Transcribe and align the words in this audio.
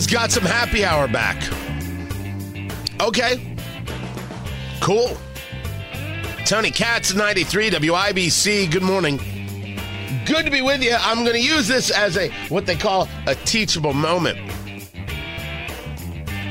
Indiana's 0.00 0.06
got 0.06 0.30
some 0.30 0.44
happy 0.44 0.84
hour 0.84 1.06
back. 1.08 1.36
Okay. 3.00 3.56
Cool. 4.80 5.16
Tony 6.46 6.70
Katz, 6.70 7.14
93 7.14 7.70
WIBC. 7.70 8.70
Good 8.70 8.82
morning. 8.82 9.18
Good 10.26 10.46
to 10.46 10.50
be 10.50 10.62
with 10.62 10.82
you. 10.82 10.96
I'm 10.98 11.24
going 11.24 11.36
to 11.36 11.42
use 11.42 11.68
this 11.68 11.90
as 11.90 12.16
a 12.16 12.30
what 12.48 12.66
they 12.66 12.76
call 12.76 13.08
a 13.26 13.34
teachable 13.34 13.92
moment. 13.92 14.38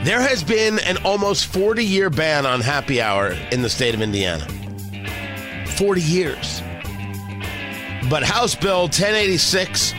There 0.03 0.21
has 0.21 0.43
been 0.43 0.79
an 0.79 0.97
almost 1.03 1.47
40 1.47 1.83
year 1.83 2.09
ban 2.09 2.45
on 2.45 2.61
happy 2.61 3.01
hour 3.01 3.35
in 3.51 3.61
the 3.61 3.69
state 3.69 3.95
of 3.95 4.01
Indiana. 4.01 4.47
40 5.77 6.01
years. 6.01 6.61
But 8.09 8.23
House 8.23 8.55
Bill 8.55 8.83
1086 8.83 9.93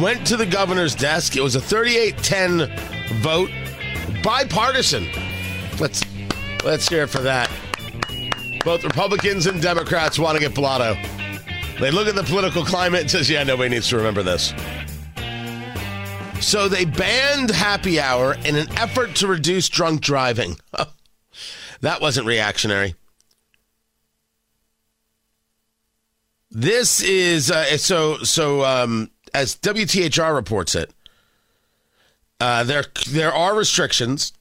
went 0.00 0.26
to 0.26 0.36
the 0.36 0.46
governor's 0.46 0.94
desk. 0.94 1.36
It 1.36 1.42
was 1.42 1.56
a 1.56 1.60
38-10 1.60 2.91
vote, 3.12 3.50
bipartisan. 4.22 5.08
Let's 5.78 6.02
let's 6.64 6.88
hear 6.88 7.04
it 7.04 7.08
for 7.08 7.18
that. 7.18 7.50
Both 8.64 8.84
Republicans 8.84 9.46
and 9.46 9.60
Democrats 9.60 10.18
want 10.18 10.36
to 10.36 10.40
get 10.40 10.54
blotto. 10.54 10.94
They 11.80 11.90
look 11.90 12.06
at 12.06 12.14
the 12.14 12.22
political 12.22 12.64
climate 12.64 13.02
and 13.02 13.10
says, 13.10 13.28
"Yeah, 13.28 13.42
nobody 13.44 13.70
needs 13.70 13.88
to 13.88 13.96
remember 13.96 14.22
this." 14.22 14.54
So 16.40 16.68
they 16.68 16.84
banned 16.84 17.50
happy 17.50 18.00
hour 18.00 18.34
in 18.44 18.56
an 18.56 18.68
effort 18.76 19.14
to 19.16 19.28
reduce 19.28 19.68
drunk 19.68 20.00
driving. 20.00 20.56
that 21.80 22.00
wasn't 22.00 22.26
reactionary. 22.26 22.94
This 26.50 27.02
is 27.02 27.50
uh, 27.50 27.78
so 27.78 28.18
so. 28.18 28.64
Um, 28.64 29.10
as 29.34 29.56
WTHR 29.56 30.34
reports 30.34 30.74
it, 30.74 30.92
uh, 32.42 32.64
there 32.64 32.84
there 33.08 33.32
are 33.32 33.54
restrictions. 33.54 34.32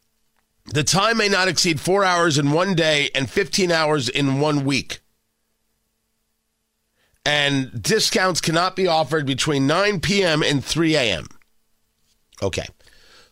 The 0.65 0.83
time 0.83 1.17
may 1.17 1.29
not 1.29 1.47
exceed 1.47 1.79
four 1.79 2.03
hours 2.03 2.39
in 2.39 2.51
one 2.51 2.73
day 2.73 3.11
and 3.13 3.29
15 3.29 3.71
hours 3.71 4.09
in 4.09 4.39
one 4.39 4.65
week. 4.65 5.01
And 7.23 7.83
discounts 7.83 8.41
cannot 8.41 8.75
be 8.75 8.87
offered 8.87 9.27
between 9.27 9.67
9 9.67 9.99
p.m. 9.99 10.41
and 10.41 10.65
3 10.65 10.95
a.m. 10.95 11.27
Okay. 12.41 12.65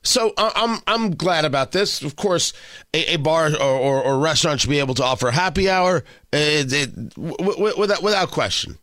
So 0.03 0.33
I'm 0.37 0.81
I'm 0.85 1.15
glad 1.15 1.45
about 1.45 1.71
this. 1.71 2.03
Of 2.03 2.15
course, 2.15 2.53
a, 2.93 3.15
a 3.15 3.17
bar 3.17 3.47
or, 3.47 3.61
or, 3.61 4.03
or, 4.03 4.19
restaurant 4.19 4.61
should 4.61 4.69
be 4.69 4.79
able 4.79 4.93
to 4.95 5.03
offer 5.03 5.31
happy 5.31 5.67
hour 5.67 6.03
uh, 6.31 6.37
it, 6.37 7.17
without 7.17 8.03
without 8.03 8.29
question. 8.29 8.77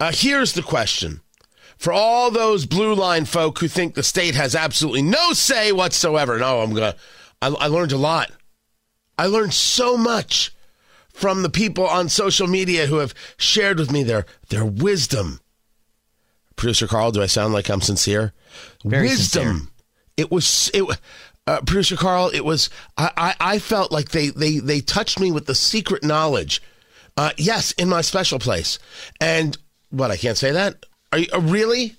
Uh, 0.00 0.12
here's 0.14 0.54
the 0.54 0.62
question: 0.62 1.20
for 1.78 1.92
all 1.92 2.30
those 2.30 2.66
blue 2.66 2.94
line 2.94 3.24
folk 3.24 3.58
who 3.60 3.68
think 3.68 3.94
the 3.94 4.02
state 4.02 4.34
has 4.34 4.54
absolutely 4.54 5.02
no 5.02 5.32
say 5.32 5.72
whatsoever. 5.72 6.38
No, 6.38 6.60
I'm 6.60 6.74
gonna. 6.74 6.96
I, 7.40 7.48
I 7.48 7.66
learned 7.68 7.92
a 7.92 7.96
lot. 7.96 8.30
I 9.16 9.26
learned 9.26 9.54
so 9.54 9.96
much 9.96 10.52
from 11.12 11.42
the 11.42 11.50
people 11.50 11.86
on 11.86 12.08
social 12.08 12.46
media 12.46 12.86
who 12.86 12.98
have 12.98 13.14
shared 13.36 13.78
with 13.78 13.90
me 13.90 14.02
their 14.02 14.26
their 14.50 14.64
wisdom. 14.64 15.40
Producer 16.56 16.88
Carl, 16.88 17.12
do 17.12 17.22
I 17.22 17.26
sound 17.26 17.54
like 17.54 17.68
I'm 17.68 17.80
sincere? 17.80 18.32
Very 18.84 19.06
wisdom. 19.08 19.46
Sincere. 19.46 19.68
It 20.16 20.30
was 20.30 20.70
it. 20.74 20.98
Uh, 21.46 21.60
Producer 21.62 21.96
Carl, 21.96 22.30
it 22.34 22.44
was. 22.44 22.68
I, 22.96 23.10
I 23.16 23.34
I 23.54 23.58
felt 23.58 23.92
like 23.92 24.10
they 24.10 24.28
they 24.28 24.58
they 24.58 24.80
touched 24.80 25.20
me 25.20 25.30
with 25.30 25.46
the 25.46 25.54
secret 25.54 26.02
knowledge. 26.04 26.60
Uh, 27.16 27.30
yes, 27.36 27.72
in 27.72 27.88
my 27.88 28.00
special 28.00 28.38
place, 28.38 28.78
and 29.20 29.56
what 29.90 30.10
I 30.10 30.16
can't 30.16 30.36
say 30.36 30.52
that. 30.52 30.84
Are 31.12 31.18
you 31.18 31.26
uh, 31.32 31.40
really? 31.40 31.96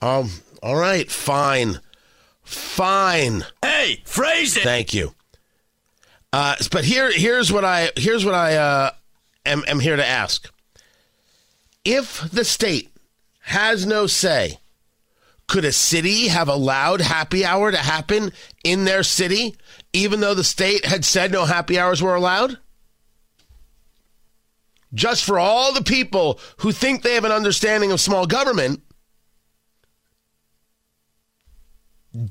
Um. 0.00 0.30
All 0.62 0.76
right. 0.76 1.10
Fine. 1.10 1.80
Fine. 2.42 3.44
Hey, 3.62 4.02
phrase 4.04 4.56
it. 4.56 4.62
Thank 4.62 4.94
you. 4.94 5.14
Uh, 6.32 6.56
but 6.70 6.84
here, 6.84 7.10
here's 7.12 7.52
what 7.52 7.64
I 7.64 7.90
here's 7.96 8.24
what 8.24 8.34
I 8.34 8.56
uh, 8.56 8.90
am, 9.44 9.64
am 9.66 9.80
here 9.80 9.96
to 9.96 10.06
ask. 10.06 10.52
If 11.84 12.30
the 12.30 12.44
state 12.44 12.90
has 13.40 13.86
no 13.86 14.06
say, 14.06 14.58
could 15.46 15.64
a 15.64 15.72
city 15.72 16.28
have 16.28 16.48
allowed 16.48 17.00
happy 17.00 17.44
hour 17.44 17.70
to 17.70 17.76
happen 17.78 18.32
in 18.64 18.84
their 18.84 19.02
city, 19.02 19.56
even 19.92 20.20
though 20.20 20.34
the 20.34 20.44
state 20.44 20.84
had 20.84 21.04
said 21.04 21.30
no 21.32 21.44
happy 21.44 21.78
hours 21.78 22.02
were 22.02 22.14
allowed? 22.14 22.58
Just 24.96 25.24
for 25.24 25.38
all 25.38 25.72
the 25.72 25.84
people 25.84 26.40
who 26.58 26.72
think 26.72 27.02
they 27.02 27.14
have 27.14 27.24
an 27.24 27.30
understanding 27.30 27.92
of 27.92 28.00
small 28.00 28.26
government, 28.26 28.82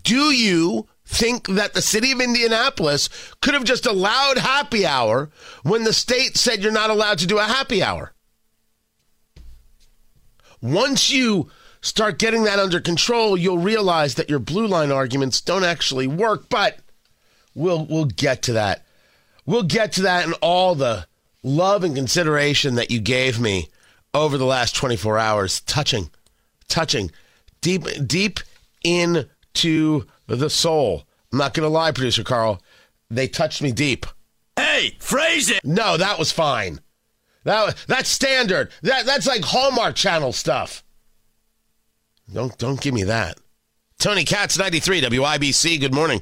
do 0.02 0.32
you 0.32 0.88
think 1.06 1.48
that 1.48 1.76
the 1.76 1.82
city 1.82 2.12
of 2.12 2.20
Indianapolis 2.20 3.08
could 3.40 3.54
have 3.54 3.64
just 3.64 3.86
allowed 3.86 4.40
happy 4.40 4.86
hour 4.86 5.30
when 5.62 5.84
the 5.84 5.94
state 5.94 6.36
said 6.36 6.64
you're 6.64 6.72
not 6.72 6.90
allowed 6.90 7.20
to 7.20 7.28
do 7.28 7.38
a 7.38 7.44
happy 7.44 7.84
hour? 7.84 8.14
Once 10.62 11.12
you 11.12 11.52
start 11.82 12.18
getting 12.18 12.46
that 12.46 12.58
under 12.58 12.80
control, 12.80 13.38
you'll 13.38 13.60
realize 13.60 14.16
that 14.16 14.30
your 14.30 14.40
blue 14.40 14.66
line 14.66 14.92
arguments 14.92 15.40
don't 15.40 15.64
actually 15.64 16.08
work, 16.08 16.50
but 16.50 16.80
we'll 17.54 17.86
we'll 17.86 18.06
get 18.06 18.42
to 18.42 18.54
that. 18.54 18.84
We'll 19.46 19.62
get 19.62 19.92
to 19.94 20.02
that 20.04 20.26
and 20.26 20.34
all 20.42 20.74
the 20.74 21.06
love 21.46 21.84
and 21.84 21.96
consideration 21.96 22.76
that 22.76 22.90
you 22.90 23.00
gave 23.00 23.40
me 23.40 23.70
over 24.14 24.38
the 24.38 24.46
last 24.46 24.76
24 24.76 25.20
hours. 25.20 25.62
Touching, 25.62 26.10
touching, 26.68 27.12
deep, 27.62 27.84
deep 28.06 28.40
into 28.84 30.06
the 30.28 30.50
soul. 30.50 31.04
I'm 31.32 31.38
not 31.38 31.54
going 31.54 31.66
to 31.66 31.70
lie, 31.70 31.92
producer 31.92 32.24
Carl. 32.24 32.62
They 33.10 33.28
touched 33.28 33.62
me 33.62 33.72
deep. 33.72 34.06
Hey, 34.56 34.98
phrase 35.00 35.50
it. 35.50 35.64
No, 35.64 35.98
that 35.98 36.18
was 36.18 36.32
fine. 36.32 36.80
That 37.44 37.76
that's 37.88 38.10
standard. 38.10 38.72
That 38.82 39.06
that's 39.06 39.28
like 39.28 39.44
Hallmark 39.44 39.96
Channel 39.96 40.34
stuff. 40.34 40.84
Don't 42.34 42.58
don't 42.58 42.82
give 42.82 42.94
me 42.94 43.04
that. 43.04 43.38
Tony 44.00 44.24
Katz, 44.24 44.58
93 44.58 45.02
WIBC. 45.02 45.80
Good 45.80 45.94
morning. 45.94 46.22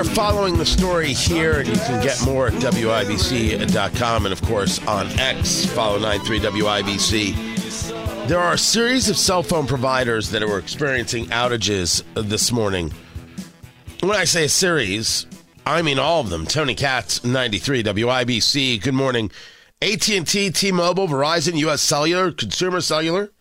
Are 0.00 0.04
following 0.04 0.56
the 0.56 0.64
story 0.64 1.12
here, 1.12 1.58
and 1.58 1.68
you 1.68 1.74
can 1.74 2.02
get 2.02 2.24
more 2.24 2.46
at 2.46 2.54
WIBC.com 2.54 4.24
and, 4.24 4.32
of 4.32 4.40
course, 4.40 4.82
on 4.86 5.06
X. 5.20 5.66
Follow 5.66 5.98
93WIBC. 5.98 8.26
There 8.26 8.38
are 8.38 8.54
a 8.54 8.58
series 8.58 9.10
of 9.10 9.18
cell 9.18 9.42
phone 9.42 9.66
providers 9.66 10.30
that 10.30 10.42
are 10.42 10.58
experiencing 10.58 11.26
outages 11.26 12.02
this 12.14 12.50
morning. 12.50 12.94
When 14.00 14.16
I 14.16 14.24
say 14.24 14.46
a 14.46 14.48
series, 14.48 15.26
I 15.66 15.82
mean 15.82 15.98
all 15.98 16.22
of 16.22 16.30
them. 16.30 16.46
Tony 16.46 16.74
Katz, 16.74 17.22
93 17.22 17.82
WIBC. 17.82 18.82
Good 18.82 18.94
morning. 18.94 19.30
AT&T, 19.82 20.50
T-Mobile, 20.50 21.08
Verizon, 21.08 21.58
U.S. 21.58 21.82
Cellular, 21.82 22.32
Consumer 22.32 22.80
Cellular. 22.80 23.32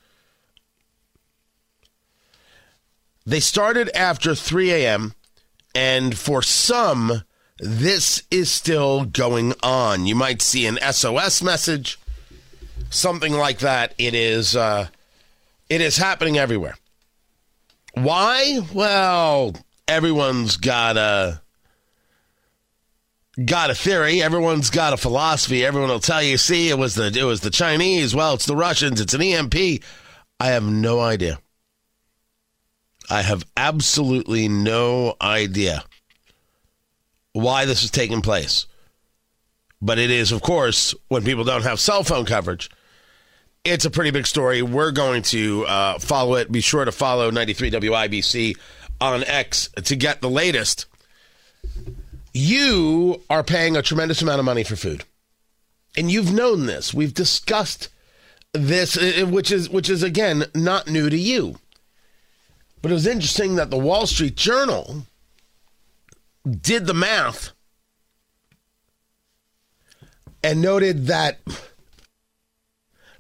They 3.26 3.40
started 3.40 3.90
after 3.96 4.36
3 4.36 4.74
a.m., 4.74 5.14
and 5.76 6.18
for 6.18 6.42
some, 6.42 7.24
this 7.60 8.24
is 8.32 8.50
still 8.50 9.06
going 9.06 9.54
on. 9.62 10.06
You 10.06 10.16
might 10.16 10.42
see 10.42 10.66
an 10.66 10.80
SOS 10.92 11.42
message. 11.42 12.00
something 12.90 13.34
like 13.34 13.60
that, 13.60 13.94
it 13.98 14.14
is 14.16 14.56
uh, 14.56 14.88
it 15.70 15.82
is 15.82 15.98
happening 15.98 16.38
everywhere. 16.38 16.76
Why? 17.94 18.60
Well, 18.74 19.56
everyone's 19.88 20.58
got 20.58 20.98
a 20.98 21.42
got 23.46 23.70
a 23.70 23.76
theory. 23.76 24.22
Everyone's 24.22 24.70
got 24.70 24.94
a 24.94 24.98
philosophy. 24.98 25.66
Everyone 25.66 25.90
will 25.90 26.00
tell 26.00 26.24
you, 26.24 26.38
"See, 26.38 26.70
it 26.70 26.78
was 26.78 26.96
the 26.96 27.08
it 27.16 27.24
was 27.24 27.42
the 27.42 27.50
Chinese. 27.50 28.16
Well, 28.16 28.34
it's 28.34 28.46
the 28.46 28.56
Russians. 28.56 29.02
It's 29.02 29.14
an 29.14 29.22
EMP." 29.22 29.84
I 30.40 30.48
have 30.48 30.64
no 30.64 31.02
idea. 31.02 31.40
I 33.10 33.22
have 33.24 33.44
absolutely 33.58 34.48
no 34.48 35.16
idea 35.22 35.84
why 37.34 37.66
this 37.66 37.84
is 37.84 37.92
taking 37.92 38.22
place. 38.22 38.68
But 39.82 39.98
it 39.98 40.12
is, 40.12 40.32
of 40.32 40.42
course, 40.42 40.94
when 41.08 41.24
people 41.24 41.44
don't 41.44 41.64
have 41.64 41.80
cell 41.80 42.04
phone 42.04 42.26
coverage. 42.26 42.70
It's 43.64 43.86
a 43.86 43.90
pretty 43.90 44.12
big 44.12 44.28
story. 44.28 44.62
We're 44.62 44.92
going 44.92 45.22
to 45.24 45.66
uh, 45.66 46.00
follow 46.00 46.36
it. 46.36 46.52
Be 46.52 46.62
sure 46.62 46.86
to 46.86 46.92
follow 46.92 47.30
93 47.30 47.72
WIBC 47.72 48.58
on 49.02 49.24
X 49.24 49.70
to 49.84 49.96
get 49.96 50.22
the 50.22 50.30
latest. 50.30 50.86
You 52.34 53.22
are 53.30 53.44
paying 53.44 53.76
a 53.76 53.82
tremendous 53.82 54.22
amount 54.22 54.40
of 54.40 54.46
money 54.46 54.64
for 54.64 54.76
food. 54.76 55.04
And 55.98 56.12
you've 56.12 56.34
known 56.34 56.68
this. 56.68 56.94
We've 56.94 57.14
discussed 57.14 57.90
this, 58.54 58.98
uh, 58.98 59.26
which 59.26 59.52
is, 59.52 59.70
which 59.70 59.90
is 59.90 60.04
again, 60.04 60.46
not 60.54 60.88
new 60.88 61.10
to 61.10 61.18
you. 61.18 61.56
But 62.82 62.92
it 62.92 62.94
was 62.94 63.08
interesting 63.08 63.56
that 63.56 63.70
the 63.70 63.78
Wall 63.78 64.08
Street 64.08 64.36
Journal 64.36 65.06
did 66.50 66.88
the 66.88 66.94
math 66.94 67.52
and 70.44 70.62
noted 70.62 71.08
that 71.08 71.40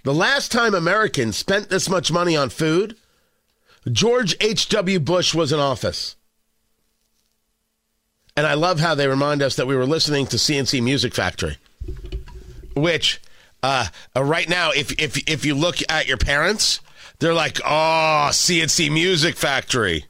the 0.04 0.14
last 0.14 0.52
time 0.52 0.74
Americans 0.74 1.36
spent 1.38 1.70
this 1.70 1.90
much 1.90 2.12
money 2.12 2.38
on 2.38 2.50
food, 2.50 2.96
George 3.92 4.36
H.W. 4.40 5.00
Bush 5.00 5.34
was 5.34 5.52
in 5.52 5.60
office. 5.60 6.16
And 8.38 8.48
I 8.48 8.54
love 8.54 8.80
how 8.80 8.96
they 8.96 9.08
remind 9.08 9.42
us 9.42 9.58
that 9.58 9.68
we 9.68 9.76
were 9.76 9.86
listening 9.86 10.26
to 10.28 10.40
C&C 10.40 10.80
Music 10.80 11.14
Factory, 11.14 11.58
which 12.74 13.20
uh, 13.62 13.88
right 14.16 14.48
now, 14.48 14.72
if, 14.72 14.98
if, 14.98 15.18
if 15.30 15.44
you 15.44 15.54
look 15.56 15.78
at 15.90 16.08
your 16.08 16.18
parents, 16.18 16.80
they're 17.20 17.34
like, 17.34 17.60
oh, 17.66 18.30
C&C 18.32 18.90
Music 18.90 19.36
Factory. 19.36 20.06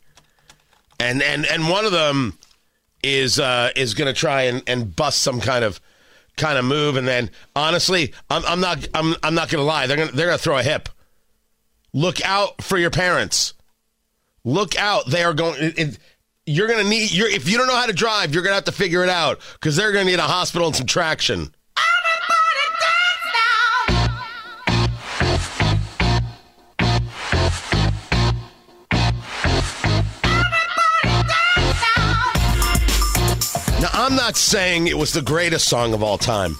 And, 0.99 1.21
and, 1.21 1.45
and 1.45 1.69
one 1.69 1.85
of 1.85 1.91
them 1.91 2.37
is, 3.03 3.39
uh, 3.39 3.71
is 3.75 3.93
going 3.93 4.13
to 4.13 4.19
try 4.19 4.43
and, 4.43 4.61
and 4.67 4.95
bust 4.95 5.21
some 5.21 5.39
kind 5.41 5.63
of 5.63 5.79
kind 6.39 6.57
of 6.57 6.65
move, 6.65 6.95
and 6.95 7.07
then 7.07 7.29
honestly, 7.55 8.13
I'm, 8.29 8.43
I'm 8.45 8.59
not 8.59 8.87
I'm 8.95 9.15
I'm 9.21 9.35
not 9.35 9.49
gonna 9.49 9.63
lie. 9.63 9.85
They're 9.85 9.97
gonna 9.97 10.11
they're 10.11 10.27
gonna 10.27 10.39
throw 10.39 10.57
a 10.57 10.63
hip. 10.63 10.89
Look 11.93 12.25
out 12.25 12.63
for 12.63 12.77
your 12.77 12.89
parents. 12.89 13.53
Look 14.43 14.75
out. 14.77 15.07
They 15.07 15.23
are 15.23 15.33
going. 15.33 15.61
It, 15.61 15.79
it, 15.79 15.97
you're 16.45 16.67
gonna 16.67 16.89
need. 16.89 17.11
You're 17.11 17.29
if 17.29 17.47
you 17.47 17.57
don't 17.57 17.67
know 17.67 17.75
how 17.75 17.85
to 17.85 17.93
drive, 17.93 18.33
you're 18.33 18.41
gonna 18.41 18.55
have 18.55 18.63
to 18.65 18.71
figure 18.71 19.03
it 19.03 19.09
out 19.09 19.39
because 19.53 19.75
they're 19.75 19.91
gonna 19.91 20.05
need 20.05 20.19
a 20.19 20.23
hospital 20.23 20.67
and 20.67 20.75
some 20.75 20.87
traction. 20.87 21.53
I'm 34.09 34.15
not 34.15 34.35
saying 34.35 34.87
it 34.87 34.97
was 34.97 35.13
the 35.13 35.21
greatest 35.21 35.67
song 35.67 35.93
of 35.93 36.01
all 36.01 36.17
time, 36.17 36.55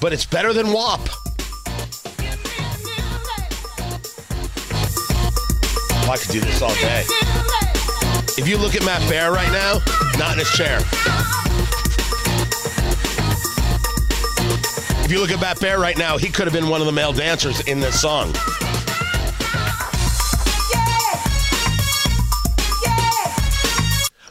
but 0.00 0.14
it's 0.14 0.24
better 0.24 0.54
than 0.54 0.72
WAP. 0.72 1.00
Oh, 5.90 6.08
I 6.10 6.16
could 6.16 6.30
do 6.30 6.40
this 6.40 6.62
all 6.62 6.74
day. 6.76 7.04
If 8.38 8.48
you 8.48 8.56
look 8.56 8.74
at 8.74 8.82
Matt 8.86 9.06
Bear 9.10 9.32
right 9.32 9.52
now, 9.52 9.80
not 10.18 10.32
in 10.32 10.38
his 10.38 10.50
chair. 10.52 10.78
If 15.04 15.12
you 15.12 15.20
look 15.20 15.30
at 15.30 15.42
Matt 15.42 15.60
Bear 15.60 15.78
right 15.78 15.98
now, 15.98 16.16
he 16.16 16.30
could 16.30 16.46
have 16.46 16.54
been 16.54 16.70
one 16.70 16.80
of 16.80 16.86
the 16.86 16.92
male 16.92 17.12
dancers 17.12 17.60
in 17.68 17.80
this 17.80 18.00
song. 18.00 18.32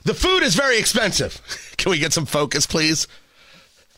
The 0.06 0.16
food 0.16 0.42
is 0.42 0.56
very 0.56 0.80
expensive. 0.80 1.40
Can 1.84 1.90
we 1.90 2.00
get 2.00 2.14
some 2.14 2.26
focus, 2.26 2.66
please? 2.66 3.10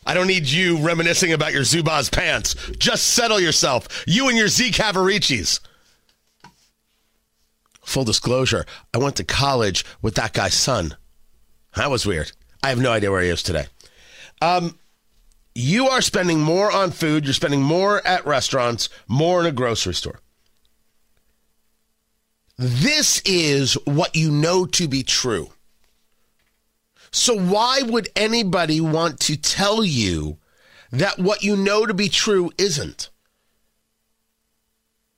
I 0.04 0.14
don't 0.14 0.26
need 0.26 0.48
you 0.48 0.78
reminiscing 0.78 1.32
about 1.32 1.52
your 1.52 1.62
Zubaz 1.62 2.10
pants. 2.10 2.56
Just 2.80 3.06
settle 3.06 3.38
yourself. 3.38 4.02
You 4.08 4.28
and 4.28 4.36
your 4.36 4.48
Z 4.48 4.72
Cavariccis. 4.72 5.60
Full 7.84 8.02
disclosure, 8.02 8.66
I 8.92 8.98
went 8.98 9.14
to 9.16 9.24
college 9.24 9.84
with 10.02 10.16
that 10.16 10.32
guy's 10.32 10.54
son. 10.54 10.96
That 11.76 11.88
was 11.88 12.04
weird. 12.04 12.32
I 12.60 12.70
have 12.70 12.80
no 12.80 12.90
idea 12.90 13.12
where 13.12 13.22
he 13.22 13.28
is 13.28 13.44
today. 13.44 13.66
Um, 14.42 14.76
you 15.54 15.86
are 15.86 16.02
spending 16.02 16.40
more 16.40 16.72
on 16.72 16.90
food, 16.90 17.24
you're 17.24 17.34
spending 17.34 17.62
more 17.62 18.04
at 18.04 18.26
restaurants, 18.26 18.88
more 19.06 19.38
in 19.38 19.46
a 19.46 19.52
grocery 19.52 19.94
store. 19.94 20.18
This 22.58 23.22
is 23.24 23.74
what 23.84 24.16
you 24.16 24.32
know 24.32 24.66
to 24.66 24.88
be 24.88 25.04
true. 25.04 25.52
So, 27.10 27.38
why 27.38 27.82
would 27.82 28.08
anybody 28.16 28.80
want 28.80 29.20
to 29.20 29.36
tell 29.36 29.84
you 29.84 30.38
that 30.90 31.18
what 31.18 31.42
you 31.42 31.56
know 31.56 31.86
to 31.86 31.94
be 31.94 32.08
true 32.08 32.50
isn't? 32.58 33.10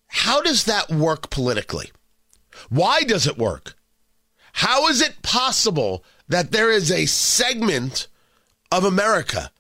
How 0.09 0.41
does 0.41 0.65
that 0.65 0.91
work 0.91 1.31
politically? 1.31 1.91
Why 2.69 3.03
does 3.03 3.27
it 3.27 3.39
work? 3.39 3.75
How 4.53 4.89
is 4.89 5.01
it 5.01 5.23
possible 5.23 6.05
that 6.29 6.51
there 6.51 6.71
is 6.71 6.91
a 6.91 7.07
segment 7.07 8.09
of 8.73 8.85
America 8.85 9.51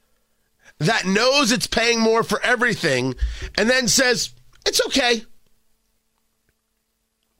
that 0.78 1.06
knows 1.06 1.52
it's 1.52 1.66
paying 1.66 2.00
more 2.00 2.22
for 2.22 2.42
everything 2.42 3.14
and 3.56 3.68
then 3.70 3.88
says, 3.88 4.30
it's 4.66 4.84
okay? 4.86 5.22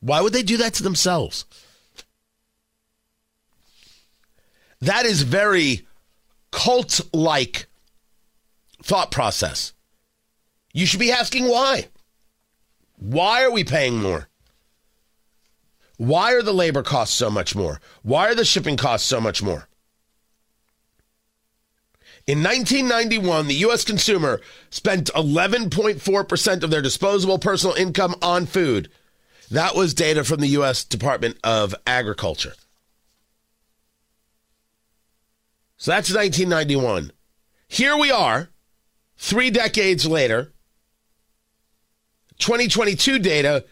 Why 0.00 0.20
would 0.20 0.32
they 0.32 0.42
do 0.42 0.56
that 0.58 0.74
to 0.74 0.82
themselves? 0.82 1.44
That 4.80 5.06
is 5.06 5.22
very 5.22 5.86
cult 6.50 7.00
like 7.12 7.66
thought 8.82 9.10
process. 9.10 9.72
You 10.72 10.86
should 10.86 11.00
be 11.00 11.12
asking 11.12 11.48
why. 11.48 11.88
Why 12.96 13.44
are 13.44 13.50
we 13.50 13.64
paying 13.64 14.00
more? 14.00 14.28
Why 15.96 16.32
are 16.34 16.42
the 16.42 16.54
labor 16.54 16.82
costs 16.82 17.16
so 17.16 17.28
much 17.28 17.56
more? 17.56 17.80
Why 18.02 18.28
are 18.28 18.34
the 18.34 18.44
shipping 18.44 18.76
costs 18.76 19.08
so 19.08 19.20
much 19.20 19.42
more? 19.42 19.68
In 22.28 22.42
1991, 22.42 23.46
the 23.46 23.54
U.S. 23.54 23.84
consumer 23.84 24.40
spent 24.70 25.10
11.4% 25.14 26.62
of 26.62 26.70
their 26.70 26.82
disposable 26.82 27.38
personal 27.38 27.74
income 27.74 28.14
on 28.20 28.46
food. 28.46 28.90
That 29.50 29.74
was 29.74 29.94
data 29.94 30.22
from 30.24 30.40
the 30.40 30.48
U.S. 30.48 30.84
Department 30.84 31.38
of 31.42 31.74
Agriculture. 31.86 32.52
So 35.78 35.92
that's 35.92 36.12
1991. 36.12 37.12
Here 37.68 37.96
we 37.96 38.10
are, 38.10 38.50
three 39.16 39.50
decades 39.50 40.04
later. 40.06 40.52
2022 42.38 43.18
data 43.20 43.64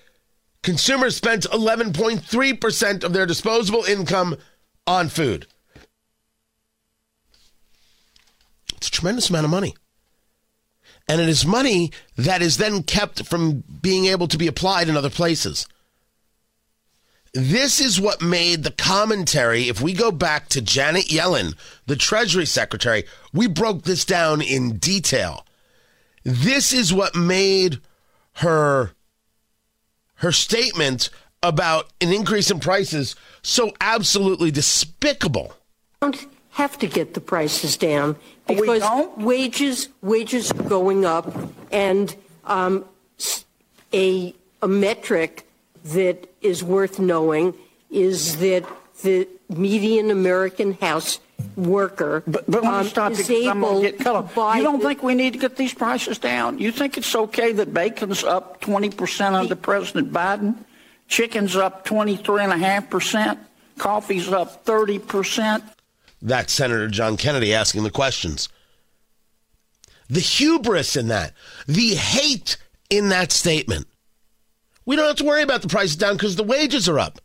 consumers 0.63 1.17
spent 1.17 1.45
11.3% 1.45 3.05
of 3.05 3.13
their 3.13 3.27
disposable 3.27 3.85
income 3.85 4.37
on 4.87 5.09
food. 5.09 5.47
It's 8.77 8.89
a 8.89 8.91
tremendous 8.91 9.29
amount 9.31 9.45
of 9.45 9.51
money. 9.51 9.75
And 11.09 11.21
it 11.21 11.29
is 11.29 11.47
money 11.47 11.93
that 12.17 12.43
is 12.43 12.57
then 12.57 12.83
kept 12.83 13.27
from 13.27 13.63
being 13.81 14.07
able 14.07 14.29
to 14.29 14.39
be 14.39 14.49
applied 14.49 14.89
in 14.89 14.97
other 14.97 15.11
places. 15.11 15.67
This 17.37 17.83
is 17.83 18.00
what 18.00 18.23
made 18.23 18.62
the 18.62 18.71
commentary. 18.71 19.69
If 19.69 19.83
we 19.83 19.93
go 19.93 20.11
back 20.11 20.49
to 20.49 20.62
Janet 20.62 21.09
Yellen, 21.09 21.55
the 21.85 21.95
Treasury 21.95 22.47
Secretary, 22.47 23.05
we 23.31 23.47
broke 23.47 23.83
this 23.83 24.07
down 24.07 24.40
in 24.40 24.78
detail. 24.78 25.45
This 26.25 26.73
is 26.73 26.95
what 26.95 27.14
made 27.14 27.78
her 28.37 28.93
her 30.14 30.33
statement 30.33 31.11
about 31.43 31.93
an 32.00 32.11
increase 32.11 32.50
in 32.50 32.59
prices 32.59 33.14
so 33.43 33.71
absolutely 33.83 34.50
despicable. 34.50 35.52
Don't 36.00 36.26
have 36.52 36.78
to 36.78 36.87
get 36.87 37.12
the 37.12 37.21
prices 37.21 37.76
down 37.76 38.16
because 38.49 38.83
wages 39.19 39.90
wages 40.00 40.50
are 40.52 40.62
going 40.62 41.05
up, 41.05 41.31
and 41.71 42.16
um, 42.45 42.87
a 43.93 44.35
a 44.62 44.69
metric 44.69 45.46
that 45.93 46.28
is 46.40 46.62
worth 46.64 46.99
knowing 46.99 47.55
is 47.90 48.38
that 48.38 48.64
the 49.02 49.28
median 49.49 50.11
American 50.11 50.73
house 50.75 51.21
worker 51.55 52.23
But, 52.26 52.50
but 52.50 52.62
let 52.62 52.73
me 52.73 52.78
um, 52.81 52.87
stop 52.87 53.12
you 53.12 53.19
is 53.19 53.28
'cause 53.28 53.47
I'm 53.47 53.59
able 53.62 53.71
going 53.73 53.83
to 53.85 53.90
get 53.93 54.00
cut 54.00 54.16
off. 54.16 54.57
You 54.57 54.62
don't 54.62 54.81
the- 54.81 54.88
think 54.88 55.02
we 55.02 55.14
need 55.14 55.35
to 55.35 55.38
get 55.38 55.57
these 55.57 55.75
prices 55.75 56.19
down? 56.19 56.59
You 56.59 56.73
think 56.73 56.97
it's 56.97 57.14
okay 57.14 57.52
that 57.52 57.73
bacon's 57.75 58.25
up 58.25 58.61
20% 58.62 59.35
under 59.35 59.55
President 59.55 60.12
Biden? 60.12 60.57
Chicken's 61.09 61.55
up 61.55 61.85
23.5%? 61.87 63.38
Coffee's 63.78 64.28
up 64.33 64.64
30%? 64.64 65.62
That's 66.23 66.52
Senator 66.52 66.88
John 66.88 67.16
Kennedy 67.19 67.52
asking 67.55 67.83
the 67.85 67.90
questions. 67.90 68.49
The 70.09 70.21
hubris 70.21 70.97
in 70.97 71.09
that, 71.09 71.35
the 71.66 71.95
hate 71.95 72.57
in 72.90 73.11
that 73.11 73.31
statement. 73.33 73.87
We 74.87 74.97
don't 74.97 75.07
have 75.07 75.16
to 75.16 75.25
worry 75.25 75.43
about 75.43 75.62
the 75.62 75.69
prices 75.69 75.97
down 75.97 76.14
because 76.14 76.37
the 76.37 76.45
wages 76.45 76.88
are 76.88 76.99
up. 76.99 77.21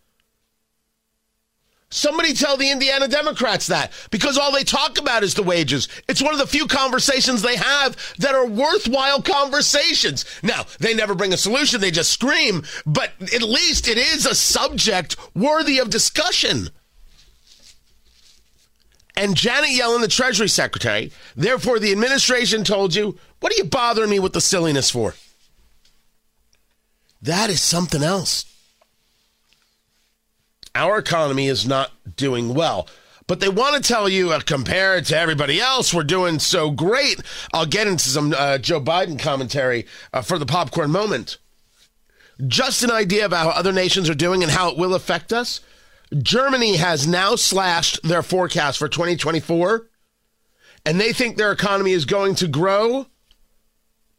Somebody 1.94 2.34
tell 2.34 2.56
the 2.56 2.72
Indiana 2.72 3.10
Democrats 3.10 3.68
that 3.68 3.92
because 4.12 4.38
all 4.38 4.54
they 4.54 4.64
talk 4.64 4.98
about 4.98 5.24
is 5.24 5.34
the 5.34 5.44
wages. 5.44 5.90
It's 6.08 6.22
one 6.22 6.34
of 6.34 6.40
the 6.40 6.48
few 6.48 6.66
conversations 6.66 7.42
they 7.42 7.58
have 7.58 7.98
that 8.18 8.34
are 8.34 8.48
worthwhile 8.48 9.22
conversations. 9.22 10.24
Now, 10.42 10.66
they 10.80 10.94
never 10.94 11.14
bring 11.14 11.34
a 11.34 11.38
solution, 11.38 11.82
they 11.82 11.92
just 11.92 12.14
scream, 12.14 12.64
but 12.86 13.12
at 13.22 13.42
least 13.42 13.90
it 13.90 13.98
is 13.98 14.26
a 14.26 14.34
subject 14.34 15.18
worthy 15.36 15.80
of 15.80 15.90
discussion. 15.90 16.70
And 19.18 19.36
Janet 19.36 19.72
Yellen, 19.72 20.00
the 20.00 20.08
Treasury 20.08 20.48
Secretary, 20.48 21.12
therefore 21.36 21.78
the 21.78 21.92
administration 21.92 22.64
told 22.64 22.96
you, 22.96 23.20
what 23.42 23.52
are 23.52 23.58
you 23.58 23.66
bothering 23.66 24.10
me 24.10 24.20
with 24.20 24.32
the 24.32 24.40
silliness 24.40 24.90
for? 24.90 25.14
That 27.22 27.50
is 27.50 27.62
something 27.62 28.02
else. 28.02 28.46
Our 30.74 30.98
economy 30.98 31.48
is 31.48 31.68
not 31.68 31.92
doing 32.16 32.54
well. 32.54 32.88
But 33.28 33.40
they 33.40 33.50
want 33.50 33.76
to 33.76 33.88
tell 33.88 34.10
you, 34.10 34.32
uh, 34.32 34.42
compared 34.42 35.06
to 35.06 35.18
everybody 35.18 35.62
else, 35.62 35.94
we're 35.94 36.04
doing 36.04 36.40
so 36.40 36.70
great. 36.70 37.22
I'll 37.54 37.66
get 37.66 37.88
into 37.88 38.10
some 38.10 38.34
uh, 38.36 38.58
Joe 38.58 38.82
Biden 38.82 39.18
commentary 39.18 39.86
uh, 40.12 40.22
for 40.22 40.38
the 40.38 40.46
popcorn 40.46 40.92
moment. 40.92 41.38
Just 42.46 42.84
an 42.84 42.92
idea 42.92 43.26
about 43.26 43.46
how 43.46 43.52
other 43.58 43.72
nations 43.72 44.10
are 44.10 44.16
doing 44.16 44.44
and 44.44 44.52
how 44.52 44.70
it 44.70 44.78
will 44.78 44.96
affect 44.96 45.32
us. 45.32 45.62
Germany 46.18 46.76
has 46.76 47.08
now 47.08 47.38
slashed 47.38 48.04
their 48.04 48.22
forecast 48.22 48.78
for 48.78 48.90
2024, 48.90 49.88
and 50.86 51.00
they 51.00 51.14
think 51.14 51.38
their 51.38 51.54
economy 51.54 51.94
is 51.94 52.04
going 52.04 52.36
to 52.36 52.50
grow 52.50 53.06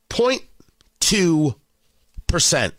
0.2%. 0.09 2.73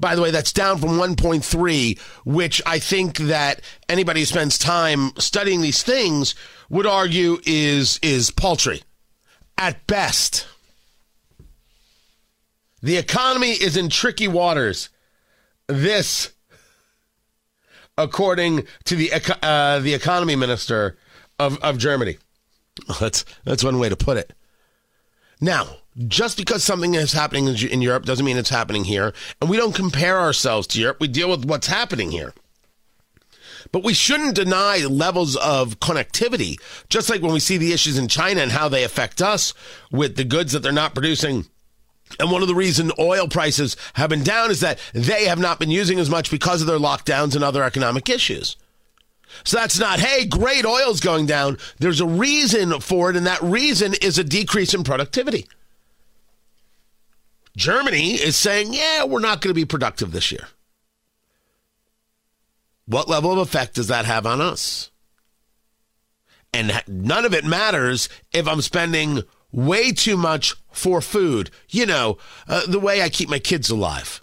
By 0.00 0.16
the 0.16 0.22
way, 0.22 0.30
that's 0.30 0.52
down 0.52 0.78
from 0.78 0.90
1.3, 0.90 1.98
which 2.24 2.62
I 2.64 2.78
think 2.78 3.18
that 3.18 3.60
anybody 3.86 4.20
who 4.20 4.26
spends 4.26 4.56
time 4.56 5.12
studying 5.18 5.60
these 5.60 5.82
things 5.82 6.34
would 6.70 6.86
argue 6.86 7.38
is 7.44 8.00
is 8.02 8.30
paltry 8.30 8.82
at 9.58 9.86
best. 9.86 10.46
The 12.82 12.96
economy 12.96 13.50
is 13.50 13.76
in 13.76 13.90
tricky 13.90 14.26
waters. 14.26 14.88
This, 15.66 16.32
according 17.98 18.66
to 18.84 18.96
the 18.96 19.12
uh, 19.42 19.80
the 19.80 19.92
economy 19.92 20.34
minister 20.34 20.96
of, 21.38 21.58
of 21.58 21.76
Germany. 21.76 22.16
That's 22.98 23.26
that's 23.44 23.62
one 23.62 23.78
way 23.78 23.90
to 23.90 23.96
put 23.96 24.16
it. 24.16 24.32
Now, 25.42 25.76
just 26.08 26.36
because 26.36 26.62
something 26.62 26.94
is 26.94 27.12
happening 27.12 27.48
in 27.48 27.82
Europe 27.82 28.04
doesn't 28.04 28.24
mean 28.24 28.36
it's 28.36 28.50
happening 28.50 28.84
here, 28.84 29.12
and 29.40 29.50
we 29.50 29.56
don't 29.56 29.74
compare 29.74 30.18
ourselves 30.18 30.66
to 30.68 30.80
Europe. 30.80 30.98
We 31.00 31.08
deal 31.08 31.30
with 31.30 31.44
what's 31.44 31.66
happening 31.66 32.10
here. 32.10 32.32
But 33.72 33.84
we 33.84 33.92
shouldn't 33.92 34.34
deny 34.34 34.78
levels 34.78 35.36
of 35.36 35.78
connectivity, 35.80 36.56
just 36.88 37.10
like 37.10 37.22
when 37.22 37.32
we 37.32 37.40
see 37.40 37.56
the 37.56 37.72
issues 37.72 37.98
in 37.98 38.08
China 38.08 38.40
and 38.40 38.52
how 38.52 38.68
they 38.68 38.84
affect 38.84 39.20
us 39.20 39.52
with 39.92 40.16
the 40.16 40.24
goods 40.24 40.52
that 40.52 40.60
they're 40.60 40.72
not 40.72 40.94
producing. 40.94 41.46
And 42.18 42.32
one 42.32 42.42
of 42.42 42.48
the 42.48 42.54
reasons 42.54 42.92
oil 42.98 43.28
prices 43.28 43.76
have 43.94 44.10
been 44.10 44.24
down 44.24 44.50
is 44.50 44.60
that 44.60 44.80
they 44.92 45.26
have 45.26 45.38
not 45.38 45.60
been 45.60 45.70
using 45.70 46.00
as 46.00 46.10
much 46.10 46.30
because 46.30 46.60
of 46.60 46.66
their 46.66 46.78
lockdowns 46.78 47.34
and 47.34 47.44
other 47.44 47.62
economic 47.62 48.08
issues. 48.08 48.56
So 49.44 49.58
that's 49.58 49.78
not, 49.78 50.00
hey, 50.00 50.26
great, 50.26 50.64
oil's 50.64 51.00
going 51.00 51.26
down. 51.26 51.58
There's 51.78 52.00
a 52.00 52.06
reason 52.06 52.80
for 52.80 53.10
it, 53.10 53.16
and 53.16 53.26
that 53.26 53.42
reason 53.42 53.94
is 54.02 54.18
a 54.18 54.24
decrease 54.24 54.74
in 54.74 54.82
productivity. 54.82 55.46
Germany 57.56 58.12
is 58.12 58.36
saying, 58.36 58.72
yeah, 58.72 59.04
we're 59.04 59.20
not 59.20 59.40
going 59.40 59.50
to 59.50 59.60
be 59.60 59.64
productive 59.64 60.12
this 60.12 60.30
year. 60.30 60.46
What 62.86 63.08
level 63.08 63.32
of 63.32 63.38
effect 63.38 63.74
does 63.74 63.88
that 63.88 64.04
have 64.04 64.26
on 64.26 64.40
us? 64.40 64.90
And 66.52 66.82
none 66.88 67.24
of 67.24 67.34
it 67.34 67.44
matters 67.44 68.08
if 68.32 68.48
I'm 68.48 68.60
spending 68.60 69.22
way 69.52 69.92
too 69.92 70.16
much 70.16 70.54
for 70.72 71.00
food. 71.00 71.50
You 71.68 71.86
know, 71.86 72.18
uh, 72.48 72.66
the 72.66 72.80
way 72.80 73.02
I 73.02 73.08
keep 73.08 73.28
my 73.28 73.38
kids 73.38 73.70
alive. 73.70 74.22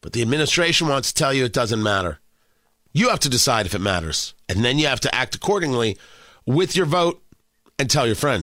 But 0.00 0.12
the 0.12 0.22
administration 0.22 0.88
wants 0.88 1.12
to 1.12 1.14
tell 1.14 1.34
you 1.34 1.44
it 1.44 1.52
doesn't 1.52 1.82
matter. 1.82 2.20
You 2.92 3.10
have 3.10 3.20
to 3.20 3.28
decide 3.28 3.66
if 3.66 3.74
it 3.74 3.80
matters. 3.80 4.34
And 4.48 4.64
then 4.64 4.78
you 4.78 4.86
have 4.86 5.00
to 5.00 5.14
act 5.14 5.34
accordingly 5.34 5.98
with 6.46 6.76
your 6.76 6.86
vote 6.86 7.22
and 7.78 7.90
tell 7.90 8.06
your 8.06 8.16
friends. 8.16 8.42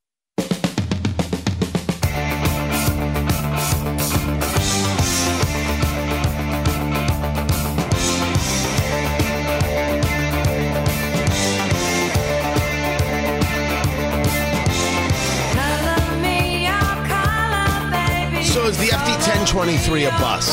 1023 19.71 20.03
a 20.03 20.09
bust? 20.19 20.51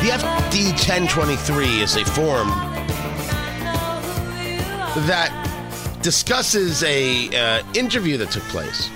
The 0.00 0.08
FD 0.08 0.70
1023 0.70 1.80
is 1.82 1.96
a 1.96 2.04
form 2.06 2.48
that 5.06 6.00
discusses 6.02 6.82
a 6.82 7.28
uh, 7.36 7.62
interview 7.74 8.16
that 8.16 8.30
took 8.30 8.42
place 8.44 8.88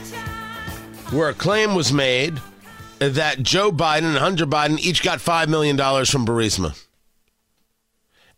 where 1.10 1.28
a 1.28 1.34
claim 1.34 1.74
was 1.74 1.92
made 1.92 2.40
that 2.98 3.42
Joe 3.42 3.70
Biden 3.70 4.04
and 4.04 4.16
Hunter 4.16 4.46
Biden 4.46 4.78
each 4.78 5.02
got 5.02 5.18
$5 5.18 5.48
million 5.48 5.76
from 5.76 6.24
Burisma. 6.24 6.82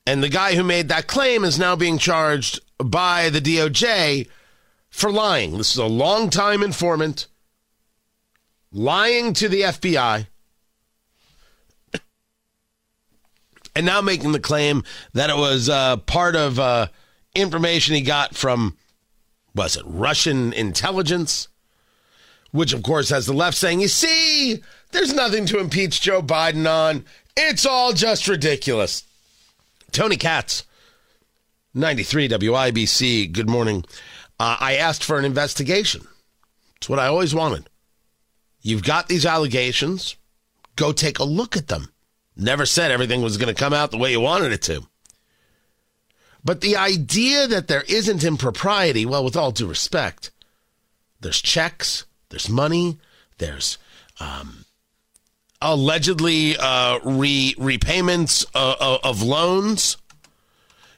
And 0.05 0.21
the 0.21 0.29
guy 0.29 0.57
who 0.57 0.65
made 0.65 0.89
that 0.89 1.07
claim 1.07 1.45
is 1.45 1.61
now 1.61 1.77
being 1.77 1.99
charged 1.99 2.59
by 2.79 3.31
the 3.31 3.41
DOJ 3.41 4.29
for 4.91 5.13
lying. 5.13 5.59
This 5.59 5.71
is 5.71 5.79
a 5.79 5.87
longtime 5.87 6.65
informant 6.65 7.29
lying 8.73 9.35
to 9.35 9.49
the 9.49 9.63
FBI 9.63 10.27
and 13.75 13.87
now 13.87 14.01
making 14.01 14.33
the 14.33 14.41
claim 14.41 14.83
that 15.13 15.31
it 15.31 15.37
was 15.37 15.69
uh, 15.69 15.97
part 15.99 16.37
of 16.37 16.59
uh, 16.59 16.89
information 17.35 17.95
he 17.95 18.03
got 18.03 18.35
from, 18.35 18.77
was 19.55 19.77
it 19.77 19.85
Russian 19.87 20.53
intelligence? 20.53 21.49
Which, 22.51 22.75
of 22.75 22.83
course, 22.83 23.09
has 23.09 23.25
the 23.25 23.33
left 23.33 23.57
saying, 23.57 23.81
you 23.81 23.89
see, 23.89 24.63
there's 24.91 25.15
nothing 25.15 25.47
to 25.47 25.59
impeach 25.59 26.03
Joe 26.03 26.21
Biden 26.21 26.71
on. 26.71 27.07
It's 27.35 27.65
all 27.65 27.95
just 27.95 28.29
ridiculous. 28.29 29.05
Tony 29.91 30.17
Katz, 30.17 30.65
93 31.73 32.29
WIBC, 32.29 33.33
good 33.33 33.49
morning. 33.49 33.85
Uh, 34.39 34.59
I 34.61 34.77
asked 34.77 35.03
for 35.03 35.19
an 35.19 35.25
investigation. 35.25 36.07
It's 36.77 36.91
what 36.91 36.99
I 36.99 37.07
always 37.07 37.35
wanted. 37.35 37.69
You've 38.63 38.85
got 38.85 39.09
these 39.09 39.27
allegations. 39.27 40.17
Go 40.77 40.93
take 40.93 41.19
a 41.19 41.25
look 41.25 41.57
at 41.57 41.69
them. 41.69 41.93
Never 42.37 42.65
said 42.65 42.91
everything 42.91 43.21
was 43.21 43.37
going 43.37 43.55
to 43.55 43.61
come 43.61 43.75
out 43.75 43.91
the 43.91 43.99
way 43.99 44.13
you 44.13 44.21
wanted 44.21 44.53
it 44.53 44.63
to. 44.63 44.87
But 46.45 46.61
the 46.61 46.77
idea 46.77 47.47
that 47.47 47.69
there 47.69 47.85
isn't 47.89 48.25
impropriety, 48.25 49.05
well, 49.05 49.25
with 49.25 49.37
all 49.37 49.53
due 49.53 49.67
respect, 49.67 50.31
there's 51.21 51.41
checks, 51.41 52.05
there's 52.31 52.49
money, 52.49 52.99
there's 53.39 53.79
um, 54.19 54.65
allegedly 55.61 56.57
uh, 56.59 56.99
re- 57.05 57.55
repayments 57.59 58.47
uh, 58.55 58.99
of 59.05 59.23
loans. 59.23 59.97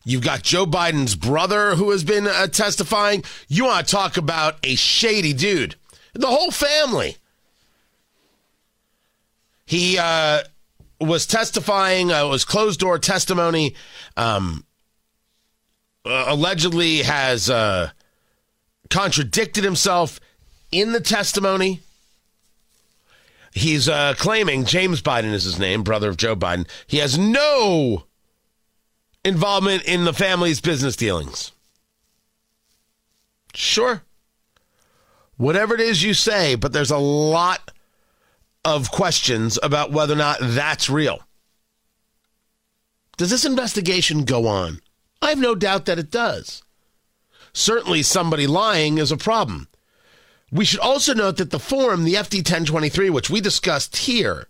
You've 0.05 0.23
got 0.23 0.43
Joe 0.43 0.67
Biden's 0.67 1.15
brother 1.15 1.75
who 1.75 1.91
has 1.91 2.05
been 2.05 2.27
uh, 2.27 2.47
testifying. 2.47 3.25
You 3.49 3.65
want 3.65 3.87
to 3.87 3.95
talk 3.95 4.17
about 4.17 4.57
a 4.63 4.75
shady 4.75 5.33
dude. 5.33 5.77
The 6.13 6.27
whole 6.27 6.51
family. 6.51 7.17
He 9.67 9.99
uh, 9.99 10.43
was 11.01 11.27
testifying. 11.27 12.13
Uh, 12.13 12.27
was 12.29 12.45
closed 12.45 12.81
door 12.81 12.99
testimony. 12.99 13.75
Um, 14.17 14.65
uh, 16.05 16.25
allegedly 16.29 16.99
has 16.99 17.49
uh, 17.49 17.91
contradicted 18.91 19.65
himself 19.65 20.21
in 20.71 20.93
the 20.93 21.01
testimony. 21.01 21.81
He's 23.53 23.89
uh, 23.89 24.15
claiming 24.19 24.65
James 24.65 25.01
Biden 25.01 25.33
is 25.33 25.45
his 25.45 25.59
name, 25.59 25.85
brother 25.85 26.09
of 26.09 26.17
Joe 26.17 26.35
Biden. 26.35 26.69
He 26.87 26.99
has 26.99 27.17
no 27.17 28.05
involvement 29.25 29.85
in 29.85 30.05
the 30.05 30.13
family's 30.13 30.61
business 30.61 30.97
dealings. 30.97 31.53
Sure. 33.55 34.03
Whatever 35.37 35.75
it 35.75 35.81
is 35.81 36.03
you 36.03 36.15
say, 36.15 36.57
but 36.57 36.73
there's 36.73 36.91
a 36.91 36.99
lot 36.99 37.71
of 38.65 38.91
questions 38.91 39.59
about 39.63 39.93
whether 39.93 40.15
or 40.15 40.19
not 40.19 40.39
that's 40.41 40.89
real. 40.89 41.21
Does 43.17 43.31
this 43.31 43.45
investigation 43.45 44.25
go 44.25 44.47
on? 44.47 44.81
I 45.23 45.29
have 45.31 45.39
no 45.39 45.55
doubt 45.55 45.87
that 45.87 45.99
it 45.99 46.11
does. 46.11 46.63
Certainly, 47.53 48.03
somebody 48.03 48.47
lying 48.47 48.99
is 48.99 49.13
a 49.13 49.17
problem. 49.17 49.69
We 50.51 50.65
should 50.65 50.81
also 50.81 51.15
note 51.15 51.37
that 51.37 51.51
the 51.51 51.59
form, 51.59 52.05
the 52.05 52.15
FD 52.15 52.39
1023, 52.39 53.11
which 53.11 53.31
we 53.31 53.41
discussed 53.41 53.97
here, 53.99 54.49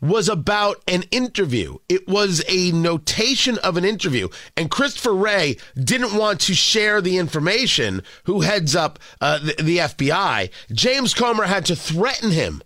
was 0.00 0.28
about 0.28 0.82
an 0.86 1.02
interview. 1.10 1.78
It 1.88 2.08
was 2.08 2.44
a 2.48 2.70
notation 2.72 3.58
of 3.58 3.76
an 3.76 3.84
interview. 3.84 4.28
And 4.56 4.70
Christopher 4.70 5.14
Wray 5.14 5.56
didn't 5.76 6.14
want 6.14 6.40
to 6.42 6.54
share 6.54 7.00
the 7.00 7.18
information, 7.18 8.02
who 8.24 8.42
heads 8.42 8.76
up 8.76 8.98
uh, 9.20 9.38
the, 9.38 9.62
the 9.62 9.78
FBI. 9.78 10.50
James 10.72 11.14
Comer 11.14 11.44
had 11.44 11.66
to 11.66 11.76
threaten 11.76 12.30
him 12.30 12.62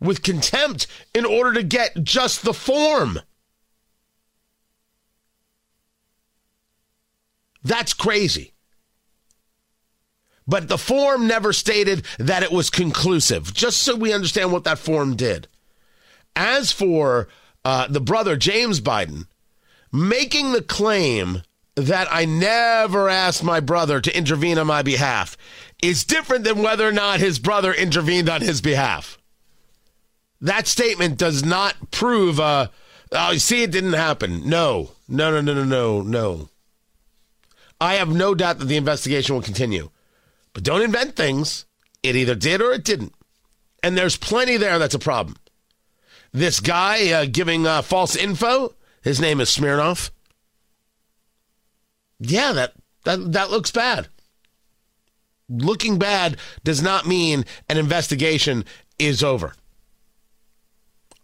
with 0.00 0.22
contempt 0.22 0.86
in 1.14 1.24
order 1.24 1.52
to 1.54 1.62
get 1.62 2.02
just 2.02 2.42
the 2.42 2.54
form. 2.54 3.20
That's 7.62 7.92
crazy. 7.92 8.52
But 10.46 10.68
the 10.68 10.78
form 10.78 11.26
never 11.26 11.52
stated 11.52 12.06
that 12.18 12.42
it 12.42 12.50
was 12.50 12.70
conclusive, 12.70 13.52
just 13.52 13.82
so 13.82 13.94
we 13.94 14.14
understand 14.14 14.50
what 14.50 14.64
that 14.64 14.78
form 14.78 15.14
did. 15.14 15.46
As 16.34 16.72
for 16.72 17.28
uh, 17.64 17.86
the 17.88 18.00
brother, 18.00 18.36
James 18.36 18.80
Biden, 18.80 19.26
making 19.92 20.52
the 20.52 20.62
claim 20.62 21.42
that 21.74 22.08
I 22.10 22.24
never 22.24 23.08
asked 23.08 23.44
my 23.44 23.60
brother 23.60 24.00
to 24.00 24.16
intervene 24.16 24.58
on 24.58 24.66
my 24.66 24.82
behalf 24.82 25.36
is 25.82 26.04
different 26.04 26.44
than 26.44 26.62
whether 26.62 26.88
or 26.88 26.92
not 26.92 27.20
his 27.20 27.38
brother 27.38 27.72
intervened 27.72 28.28
on 28.28 28.40
his 28.40 28.60
behalf. 28.60 29.17
That 30.40 30.66
statement 30.66 31.18
does 31.18 31.44
not 31.44 31.90
prove, 31.90 32.38
uh, 32.38 32.68
oh, 33.12 33.36
see, 33.36 33.62
it 33.62 33.72
didn't 33.72 33.94
happen. 33.94 34.48
No, 34.48 34.92
no, 35.08 35.30
no, 35.30 35.40
no, 35.40 35.54
no, 35.54 35.64
no, 35.64 36.02
no. 36.02 36.48
I 37.80 37.94
have 37.94 38.08
no 38.08 38.34
doubt 38.34 38.58
that 38.58 38.66
the 38.66 38.76
investigation 38.76 39.34
will 39.34 39.42
continue. 39.42 39.90
But 40.52 40.64
don't 40.64 40.82
invent 40.82 41.16
things. 41.16 41.64
It 42.02 42.16
either 42.16 42.34
did 42.34 42.60
or 42.60 42.72
it 42.72 42.84
didn't. 42.84 43.14
And 43.82 43.96
there's 43.96 44.16
plenty 44.16 44.56
there 44.56 44.78
that's 44.78 44.94
a 44.94 44.98
problem. 44.98 45.36
This 46.32 46.60
guy 46.60 47.10
uh, 47.10 47.26
giving 47.30 47.66
uh, 47.66 47.82
false 47.82 48.14
info, 48.16 48.74
his 49.02 49.20
name 49.20 49.40
is 49.40 49.48
Smirnov. 49.48 50.10
Yeah, 52.20 52.52
that, 52.52 52.72
that, 53.04 53.32
that 53.32 53.50
looks 53.50 53.70
bad. 53.70 54.08
Looking 55.48 55.98
bad 55.98 56.36
does 56.64 56.82
not 56.82 57.06
mean 57.06 57.44
an 57.68 57.78
investigation 57.78 58.64
is 58.98 59.22
over. 59.22 59.54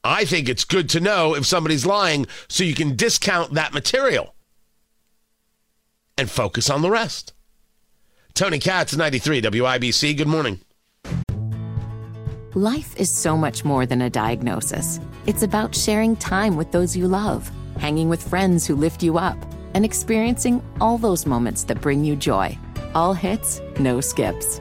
I 0.04 0.26
think 0.26 0.50
it's 0.50 0.64
good 0.64 0.90
to 0.90 1.00
know 1.00 1.34
if 1.34 1.46
somebody's 1.46 1.86
lying 1.86 2.26
so 2.46 2.62
you 2.62 2.74
can 2.74 2.94
discount 2.94 3.54
that 3.54 3.72
material 3.72 4.34
and 6.18 6.30
focus 6.30 6.68
on 6.68 6.82
the 6.82 6.90
rest. 6.90 7.32
Tony 8.34 8.58
Katz, 8.58 8.94
93 8.94 9.40
WIBC. 9.40 10.16
Good 10.16 10.28
morning. 10.28 10.60
Life 12.54 12.94
is 12.96 13.10
so 13.10 13.36
much 13.36 13.64
more 13.64 13.86
than 13.86 14.02
a 14.02 14.10
diagnosis. 14.10 15.00
It's 15.26 15.42
about 15.42 15.74
sharing 15.74 16.16
time 16.16 16.54
with 16.54 16.70
those 16.70 16.94
you 16.94 17.08
love, 17.08 17.50
hanging 17.78 18.08
with 18.10 18.22
friends 18.22 18.66
who 18.66 18.76
lift 18.76 19.02
you 19.02 19.16
up, 19.16 19.38
and 19.72 19.84
experiencing 19.84 20.62
all 20.80 20.98
those 20.98 21.26
moments 21.26 21.64
that 21.64 21.80
bring 21.80 22.04
you 22.04 22.14
joy. 22.14 22.56
All 22.94 23.14
hits, 23.14 23.60
no 23.80 24.00
skips. 24.00 24.60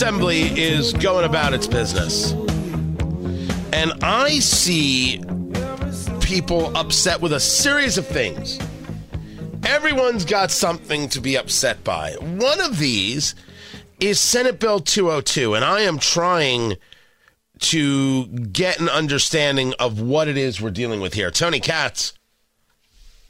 Assembly 0.00 0.44
is 0.58 0.94
going 0.94 1.26
about 1.26 1.52
its 1.52 1.66
business. 1.66 2.32
And 3.74 3.92
I 4.02 4.38
see 4.38 5.22
people 6.22 6.74
upset 6.74 7.20
with 7.20 7.34
a 7.34 7.38
series 7.38 7.98
of 7.98 8.06
things. 8.06 8.58
Everyone's 9.66 10.24
got 10.24 10.50
something 10.50 11.10
to 11.10 11.20
be 11.20 11.36
upset 11.36 11.84
by. 11.84 12.14
One 12.14 12.62
of 12.62 12.78
these 12.78 13.34
is 14.00 14.18
Senate 14.18 14.58
Bill 14.58 14.80
202, 14.80 15.54
and 15.54 15.66
I 15.66 15.80
am 15.80 15.98
trying 15.98 16.76
to 17.58 18.26
get 18.26 18.80
an 18.80 18.88
understanding 18.88 19.74
of 19.78 20.00
what 20.00 20.28
it 20.28 20.38
is 20.38 20.62
we're 20.62 20.70
dealing 20.70 21.02
with 21.02 21.12
here. 21.12 21.30
Tony 21.30 21.60
Katz, 21.60 22.14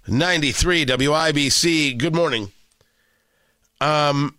93 0.07 0.87
WIBC, 0.87 1.99
good 1.99 2.15
morning. 2.15 2.53
Um, 3.81 4.37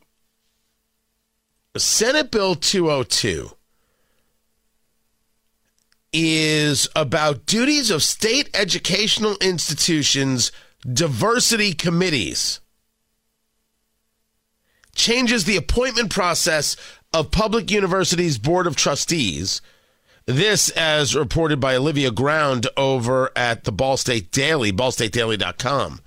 Senate 1.78 2.32
Bill 2.32 2.56
202 2.56 3.52
is 6.12 6.90
about 6.96 7.46
duties 7.46 7.90
of 7.90 8.04
state 8.04 8.50
educational 8.54 9.38
institutions 9.40 10.52
diversity 10.82 11.74
committees. 11.74 12.60
Changes 14.96 15.46
the 15.46 15.56
appointment 15.56 16.12
process 16.12 16.76
of 17.14 17.32
public 17.32 17.72
universities 17.72 18.38
board 18.38 18.68
of 18.68 18.76
trustees. 18.76 19.62
This 20.26 20.70
as 20.72 21.16
reported 21.16 21.62
by 21.62 21.76
Olivia 21.76 22.12
Ground 22.12 22.68
over 22.76 23.32
at 23.36 23.64
the 23.64 23.72
Ball 23.72 23.96
State 23.96 24.32
Daily, 24.32 24.74
ballstatedaily.com 24.74 26.02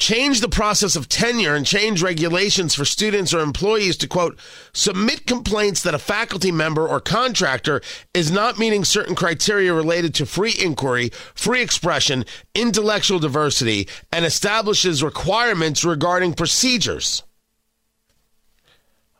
change 0.00 0.40
the 0.40 0.48
process 0.48 0.96
of 0.96 1.08
tenure 1.08 1.54
and 1.54 1.66
change 1.66 2.02
regulations 2.02 2.74
for 2.74 2.84
students 2.84 3.34
or 3.34 3.40
employees 3.40 3.96
to 3.98 4.08
quote 4.08 4.38
submit 4.72 5.26
complaints 5.26 5.82
that 5.82 5.94
a 5.94 5.98
faculty 5.98 6.50
member 6.50 6.88
or 6.88 7.00
contractor 7.00 7.80
is 8.14 8.30
not 8.30 8.58
meeting 8.58 8.84
certain 8.84 9.14
criteria 9.14 9.72
related 9.72 10.14
to 10.14 10.26
free 10.26 10.54
inquiry, 10.58 11.10
free 11.34 11.60
expression, 11.62 12.24
intellectual 12.54 13.18
diversity, 13.18 13.86
and 14.10 14.24
establishes 14.24 15.02
requirements 15.02 15.84
regarding 15.84 16.32
procedures. 16.32 17.22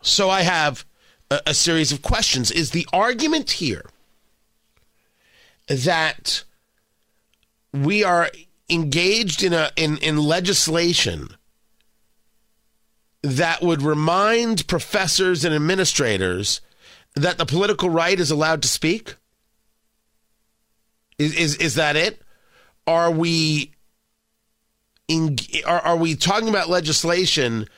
So 0.01 0.31
I 0.31 0.43
have 0.43 0.87
a, 1.31 1.41
a 1.49 1.55
series 1.55 1.93
of 1.93 2.01
questions. 2.01 2.51
Is 2.51 2.71
the 2.71 2.87
argument 2.93 3.51
here 3.53 3.85
that 5.69 6.45
we 7.73 8.03
are 8.03 8.31
engaged 8.71 9.43
in 9.43 9.53
a 9.53 9.71
in, 9.77 9.99
in 9.99 10.17
legislation 10.17 11.29
that 13.23 13.63
would 13.63 13.83
remind 13.83 14.67
professors 14.67 15.45
and 15.45 15.55
administrators 15.55 16.61
that 17.15 17.39
the 17.39 17.47
political 17.47 17.91
right 17.91 18.19
is 18.19 18.31
allowed 18.31 18.63
to 18.63 18.69
speak? 18.69 19.17
Is 21.19 21.35
is, 21.35 21.57
is 21.57 21.75
that 21.75 21.97
it? 21.97 22.23
Are 22.87 23.11
we 23.11 23.73
in, 25.09 25.37
are, 25.67 25.81
are 25.81 25.97
we 25.97 26.15
talking 26.15 26.49
about 26.49 26.69
legislation 26.69 27.69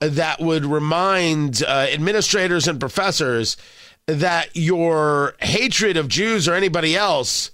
that 0.00 0.40
would 0.40 0.64
remind 0.66 1.62
uh, 1.62 1.86
administrators 1.90 2.68
and 2.68 2.78
professors 2.78 3.56
that 4.06 4.50
your 4.54 5.34
hatred 5.40 5.96
of 5.96 6.08
Jews 6.08 6.48
or 6.48 6.54
anybody 6.54 6.96
else 6.96 7.50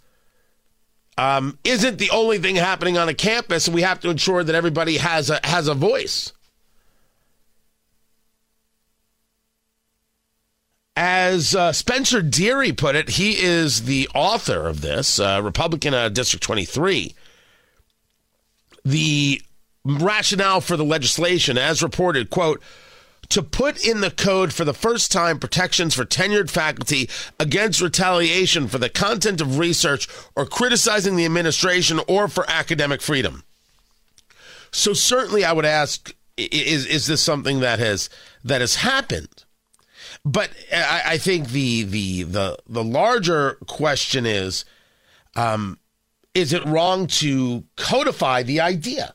um, 1.18 1.58
isn't 1.64 1.98
the 1.98 2.10
only 2.10 2.38
thing 2.38 2.54
happening 2.54 2.96
on 2.96 3.08
a 3.08 3.14
campus, 3.14 3.68
we 3.68 3.82
have 3.82 3.98
to 4.00 4.10
ensure 4.10 4.44
that 4.44 4.54
everybody 4.54 4.98
has 4.98 5.30
a 5.30 5.40
has 5.42 5.66
a 5.66 5.74
voice. 5.74 6.32
As 10.96 11.54
uh, 11.54 11.72
Spencer 11.72 12.22
Deery 12.22 12.76
put 12.76 12.96
it, 12.96 13.10
he 13.10 13.32
is 13.32 13.84
the 13.84 14.08
author 14.14 14.66
of 14.66 14.80
this, 14.80 15.20
uh, 15.20 15.40
Republican 15.42 15.92
of 15.92 16.14
District 16.14 16.42
23. 16.42 17.14
The 18.84 19.42
rationale 19.84 20.60
for 20.60 20.76
the 20.76 20.84
legislation, 20.84 21.58
as 21.58 21.82
reported, 21.82 22.30
quote, 22.30 22.62
to 23.30 23.42
put 23.42 23.84
in 23.84 24.00
the 24.00 24.10
code 24.10 24.52
for 24.52 24.64
the 24.64 24.74
first 24.74 25.12
time 25.12 25.38
protections 25.38 25.94
for 25.94 26.04
tenured 26.04 26.50
faculty 26.50 27.08
against 27.38 27.80
retaliation 27.80 28.68
for 28.68 28.78
the 28.78 28.88
content 28.88 29.40
of 29.40 29.58
research 29.58 30.08
or 30.34 30.46
criticizing 30.46 31.16
the 31.16 31.26
administration 31.26 32.00
or 32.08 32.28
for 32.28 32.48
academic 32.48 33.02
freedom. 33.02 33.44
So 34.70 34.92
certainly 34.92 35.44
I 35.44 35.52
would 35.52 35.64
ask 35.64 36.14
is 36.36 36.86
is 36.86 37.06
this 37.06 37.20
something 37.20 37.60
that 37.60 37.78
has 37.78 38.08
that 38.44 38.60
has 38.60 38.76
happened? 38.76 39.44
But 40.24 40.50
I, 40.72 41.02
I 41.06 41.18
think 41.18 41.48
the 41.48 41.82
the 41.84 42.22
the 42.24 42.58
the 42.68 42.84
larger 42.84 43.58
question 43.66 44.24
is 44.24 44.64
um, 45.36 45.78
is 46.34 46.52
it 46.52 46.64
wrong 46.64 47.06
to 47.06 47.64
codify 47.76 48.42
the 48.42 48.60
idea? 48.60 49.14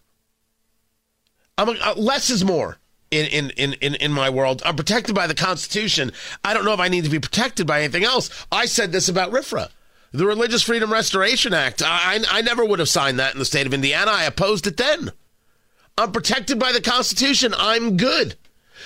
I'm 1.58 1.69
uh, 1.69 1.93
less 1.95 2.30
is 2.30 2.43
more 2.43 2.78
in, 3.13 3.28
in, 3.28 3.49
in, 3.52 3.73
in, 3.73 3.95
in 3.95 4.12
my 4.12 4.30
world. 4.30 4.62
I'm 4.65 4.76
protected 4.76 5.13
by 5.13 5.28
the 5.28 5.36
Constitution. 5.36 6.12
I 6.43 6.54
don't 6.54 6.65
know 6.65 6.73
if 6.73 6.80
I 6.80 6.88
need 6.88 7.04
to 7.04 7.10
be 7.10 7.19
protected 7.19 7.67
by 7.67 7.80
anything 7.80 8.04
else. 8.04 8.30
I 8.52 8.65
said 8.65 8.91
this 8.91 9.08
about 9.08 9.32
RFRA, 9.32 9.69
the 10.12 10.26
Religious 10.26 10.63
Freedom 10.63 10.91
Restoration 10.91 11.54
Act. 11.54 11.84
I, 11.84 12.15
I, 12.15 12.39
I 12.39 12.41
never 12.41 12.65
would 12.65 12.80
have 12.80 12.89
signed 12.89 13.19
that 13.19 13.34
in 13.34 13.39
the 13.39 13.45
state 13.45 13.67
of 13.67 13.73
Indiana. 13.73 14.12
I 14.12 14.23
opposed 14.23 14.67
it 14.67 14.78
then. 14.78 15.12
I'm 15.97 16.12
protected 16.12 16.58
by 16.58 16.71
the 16.71 16.82
Constitution. 16.82 17.54
I'm 17.56 17.97
good. 17.97 18.36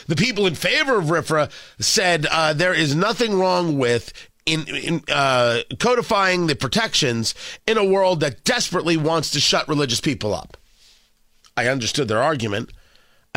The 0.07 0.15
people 0.15 0.45
in 0.45 0.55
favor 0.55 0.97
of 0.97 1.05
RFRA 1.05 1.49
said 1.79 2.27
uh, 2.29 2.53
there 2.53 2.73
is 2.73 2.93
nothing 2.93 3.39
wrong 3.39 3.77
with 3.77 4.13
in, 4.45 4.67
in 4.67 5.03
uh, 5.09 5.59
codifying 5.79 6.47
the 6.47 6.55
protections 6.55 7.33
in 7.65 7.77
a 7.77 7.85
world 7.85 8.19
that 8.19 8.43
desperately 8.43 8.97
wants 8.97 9.31
to 9.31 9.39
shut 9.39 9.67
religious 9.67 10.01
people 10.01 10.33
up. 10.33 10.57
I 11.55 11.67
understood 11.67 12.07
their 12.07 12.21
argument. 12.21 12.71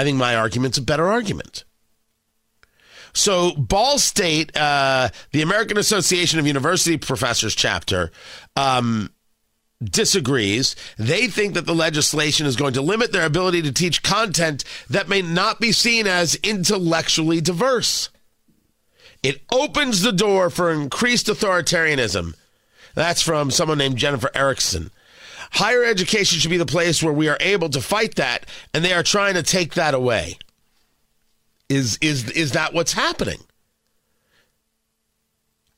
I 0.00 0.04
think 0.04 0.16
my 0.16 0.34
argument's 0.34 0.78
a 0.78 0.82
better 0.82 1.08
argument. 1.08 1.64
So, 3.12 3.52
Ball 3.52 3.98
State, 3.98 4.56
uh, 4.56 5.10
the 5.32 5.42
American 5.42 5.76
Association 5.76 6.38
of 6.38 6.46
University 6.46 6.96
Professors 6.96 7.54
chapter, 7.54 8.10
um, 8.56 9.10
disagrees. 9.84 10.74
They 10.96 11.26
think 11.26 11.52
that 11.52 11.66
the 11.66 11.74
legislation 11.74 12.46
is 12.46 12.56
going 12.56 12.72
to 12.72 12.80
limit 12.80 13.12
their 13.12 13.26
ability 13.26 13.60
to 13.60 13.72
teach 13.72 14.02
content 14.02 14.64
that 14.88 15.10
may 15.10 15.20
not 15.20 15.60
be 15.60 15.70
seen 15.70 16.06
as 16.06 16.34
intellectually 16.36 17.42
diverse. 17.42 18.08
It 19.22 19.42
opens 19.52 20.00
the 20.00 20.12
door 20.12 20.48
for 20.48 20.70
increased 20.70 21.26
authoritarianism. 21.26 22.36
That's 22.94 23.20
from 23.20 23.50
someone 23.50 23.76
named 23.76 23.98
Jennifer 23.98 24.30
Erickson. 24.34 24.92
Higher 25.50 25.84
education 25.84 26.38
should 26.38 26.50
be 26.50 26.56
the 26.56 26.66
place 26.66 27.02
where 27.02 27.12
we 27.12 27.28
are 27.28 27.36
able 27.40 27.68
to 27.70 27.80
fight 27.80 28.14
that, 28.16 28.46
and 28.72 28.84
they 28.84 28.92
are 28.92 29.02
trying 29.02 29.34
to 29.34 29.42
take 29.42 29.74
that 29.74 29.94
away. 29.94 30.38
Is 31.68 31.98
is 32.00 32.30
is 32.30 32.52
that 32.52 32.72
what's 32.72 32.92
happening? 32.92 33.40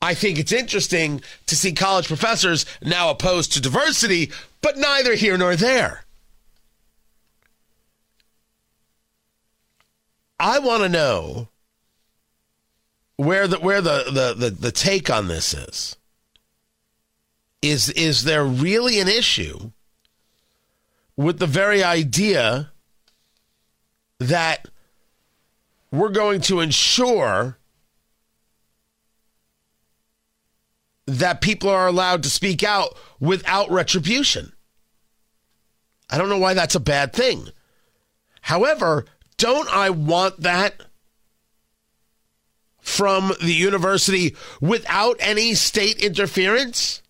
I 0.01 0.13
think 0.13 0.37
it's 0.37 0.51
interesting 0.51 1.21
to 1.47 1.55
see 1.55 1.71
college 1.71 2.07
professors 2.07 2.65
now 2.83 3.09
opposed 3.09 3.53
to 3.53 3.61
diversity, 3.61 4.31
but 4.61 4.77
neither 4.77 5.15
here 5.15 5.37
nor 5.37 5.55
there. 5.55 6.03
I 10.39 10.59
want 10.59 10.83
to 10.83 10.89
know 10.89 11.47
where 13.15 13.47
the 13.47 13.59
where 13.59 13.81
the, 13.81 14.03
the, 14.11 14.33
the, 14.37 14.49
the 14.49 14.71
take 14.71 15.09
on 15.09 15.29
this 15.29 15.53
is. 15.53 15.95
Is 17.63 17.89
is 17.91 18.25
there 18.25 18.43
really 18.43 18.99
an 18.99 19.07
issue 19.07 19.71
with 21.15 21.39
the 21.39 21.47
very 21.47 21.83
idea 21.83 22.71
that 24.19 24.67
we're 25.89 26.09
going 26.09 26.41
to 26.41 26.59
ensure 26.59 27.57
that 31.05 31.41
people 31.41 31.69
are 31.69 31.87
allowed 31.87 32.23
to 32.23 32.29
speak 32.29 32.63
out 32.63 32.97
without 33.19 33.69
retribution. 33.69 34.53
I 36.09 36.17
don't 36.17 36.29
know 36.29 36.39
why 36.39 36.53
that's 36.53 36.75
a 36.75 36.79
bad 36.79 37.13
thing. 37.13 37.49
However, 38.41 39.05
don't 39.37 39.69
I 39.69 39.89
want 39.89 40.41
that 40.41 40.81
from 42.81 43.33
the 43.41 43.53
university 43.53 44.35
without 44.59 45.17
any 45.19 45.53
state 45.53 46.01
interference? 46.01 47.02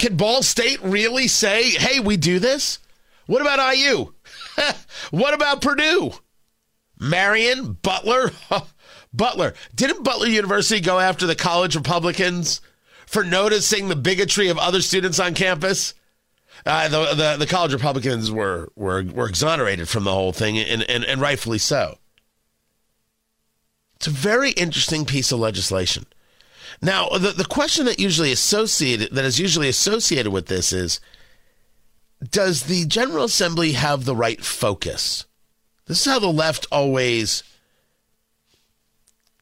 Can 0.00 0.16
Ball 0.16 0.42
State 0.42 0.82
really 0.82 1.28
say, 1.28 1.72
hey, 1.72 2.00
we 2.00 2.16
do 2.16 2.38
this? 2.38 2.78
What 3.26 3.42
about 3.42 3.76
IU? 3.76 4.14
what 5.10 5.34
about 5.34 5.60
Purdue? 5.60 6.12
Marian, 6.98 7.74
Butler? 7.74 8.32
Butler. 9.12 9.52
Didn't 9.74 10.02
Butler 10.02 10.28
University 10.28 10.80
go 10.80 10.98
after 10.98 11.26
the 11.26 11.34
college 11.34 11.76
Republicans 11.76 12.62
for 13.04 13.22
noticing 13.22 13.88
the 13.88 13.96
bigotry 13.96 14.48
of 14.48 14.56
other 14.56 14.80
students 14.80 15.20
on 15.20 15.34
campus? 15.34 15.92
Uh, 16.64 16.88
the, 16.88 17.14
the, 17.14 17.36
the 17.40 17.46
college 17.46 17.74
Republicans 17.74 18.32
were, 18.32 18.72
were, 18.76 19.04
were 19.04 19.28
exonerated 19.28 19.86
from 19.86 20.04
the 20.04 20.14
whole 20.14 20.32
thing, 20.32 20.58
and, 20.58 20.82
and, 20.88 21.04
and 21.04 21.20
rightfully 21.20 21.58
so. 21.58 21.98
It's 23.96 24.06
a 24.06 24.10
very 24.10 24.52
interesting 24.52 25.04
piece 25.04 25.30
of 25.30 25.40
legislation. 25.40 26.06
Now, 26.82 27.08
the, 27.10 27.32
the 27.32 27.44
question 27.44 27.86
that 27.86 28.00
usually 28.00 28.32
associated 28.32 29.12
that 29.12 29.24
is 29.24 29.38
usually 29.38 29.68
associated 29.68 30.32
with 30.32 30.46
this 30.46 30.72
is 30.72 31.00
does 32.30 32.64
the 32.64 32.86
General 32.86 33.24
Assembly 33.24 33.72
have 33.72 34.04
the 34.04 34.16
right 34.16 34.42
focus? 34.44 35.26
This 35.86 36.06
is 36.06 36.12
how 36.12 36.18
the 36.18 36.28
left 36.28 36.66
always 36.70 37.42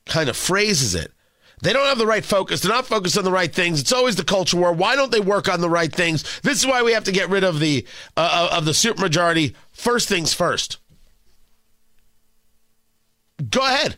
kind 0.07 0.29
of 0.29 0.37
phrases 0.37 0.95
it. 0.95 1.13
They 1.61 1.73
don't 1.73 1.87
have 1.87 1.99
the 1.99 2.07
right 2.07 2.25
focus. 2.25 2.61
They're 2.61 2.73
not 2.73 2.87
focused 2.87 3.19
on 3.19 3.25
the 3.25 3.33
right 3.33 3.53
things. 3.53 3.81
It's 3.81 3.93
always 3.93 4.17
the 4.17 4.25
culture 4.25 4.57
war. 4.57 4.73
Why 4.73 4.95
don't 4.95 5.11
they 5.11 5.21
work 5.21 5.49
on 5.49 5.61
the 5.61 5.69
right 5.69 5.93
things? 5.93 6.41
This 6.41 6.61
is 6.61 6.67
why 6.67 6.83
we 6.83 6.93
have 6.93 7.05
to 7.05 7.13
get 7.13 7.29
rid 7.29 7.43
of 7.43 7.59
the 7.59 7.85
uh, 8.17 8.51
of 8.53 8.65
the 8.65 8.71
supermajority. 8.73 9.55
First 9.73 10.09
things 10.09 10.33
first. 10.33 10.79
Go 13.51 13.61
ahead. 13.61 13.97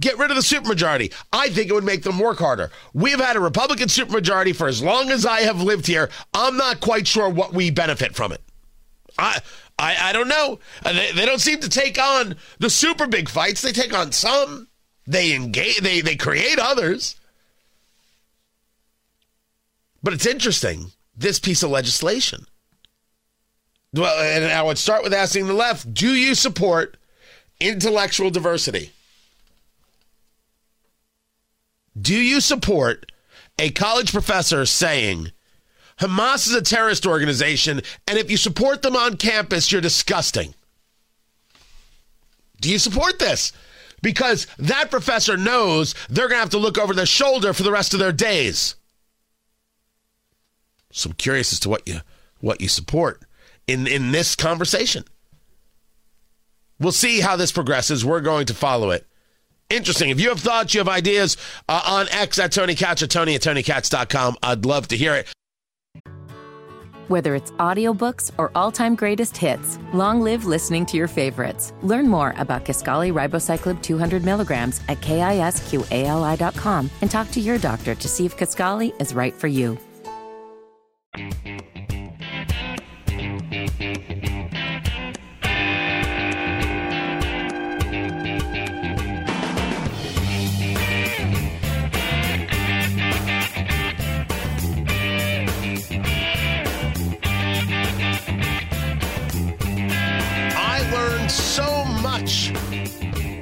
Get 0.00 0.18
rid 0.18 0.30
of 0.30 0.36
the 0.36 0.42
supermajority. 0.42 1.12
I 1.32 1.48
think 1.48 1.70
it 1.70 1.74
would 1.74 1.84
make 1.84 2.02
them 2.02 2.18
work 2.18 2.38
harder. 2.38 2.70
We've 2.94 3.18
had 3.18 3.36
a 3.36 3.40
Republican 3.40 3.88
supermajority 3.88 4.54
for 4.54 4.68
as 4.68 4.82
long 4.82 5.10
as 5.10 5.26
I 5.26 5.40
have 5.40 5.60
lived 5.60 5.86
here. 5.86 6.08
I'm 6.32 6.56
not 6.56 6.80
quite 6.80 7.08
sure 7.08 7.28
what 7.28 7.52
we 7.52 7.70
benefit 7.70 8.14
from 8.14 8.32
it. 8.32 8.40
I 9.18 9.40
I, 9.78 10.10
I 10.10 10.12
don't 10.12 10.28
know. 10.28 10.58
Uh, 10.84 10.92
they, 10.92 11.12
they 11.12 11.26
don't 11.26 11.40
seem 11.40 11.60
to 11.60 11.68
take 11.68 12.00
on 12.00 12.36
the 12.58 12.70
super 12.70 13.06
big 13.06 13.28
fights. 13.28 13.62
They 13.62 13.72
take 13.72 13.96
on 13.96 14.12
some. 14.12 14.68
They 15.06 15.34
engage. 15.34 15.78
They 15.78 16.00
they 16.00 16.16
create 16.16 16.58
others. 16.58 17.16
But 20.02 20.12
it's 20.12 20.26
interesting 20.26 20.92
this 21.16 21.40
piece 21.40 21.62
of 21.62 21.70
legislation. 21.70 22.46
Well, 23.92 24.20
and 24.20 24.44
I 24.52 24.62
would 24.62 24.78
start 24.78 25.02
with 25.02 25.14
asking 25.14 25.46
the 25.46 25.54
left: 25.54 25.92
Do 25.92 26.14
you 26.14 26.34
support 26.34 26.96
intellectual 27.58 28.30
diversity? 28.30 28.92
Do 32.00 32.14
you 32.14 32.40
support 32.40 33.10
a 33.58 33.70
college 33.70 34.12
professor 34.12 34.66
saying 34.66 35.32
Hamas 36.00 36.46
is 36.46 36.54
a 36.54 36.62
terrorist 36.62 37.06
organization, 37.06 37.80
and 38.06 38.18
if 38.18 38.30
you 38.30 38.36
support 38.36 38.82
them 38.82 38.94
on 38.94 39.16
campus, 39.16 39.72
you're 39.72 39.80
disgusting? 39.80 40.54
Do 42.60 42.70
you 42.70 42.78
support 42.78 43.18
this? 43.18 43.52
Because 44.00 44.46
that 44.58 44.90
professor 44.90 45.36
knows 45.36 45.94
they're 46.08 46.28
going 46.28 46.36
to 46.36 46.42
have 46.42 46.50
to 46.50 46.58
look 46.58 46.78
over 46.78 46.94
their 46.94 47.06
shoulder 47.06 47.52
for 47.52 47.64
the 47.64 47.72
rest 47.72 47.94
of 47.94 48.00
their 48.00 48.12
days. 48.12 48.76
So 50.92 51.10
I'm 51.10 51.16
curious 51.16 51.52
as 51.52 51.60
to 51.60 51.68
what 51.68 51.86
you 51.86 52.00
what 52.40 52.60
you 52.60 52.68
support 52.68 53.22
in 53.66 53.86
in 53.86 54.12
this 54.12 54.36
conversation. 54.36 55.04
We'll 56.78 56.92
see 56.92 57.20
how 57.20 57.34
this 57.34 57.50
progresses. 57.50 58.04
We're 58.04 58.20
going 58.20 58.46
to 58.46 58.54
follow 58.54 58.90
it 58.90 59.06
interesting. 59.70 60.10
If 60.10 60.20
you 60.20 60.28
have 60.30 60.40
thoughts, 60.40 60.74
you 60.74 60.80
have 60.80 60.88
ideas 60.88 61.36
uh, 61.68 61.82
on 61.86 62.08
X 62.10 62.38
at 62.38 62.52
Tony 62.52 62.74
Katz 62.74 63.02
or 63.02 63.06
Tony 63.06 63.34
at 63.34 63.42
TonyKatz.com, 63.42 64.36
I'd 64.42 64.64
love 64.64 64.88
to 64.88 64.96
hear 64.96 65.14
it. 65.14 65.28
Whether 67.08 67.34
it's 67.34 67.52
audiobooks 67.52 68.32
or 68.36 68.50
all-time 68.54 68.94
greatest 68.94 69.34
hits, 69.34 69.78
long 69.94 70.20
live 70.20 70.44
listening 70.44 70.84
to 70.86 70.98
your 70.98 71.08
favorites. 71.08 71.72
Learn 71.82 72.06
more 72.06 72.34
about 72.36 72.66
Kisqali 72.66 73.10
Ribociclib 73.10 73.82
200 73.82 74.24
milligrams 74.24 74.82
at 74.88 75.00
kisqali.com 75.00 76.90
and 77.00 77.10
talk 77.10 77.30
to 77.30 77.40
your 77.40 77.56
doctor 77.56 77.94
to 77.94 78.08
see 78.08 78.26
if 78.26 78.36
Kisqali 78.36 78.92
is 79.00 79.14
right 79.14 79.32
for 79.32 79.48
you. 79.48 79.78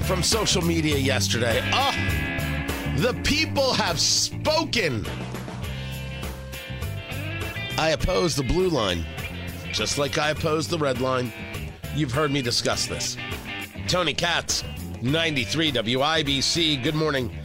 From 0.06 0.22
social 0.22 0.62
media 0.62 0.96
yesterday. 0.96 1.60
Oh, 1.74 1.92
the 2.96 3.12
people 3.24 3.72
have 3.72 3.98
spoken. 3.98 5.04
I 7.76 7.90
oppose 7.90 8.36
the 8.36 8.44
blue 8.44 8.68
line, 8.68 9.04
just 9.72 9.98
like 9.98 10.16
I 10.16 10.30
oppose 10.30 10.68
the 10.68 10.78
red 10.78 11.00
line. 11.00 11.32
You've 11.96 12.12
heard 12.12 12.30
me 12.30 12.40
discuss 12.40 12.86
this. 12.86 13.16
Tony 13.88 14.14
Katz, 14.14 14.62
93 15.02 15.72
WIBC. 15.72 16.84
Good 16.84 16.94
morning. 16.94 17.36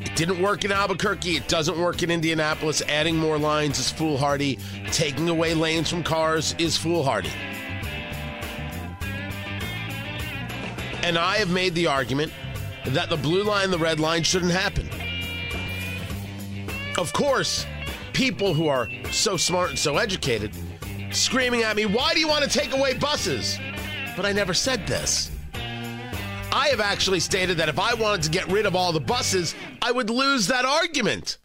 It 0.00 0.16
didn't 0.16 0.42
work 0.42 0.64
in 0.64 0.72
Albuquerque. 0.72 1.36
It 1.36 1.46
doesn't 1.46 1.78
work 1.78 2.02
in 2.02 2.10
Indianapolis. 2.10 2.82
Adding 2.82 3.16
more 3.16 3.38
lines 3.38 3.78
is 3.78 3.92
foolhardy. 3.92 4.58
Taking 4.90 5.28
away 5.28 5.54
lanes 5.54 5.88
from 5.88 6.02
cars 6.02 6.56
is 6.58 6.76
foolhardy. 6.76 7.30
And 11.08 11.16
I 11.16 11.38
have 11.38 11.48
made 11.48 11.74
the 11.74 11.86
argument 11.86 12.34
that 12.88 13.08
the 13.08 13.16
blue 13.16 13.42
line, 13.42 13.70
the 13.70 13.78
red 13.78 13.98
line 13.98 14.22
shouldn't 14.22 14.52
happen. 14.52 14.90
Of 16.98 17.14
course, 17.14 17.64
people 18.12 18.52
who 18.52 18.68
are 18.68 18.90
so 19.10 19.38
smart 19.38 19.70
and 19.70 19.78
so 19.78 19.96
educated 19.96 20.54
screaming 21.10 21.62
at 21.62 21.76
me, 21.76 21.86
why 21.86 22.12
do 22.12 22.20
you 22.20 22.28
want 22.28 22.44
to 22.44 22.50
take 22.50 22.74
away 22.74 22.92
buses? 22.92 23.58
But 24.16 24.26
I 24.26 24.32
never 24.32 24.52
said 24.52 24.86
this. 24.86 25.30
I 26.52 26.68
have 26.68 26.80
actually 26.80 27.20
stated 27.20 27.56
that 27.56 27.70
if 27.70 27.78
I 27.78 27.94
wanted 27.94 28.24
to 28.24 28.30
get 28.30 28.46
rid 28.48 28.66
of 28.66 28.76
all 28.76 28.92
the 28.92 29.00
buses, 29.00 29.54
I 29.80 29.90
would 29.90 30.10
lose 30.10 30.46
that 30.48 30.66
argument. 30.66 31.38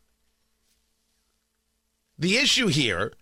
The 2.20 2.36
issue 2.36 2.68
here 2.68 3.14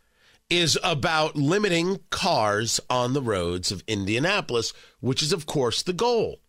is 0.51 0.77
about 0.83 1.37
limiting 1.37 2.01
cars 2.09 2.81
on 2.89 3.13
the 3.13 3.21
roads 3.21 3.71
of 3.71 3.83
Indianapolis, 3.87 4.73
which 4.99 5.23
is, 5.23 5.31
of 5.31 5.45
course, 5.45 5.81
the 5.81 5.93
goal. 5.93 6.41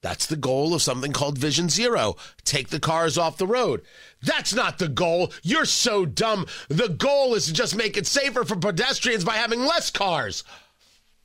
That's 0.00 0.26
the 0.26 0.36
goal 0.36 0.74
of 0.74 0.80
something 0.80 1.12
called 1.12 1.36
Vision 1.36 1.68
Zero. 1.68 2.16
Take 2.44 2.68
the 2.68 2.80
cars 2.80 3.18
off 3.18 3.36
the 3.36 3.46
road. 3.46 3.82
That's 4.22 4.54
not 4.54 4.78
the 4.78 4.88
goal. 4.88 5.32
You're 5.42 5.66
so 5.66 6.06
dumb. 6.06 6.46
The 6.68 6.88
goal 6.88 7.34
is 7.34 7.46
to 7.46 7.52
just 7.52 7.76
make 7.76 7.98
it 7.98 8.06
safer 8.06 8.44
for 8.44 8.56
pedestrians 8.56 9.24
by 9.24 9.34
having 9.34 9.60
less 9.60 9.90
cars. 9.90 10.42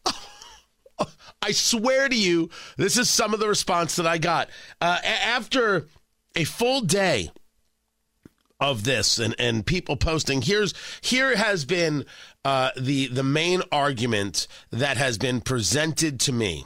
I 1.42 1.52
swear 1.52 2.10
to 2.10 2.16
you, 2.16 2.50
this 2.76 2.98
is 2.98 3.10
some 3.10 3.34
of 3.34 3.40
the 3.40 3.48
response 3.48 3.96
that 3.96 4.08
I 4.08 4.18
got. 4.18 4.50
Uh, 4.82 5.00
after 5.04 5.88
a 6.36 6.44
full 6.44 6.82
day 6.82 7.32
of 8.64 8.86
this 8.86 9.20
and, 9.20 9.36
and 9.38 9.66
people 9.66 9.98
posting, 9.98 10.42
here's 10.42 10.74
here 11.02 11.36
has 11.36 11.66
been 11.66 12.06
uh, 12.46 12.72
the 12.80 13.08
the 13.08 13.24
main 13.24 13.62
argument 13.72 14.48
that 14.72 14.98
has 14.98 15.18
been 15.18 15.42
presented 15.42 16.20
to 16.22 16.32
me. 16.32 16.66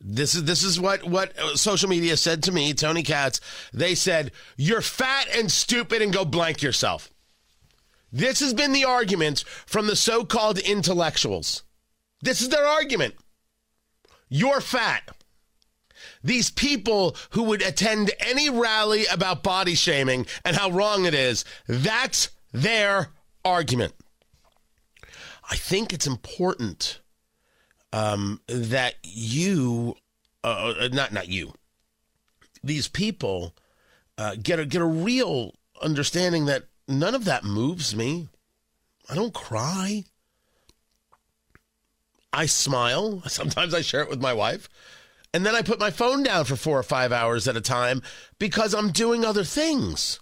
This 0.00 0.34
is 0.34 0.44
this 0.44 0.64
is 0.64 0.80
what 0.80 1.04
what 1.04 1.32
social 1.54 1.88
media 1.88 2.16
said 2.16 2.42
to 2.42 2.52
me, 2.52 2.74
Tony 2.74 3.02
Katz. 3.02 3.40
They 3.72 3.94
said 3.94 4.32
you're 4.56 4.82
fat 4.82 5.28
and 5.34 5.50
stupid 5.50 6.02
and 6.02 6.12
go 6.12 6.24
blank 6.24 6.60
yourself. 6.60 7.10
This 8.12 8.40
has 8.40 8.52
been 8.52 8.72
the 8.72 8.84
argument 8.84 9.44
from 9.66 9.86
the 9.86 9.96
so-called 9.96 10.58
intellectuals. 10.58 11.62
This 12.20 12.40
is 12.42 12.48
their 12.48 12.66
argument. 12.66 13.14
You're 14.28 14.60
fat. 14.60 15.16
These 16.24 16.50
people 16.50 17.14
who 17.30 17.42
would 17.44 17.60
attend 17.60 18.10
any 18.18 18.48
rally 18.48 19.04
about 19.12 19.42
body 19.42 19.74
shaming 19.74 20.26
and 20.42 20.56
how 20.56 20.70
wrong 20.70 21.04
it 21.04 21.12
is, 21.12 21.44
that's 21.68 22.30
their 22.50 23.10
argument. 23.44 23.92
I 25.50 25.56
think 25.56 25.92
it's 25.92 26.06
important 26.06 27.00
um, 27.92 28.40
that 28.46 28.94
you, 29.02 29.96
uh, 30.42 30.88
not 30.92 31.12
not 31.12 31.28
you, 31.28 31.52
these 32.62 32.88
people 32.88 33.54
uh, 34.16 34.36
get 34.42 34.58
a 34.58 34.64
get 34.64 34.80
a 34.80 34.86
real 34.86 35.54
understanding 35.82 36.46
that 36.46 36.64
none 36.88 37.14
of 37.14 37.26
that 37.26 37.44
moves 37.44 37.94
me. 37.94 38.28
I 39.10 39.14
don't 39.14 39.34
cry. 39.34 40.04
I 42.32 42.46
smile. 42.46 43.20
Sometimes 43.26 43.74
I 43.74 43.82
share 43.82 44.00
it 44.00 44.08
with 44.08 44.22
my 44.22 44.32
wife. 44.32 44.70
And 45.34 45.44
then 45.44 45.56
I 45.56 45.62
put 45.62 45.80
my 45.80 45.90
phone 45.90 46.22
down 46.22 46.44
for 46.44 46.54
four 46.54 46.78
or 46.78 46.84
five 46.84 47.10
hours 47.10 47.48
at 47.48 47.56
a 47.56 47.60
time 47.60 48.02
because 48.38 48.72
I'm 48.72 48.92
doing 48.92 49.24
other 49.24 49.42
things, 49.42 50.20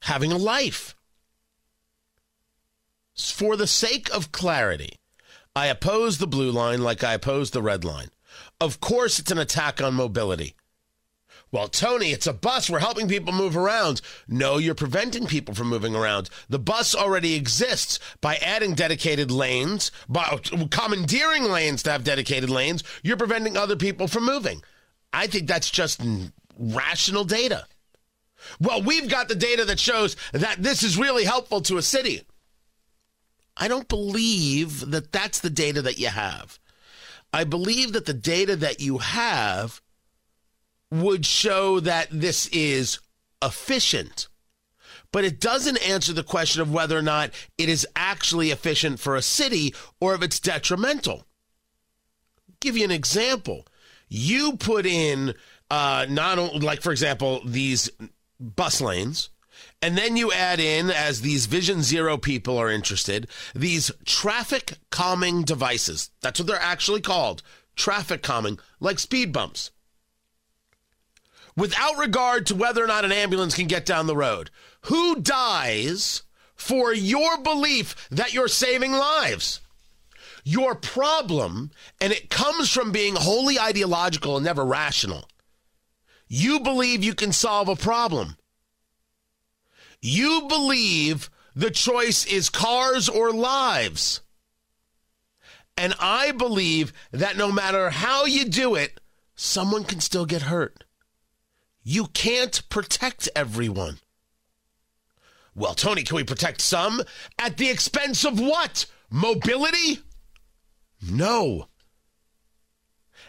having 0.00 0.32
a 0.32 0.36
life. 0.36 0.96
For 3.14 3.56
the 3.56 3.68
sake 3.68 4.12
of 4.12 4.32
clarity, 4.32 4.98
I 5.54 5.66
oppose 5.66 6.18
the 6.18 6.26
blue 6.26 6.50
line 6.50 6.82
like 6.82 7.04
I 7.04 7.14
oppose 7.14 7.52
the 7.52 7.62
red 7.62 7.84
line. 7.84 8.08
Of 8.60 8.80
course, 8.80 9.20
it's 9.20 9.30
an 9.30 9.38
attack 9.38 9.80
on 9.80 9.94
mobility. 9.94 10.56
Well, 11.52 11.68
Tony, 11.68 12.12
it's 12.12 12.26
a 12.26 12.32
bus. 12.32 12.70
We're 12.70 12.78
helping 12.78 13.08
people 13.08 13.34
move 13.34 13.58
around. 13.58 14.00
No, 14.26 14.56
you're 14.56 14.74
preventing 14.74 15.26
people 15.26 15.54
from 15.54 15.68
moving 15.68 15.94
around. 15.94 16.30
The 16.48 16.58
bus 16.58 16.94
already 16.94 17.34
exists 17.34 17.98
by 18.22 18.36
adding 18.36 18.72
dedicated 18.72 19.30
lanes, 19.30 19.92
by 20.08 20.40
commandeering 20.70 21.44
lanes 21.44 21.82
to 21.82 21.92
have 21.92 22.04
dedicated 22.04 22.48
lanes. 22.48 22.82
You're 23.02 23.18
preventing 23.18 23.58
other 23.58 23.76
people 23.76 24.08
from 24.08 24.24
moving. 24.24 24.62
I 25.12 25.26
think 25.26 25.46
that's 25.46 25.70
just 25.70 26.00
rational 26.58 27.24
data. 27.24 27.66
Well, 28.58 28.82
we've 28.82 29.10
got 29.10 29.28
the 29.28 29.34
data 29.34 29.66
that 29.66 29.78
shows 29.78 30.16
that 30.32 30.62
this 30.62 30.82
is 30.82 30.96
really 30.96 31.24
helpful 31.24 31.60
to 31.62 31.76
a 31.76 31.82
city. 31.82 32.22
I 33.58 33.68
don't 33.68 33.88
believe 33.88 34.90
that 34.90 35.12
that's 35.12 35.40
the 35.40 35.50
data 35.50 35.82
that 35.82 35.98
you 35.98 36.08
have. 36.08 36.58
I 37.30 37.44
believe 37.44 37.92
that 37.92 38.06
the 38.06 38.14
data 38.14 38.56
that 38.56 38.80
you 38.80 38.98
have 38.98 39.82
would 40.92 41.24
show 41.24 41.80
that 41.80 42.06
this 42.10 42.46
is 42.48 43.00
efficient. 43.42 44.28
But 45.10 45.24
it 45.24 45.40
doesn't 45.40 45.78
answer 45.88 46.12
the 46.12 46.22
question 46.22 46.60
of 46.60 46.72
whether 46.72 46.96
or 46.96 47.02
not 47.02 47.30
it 47.56 47.70
is 47.70 47.86
actually 47.96 48.50
efficient 48.50 49.00
for 49.00 49.16
a 49.16 49.22
city 49.22 49.74
or 50.00 50.14
if 50.14 50.22
it's 50.22 50.38
detrimental. 50.38 51.24
give 52.60 52.76
you 52.76 52.84
an 52.84 52.90
example. 52.90 53.66
You 54.08 54.56
put 54.58 54.84
in 54.84 55.34
uh, 55.70 56.06
not 56.08 56.38
only, 56.38 56.60
like, 56.60 56.82
for 56.82 56.92
example, 56.92 57.40
these 57.44 57.90
bus 58.38 58.80
lanes, 58.80 59.30
and 59.80 59.96
then 59.96 60.16
you 60.16 60.30
add 60.30 60.60
in, 60.60 60.90
as 60.90 61.22
these 61.22 61.46
Vision 61.46 61.82
Zero 61.82 62.18
people 62.18 62.58
are 62.58 62.70
interested, 62.70 63.28
these 63.54 63.90
traffic 64.04 64.74
calming 64.90 65.42
devices. 65.42 66.10
That's 66.20 66.38
what 66.38 66.46
they're 66.46 66.56
actually 66.60 67.00
called 67.00 67.42
traffic 67.74 68.22
calming, 68.22 68.58
like 68.78 68.98
speed 68.98 69.32
bumps 69.32 69.70
without 71.56 71.98
regard 71.98 72.46
to 72.46 72.54
whether 72.54 72.82
or 72.82 72.86
not 72.86 73.04
an 73.04 73.12
ambulance 73.12 73.54
can 73.54 73.66
get 73.66 73.86
down 73.86 74.06
the 74.06 74.16
road. 74.16 74.50
Who 74.82 75.20
dies 75.20 76.22
for 76.54 76.92
your 76.92 77.38
belief 77.38 78.08
that 78.10 78.32
you're 78.32 78.48
saving 78.48 78.92
lives? 78.92 79.60
Your 80.44 80.74
problem, 80.74 81.70
and 82.00 82.12
it 82.12 82.30
comes 82.30 82.70
from 82.70 82.90
being 82.90 83.14
wholly 83.14 83.58
ideological 83.58 84.36
and 84.36 84.44
never 84.44 84.64
rational. 84.64 85.28
You 86.26 86.60
believe 86.60 87.04
you 87.04 87.14
can 87.14 87.32
solve 87.32 87.68
a 87.68 87.76
problem. 87.76 88.36
You 90.00 90.46
believe 90.48 91.30
the 91.54 91.70
choice 91.70 92.24
is 92.26 92.48
cars 92.48 93.08
or 93.08 93.30
lives. 93.30 94.20
And 95.76 95.94
I 96.00 96.32
believe 96.32 96.92
that 97.12 97.36
no 97.36 97.52
matter 97.52 97.90
how 97.90 98.24
you 98.24 98.44
do 98.44 98.74
it, 98.74 99.00
someone 99.36 99.84
can 99.84 100.00
still 100.00 100.26
get 100.26 100.42
hurt. 100.42 100.84
You 101.82 102.06
can't 102.06 102.68
protect 102.68 103.28
everyone. 103.34 103.98
Well, 105.54 105.74
Tony, 105.74 106.02
can 106.02 106.16
we 106.16 106.24
protect 106.24 106.60
some? 106.60 107.02
At 107.38 107.56
the 107.56 107.68
expense 107.68 108.24
of 108.24 108.40
what? 108.40 108.86
Mobility? 109.10 110.00
No. 111.10 111.68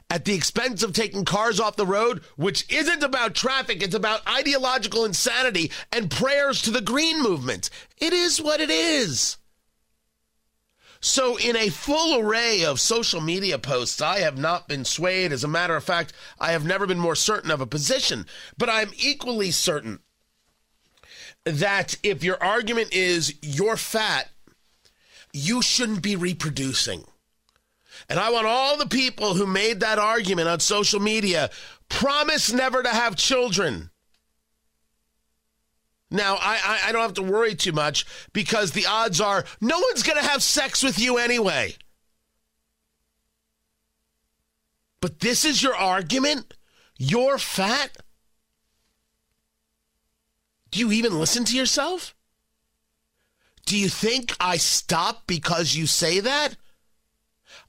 At 0.10 0.26
the 0.26 0.36
expense 0.36 0.84
of 0.84 0.94
taking 0.94 1.26
cars 1.26 1.60
off 1.60 1.76
the 1.76 1.86
road, 1.86 2.22
which 2.36 2.72
isn't 2.72 3.04
about 3.04 3.34
traffic, 3.34 3.82
it's 3.82 3.96
about 3.96 4.26
ideological 4.28 5.06
insanity 5.06 5.72
and 5.92 6.12
prayers 6.12 6.62
to 6.62 6.72
the 6.72 6.82
green 6.82 7.22
movement. 7.22 7.70
It 7.98 8.14
is 8.14 8.42
what 8.42 8.62
it 8.62 8.70
is. 8.70 9.38
So, 11.06 11.36
in 11.36 11.58
a 11.58 11.68
full 11.68 12.22
array 12.22 12.64
of 12.64 12.80
social 12.80 13.20
media 13.20 13.60
posts, 13.60 14.02
I 14.02 14.20
have 14.20 14.38
not 14.38 14.70
been 14.70 14.86
swayed. 14.86 15.34
As 15.34 15.44
a 15.44 15.50
matter 15.50 15.76
of 15.76 15.84
fact, 15.84 16.14
I 16.40 16.54
have 16.54 16.64
never 16.64 16.88
been 16.88 16.98
more 16.98 17.14
certain 17.14 17.52
of 17.52 17.60
a 17.60 17.68
position. 17.68 18.26
But 18.58 18.70
I'm 18.70 18.90
equally 18.96 19.52
certain 19.52 20.00
that 21.44 21.98
if 22.04 22.24
your 22.24 22.42
argument 22.42 22.94
is 22.94 23.36
you're 23.42 23.76
fat, 23.76 24.30
you 25.34 25.62
shouldn't 25.62 26.02
be 26.02 26.16
reproducing. 26.16 27.04
And 28.08 28.18
I 28.18 28.30
want 28.30 28.48
all 28.48 28.78
the 28.78 28.88
people 28.88 29.34
who 29.34 29.46
made 29.46 29.82
that 29.82 30.00
argument 30.00 30.48
on 30.48 30.62
social 30.62 31.02
media 31.02 31.50
promise 31.90 32.54
never 32.54 32.82
to 32.82 32.90
have 32.90 33.18
children. 33.18 33.90
Now, 36.14 36.36
I, 36.36 36.60
I, 36.64 36.80
I 36.90 36.92
don't 36.92 37.02
have 37.02 37.16
to 37.16 37.24
worry 37.24 37.56
too 37.56 37.72
much 37.72 38.06
because 38.34 38.72
the 38.72 38.86
odds 38.86 39.20
are 39.20 39.46
no 39.60 39.80
one's 39.80 40.04
going 40.04 40.22
to 40.22 40.30
have 40.30 40.44
sex 40.44 40.84
with 40.84 41.00
you 41.00 41.18
anyway. 41.18 41.74
But 45.02 45.22
this 45.22 45.44
is 45.44 45.64
your 45.64 45.76
argument? 45.76 46.54
You're 47.00 47.40
fat? 47.40 47.98
Do 50.70 50.80
you 50.80 50.92
even 50.92 51.20
listen 51.20 51.46
to 51.46 51.58
yourself? 51.58 52.14
Do 53.66 53.76
you 53.76 53.90
think 53.90 54.36
I 54.40 54.58
stop 54.58 55.26
because 55.26 55.74
you 55.74 55.88
say 55.88 56.20
that? 56.20 56.56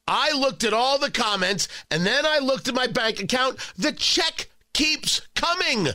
I 0.06 0.32
looked 0.32 0.64
at 0.64 0.74
all 0.74 0.98
the 0.98 1.10
comments 1.10 1.66
and 1.90 2.04
then 2.04 2.26
I 2.26 2.40
looked 2.40 2.68
at 2.68 2.74
my 2.74 2.88
bank 2.88 3.20
account. 3.20 3.58
The 3.78 3.92
check 3.92 4.50
keeps 4.74 5.22
coming. 5.34 5.94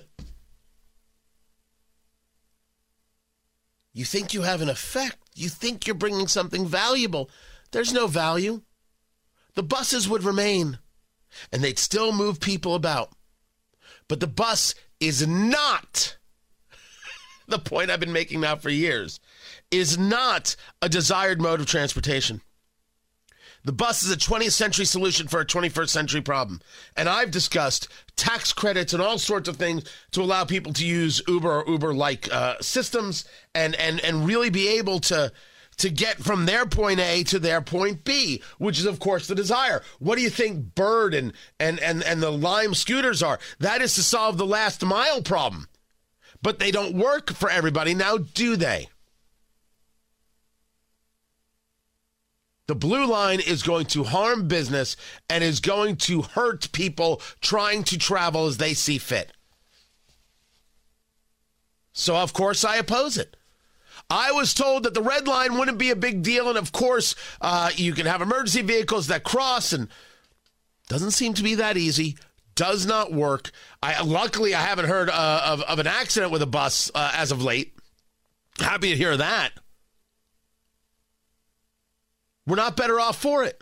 You 4.00 4.06
think 4.06 4.34
you 4.34 4.44
have 4.44 4.62
an 4.62 4.70
effect. 4.70 5.18
You 5.36 5.50
think 5.50 5.86
you're 5.86 5.94
bringing 5.94 6.30
something 6.30 6.66
valuable. 6.66 7.30
There's 7.72 7.92
no 7.92 8.08
value. 8.08 8.62
The 9.56 9.62
buses 9.62 10.08
would 10.08 10.24
remain 10.24 10.80
and 11.52 11.62
they'd 11.62 11.78
still 11.78 12.14
move 12.14 12.40
people 12.40 12.76
about. 12.76 13.10
But 14.08 14.22
the 14.22 14.26
bus 14.26 14.74
is 15.02 15.28
not 15.28 16.16
the 17.50 17.60
point 17.60 17.92
I've 17.92 18.00
been 18.00 18.14
making 18.14 18.40
now 18.40 18.56
for 18.56 18.70
years 18.70 19.20
is 19.70 19.98
not 19.98 20.56
a 20.82 20.88
desired 20.88 21.42
mode 21.42 21.60
of 21.60 21.66
transportation. 21.66 22.40
The 23.65 23.74
bus 23.74 24.04
is 24.04 24.12
a 24.12 24.17
20th 24.17 24.52
century 24.52 24.86
solution 24.86 25.28
for 25.28 25.41
a 25.41 25.45
21st 25.45 25.89
century 25.89 26.22
problem. 26.22 26.62
And 26.95 27.10
I've 27.10 27.32
discussed 27.32 27.88
tax 28.15 28.54
credits 28.54 28.93
and 28.93 29.02
all 29.02 29.17
sorts 29.17 29.50
of 29.50 29.58
things 29.58 29.84
to 30.12 30.22
allow 30.22 30.45
people 30.45 30.74
to 30.74 30.86
use 30.86 31.22
Uber 31.28 31.62
or 31.62 31.69
Uber 31.69 31.93
like 31.93 32.32
uh, 32.32 32.56
systems 32.62 33.26
and, 33.54 33.76
and, 33.76 34.00
and 34.00 34.26
really 34.26 34.50
be 34.50 34.69
able 34.78 35.00
to, 35.02 35.32
to 35.78 35.89
get 35.89 36.17
from 36.17 36.45
their 36.45 36.65
point 36.65 37.00
A 37.00 37.24
to 37.26 37.39
their 37.39 37.62
point 37.62 38.04
B, 38.04 38.41
which 38.58 38.80
is, 38.80 38.86
of 38.86 39.00
course, 39.00 39.28
the 39.28 39.36
desire. 39.36 39.82
What 40.00 40.15
do 40.15 40.22
you 40.22 40.30
think 40.30 40.76
Bird 40.76 41.13
and, 41.13 41.34
and, 41.60 41.80
and, 41.80 42.04
and 42.04 42.24
the 42.24 42.32
Lime 42.32 42.74
scooters 42.74 43.22
are? 43.22 43.39
That 43.60 43.82
is 43.82 43.95
to 43.95 44.04
solve 44.04 44.38
the 44.38 44.45
last 44.45 44.84
mile 44.86 45.22
problem. 45.22 45.67
But 46.41 46.60
they 46.60 46.72
don't 46.72 46.95
work 46.95 47.32
for 47.32 47.50
everybody 47.50 47.93
now, 47.93 48.17
do 48.17 48.56
they? 48.56 48.88
The 52.70 52.76
blue 52.76 53.08
line 53.08 53.40
is 53.40 53.64
going 53.64 53.88
to 53.88 54.04
harm 54.04 54.48
business 54.48 54.96
and 55.28 55.44
is 55.44 55.60
going 55.60 55.96
to 55.96 56.22
hurt 56.22 56.72
people 56.72 57.20
trying 57.42 57.84
to 57.86 57.98
travel 57.98 58.46
as 58.46 58.58
they 58.58 58.76
see 58.76 59.00
fit. 59.00 59.32
So, 61.94 62.16
of 62.16 62.32
course, 62.32 62.64
I 62.64 62.76
oppose 62.76 63.18
it. 63.18 63.36
I 64.08 64.32
was 64.34 64.54
told 64.54 64.84
that 64.84 64.94
the 64.94 65.02
red 65.02 65.28
line 65.28 65.58
wouldn't 65.58 65.80
be 65.80 65.90
a 65.90 65.96
big 65.96 66.22
deal, 66.22 66.48
and 66.48 66.60
of 66.60 66.72
course, 66.72 67.16
uh, 67.42 67.72
you 67.76 67.94
can 67.94 68.06
have 68.06 68.22
emergency 68.22 68.62
vehicles 68.62 69.08
that 69.08 69.24
cross, 69.24 69.74
and 69.74 69.88
doesn't 70.90 71.10
seem 71.10 71.34
to 71.34 71.44
be 71.44 71.56
that 71.56 71.76
easy. 71.76 72.18
Does 72.54 72.86
not 72.86 73.12
work. 73.12 73.50
I 73.82 74.00
luckily 74.04 74.54
I 74.54 74.62
haven't 74.62 74.90
heard 74.90 75.10
uh, 75.10 75.42
of 75.44 75.62
of 75.64 75.80
an 75.80 75.88
accident 75.88 76.32
with 76.32 76.44
a 76.44 76.46
bus 76.46 76.92
uh, 76.94 77.14
as 77.16 77.32
of 77.32 77.42
late. 77.42 77.74
Happy 78.60 78.92
to 78.92 78.96
hear 78.96 79.18
that. 79.18 79.54
We're 82.50 82.56
not 82.56 82.76
better 82.76 83.00
off 83.00 83.22
for 83.22 83.44
it. 83.44 83.62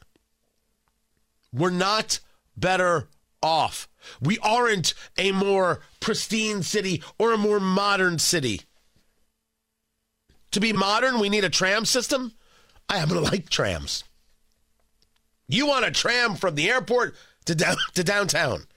We're 1.52 1.72
not 1.72 2.22
better 2.56 3.10
off. 3.44 3.90
We 4.22 4.40
aren't 4.40 4.94
a 5.18 5.34
more 5.34 5.82
pristine 6.00 6.64
city 6.64 7.04
or 7.20 7.34
a 7.34 7.38
more 7.38 7.60
modern 7.60 8.18
city. 8.18 8.62
To 10.52 10.62
be 10.62 10.72
modern, 10.72 11.20
we 11.20 11.28
need 11.28 11.44
a 11.44 11.50
tram 11.50 11.84
system. 11.84 12.32
I 12.88 13.00
happen 13.00 13.16
to 13.16 13.20
like 13.20 13.50
trams. 13.50 14.06
You 15.50 15.68
want 15.68 15.84
a 15.84 15.92
tram 15.92 16.36
from 16.36 16.56
the 16.56 16.70
airport 16.70 17.18
to 17.44 17.56
down 17.56 17.76
to 17.96 18.06
downtown. 18.06 18.68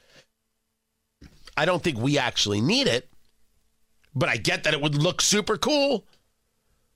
I 1.56 1.64
don't 1.66 1.84
think 1.84 1.98
we 1.98 2.18
actually 2.18 2.60
need 2.60 2.88
it, 2.88 3.08
but 4.12 4.28
I 4.28 4.38
get 4.38 4.64
that 4.64 4.74
it 4.74 4.82
would 4.82 4.96
look 4.96 5.20
super 5.20 5.56
cool. 5.56 6.04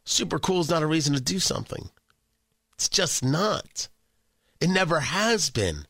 Super 0.05 0.41
cool 0.41 0.61
is 0.61 0.69
not 0.69 0.83
a 0.83 0.87
reason 0.89 1.15
to 1.15 1.21
do 1.21 1.39
something. 1.39 1.91
It's 2.77 2.89
just 2.89 3.25
not. 3.25 3.89
It 4.61 4.69
never 4.69 5.01
has 5.01 5.51
been. 5.51 5.87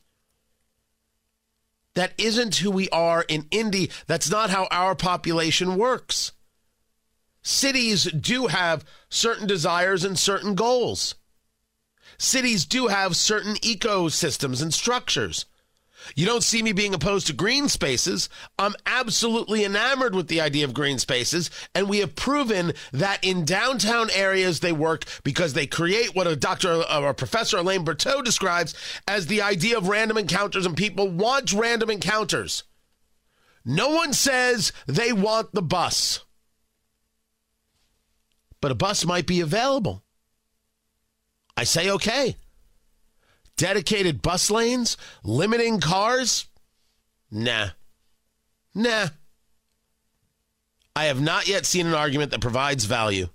That 1.95 2.13
isn't 2.19 2.57
who 2.57 2.71
we 2.71 2.89
are 2.91 3.25
in 3.29 3.47
Indy. 3.51 3.91
That's 4.07 4.31
not 4.31 4.51
how 4.51 4.67
our 4.71 4.95
population 4.95 5.77
works. 5.77 6.33
Cities 7.43 8.05
do 8.05 8.49
have 8.49 8.85
certain 9.09 9.47
desires 9.47 10.03
and 10.03 10.19
certain 10.19 10.55
goals. 10.55 11.15
Cities 12.19 12.65
do 12.65 12.89
have 12.89 13.17
certain 13.17 13.55
ecosystems 13.57 14.63
and 14.63 14.73
structures. 14.73 15.47
You 16.15 16.27
don't 16.27 16.43
see 16.43 16.63
me 16.63 16.73
being 16.73 16.95
opposed 16.95 17.27
to 17.29 17.33
green 17.33 17.69
spaces. 17.69 18.29
I'm 18.59 18.75
absolutely 18.87 19.65
enamored 19.65 20.15
with 20.15 20.29
the 20.29 20.41
idea 20.41 20.65
of 20.65 20.75
green 20.75 20.99
spaces, 20.99 21.51
and 21.75 21.89
we 21.89 21.99
have 21.99 22.15
proven 22.15 22.73
that 22.93 23.23
in 23.23 23.45
downtown 23.45 24.11
areas 24.11 24.61
they 24.61 24.73
work 24.73 25.05
because 25.23 25.55
they 25.55 25.67
create 25.67 26.15
what 26.15 26.27
a 26.27 26.37
doctor 26.37 26.83
or 26.83 27.09
a 27.09 27.15
professor 27.15 27.59
Elaine 27.59 27.85
Berteau 27.85 28.23
describes 28.23 28.75
as 29.09 29.27
the 29.27 29.43
idea 29.43 29.79
of 29.79 29.89
random 29.89 30.19
encounters, 30.19 30.67
and 30.67 30.77
people 30.77 31.09
want 31.09 31.53
random 31.53 31.91
encounters. 31.91 32.65
No 33.65 33.91
one 33.91 34.13
says 34.13 34.73
they 34.87 35.13
want 35.13 35.53
the 35.53 35.63
bus, 35.63 36.25
but 38.61 38.71
a 38.71 38.75
bus 38.75 39.05
might 39.07 39.27
be 39.27 39.41
available. 39.41 40.05
I 41.57 41.65
say 41.65 41.89
okay 41.91 42.37
dedicated 43.57 44.23
bus 44.23 44.51
lanes, 44.51 44.97
limiting 45.23 45.81
cars? 45.81 46.47
Nah. 47.31 47.69
Nah. 48.75 49.09
I 50.97 51.05
have 51.05 51.21
not 51.21 51.49
yet 51.49 51.67
seen 51.67 51.87
an 51.87 51.95
argument 51.95 52.31
that 52.31 52.41
provides 52.41 52.85
value. 52.85 53.29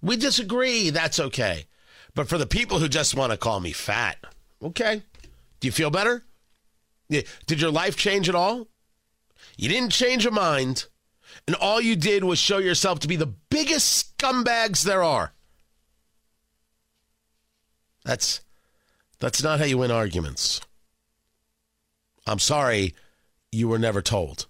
We 0.00 0.16
disagree. 0.16 0.90
That's 0.90 1.20
okay. 1.20 1.66
But 2.14 2.28
for 2.28 2.38
the 2.38 2.46
people 2.46 2.78
who 2.78 2.88
just 2.88 3.14
want 3.14 3.32
to 3.32 3.38
call 3.38 3.60
me 3.60 3.72
fat, 3.72 4.18
okay. 4.62 5.02
Do 5.60 5.68
you 5.68 5.72
feel 5.72 5.90
better? 5.90 6.24
Did 7.08 7.60
your 7.60 7.70
life 7.70 7.96
change 7.96 8.28
at 8.28 8.34
all? 8.34 8.68
You 9.56 9.68
didn't 9.68 9.92
change 9.92 10.24
your 10.24 10.32
mind, 10.32 10.86
and 11.46 11.54
all 11.56 11.80
you 11.80 11.94
did 11.94 12.24
was 12.24 12.38
show 12.38 12.58
yourself 12.58 13.00
to 13.00 13.08
be 13.08 13.16
the 13.16 13.26
biggest 13.26 14.16
scumbags 14.16 14.82
there 14.82 15.02
are. 15.02 15.34
That's 18.04 18.40
that's 19.22 19.42
not 19.42 19.60
how 19.60 19.64
you 19.64 19.78
win 19.78 19.92
arguments. 19.92 20.60
I'm 22.26 22.40
sorry, 22.40 22.94
you 23.52 23.68
were 23.68 23.78
never 23.78 24.02
told. 24.02 24.46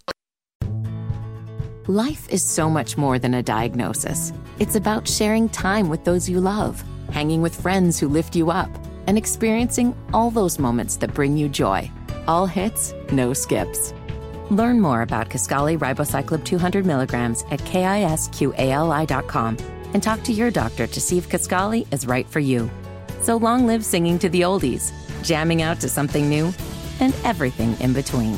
Life 1.88 2.26
is 2.30 2.42
so 2.42 2.70
much 2.70 2.96
more 2.96 3.18
than 3.18 3.34
a 3.34 3.42
diagnosis. 3.42 4.32
It's 4.58 4.74
about 4.74 5.06
sharing 5.06 5.50
time 5.50 5.90
with 5.90 6.04
those 6.04 6.26
you 6.26 6.40
love, 6.40 6.82
hanging 7.10 7.42
with 7.42 7.60
friends 7.60 8.00
who 8.00 8.08
lift 8.08 8.34
you 8.34 8.50
up, 8.50 8.70
and 9.06 9.18
experiencing 9.18 9.94
all 10.14 10.30
those 10.30 10.58
moments 10.58 10.96
that 10.96 11.12
bring 11.12 11.36
you 11.36 11.50
joy. 11.50 11.90
All 12.26 12.46
hits, 12.46 12.94
no 13.12 13.34
skips. 13.34 13.92
Learn 14.48 14.80
more 14.80 15.02
about 15.02 15.28
Kisqali 15.28 15.78
Ribociclib 15.78 16.44
200 16.44 16.86
milligrams 16.86 17.42
at 17.50 17.60
kisqali.com 17.60 19.56
and 19.92 20.02
talk 20.02 20.22
to 20.22 20.32
your 20.32 20.50
doctor 20.50 20.86
to 20.86 21.00
see 21.00 21.18
if 21.18 21.28
Kisqali 21.28 21.92
is 21.92 22.06
right 22.06 22.26
for 22.26 22.40
you. 22.40 22.70
So 23.22 23.36
long 23.36 23.66
live 23.68 23.84
singing 23.84 24.18
to 24.18 24.28
the 24.28 24.40
oldies, 24.40 24.92
jamming 25.22 25.62
out 25.62 25.78
to 25.80 25.88
something 25.88 26.28
new, 26.28 26.52
and 26.98 27.14
everything 27.22 27.76
in 27.80 27.92
between. 27.92 28.36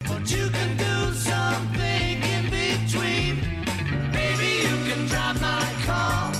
But 0.00 0.28
you 0.28 0.50
can 0.50 0.76
do 0.76 1.14
something 1.14 2.20
in 2.20 2.44
between. 2.50 3.40
Maybe 4.10 4.66
you 4.66 4.76
can 4.90 5.06
drive 5.06 5.40
my 5.40 5.72
car. 5.86 6.32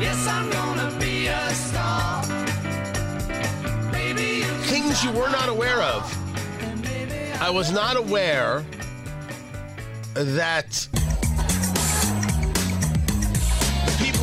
Yes, 0.00 0.26
I'm 0.26 0.50
gonna 0.50 0.98
be 0.98 1.28
a 1.28 1.54
star. 1.54 2.26
Maybe 3.92 4.38
you 4.38 4.42
can 4.42 4.62
Things 4.62 5.04
you 5.04 5.12
were 5.12 5.30
not 5.30 5.48
aware 5.48 5.80
of. 5.80 6.18
I 7.40 7.48
was 7.48 7.70
not 7.70 7.96
aware 7.96 8.64
that 10.14 10.88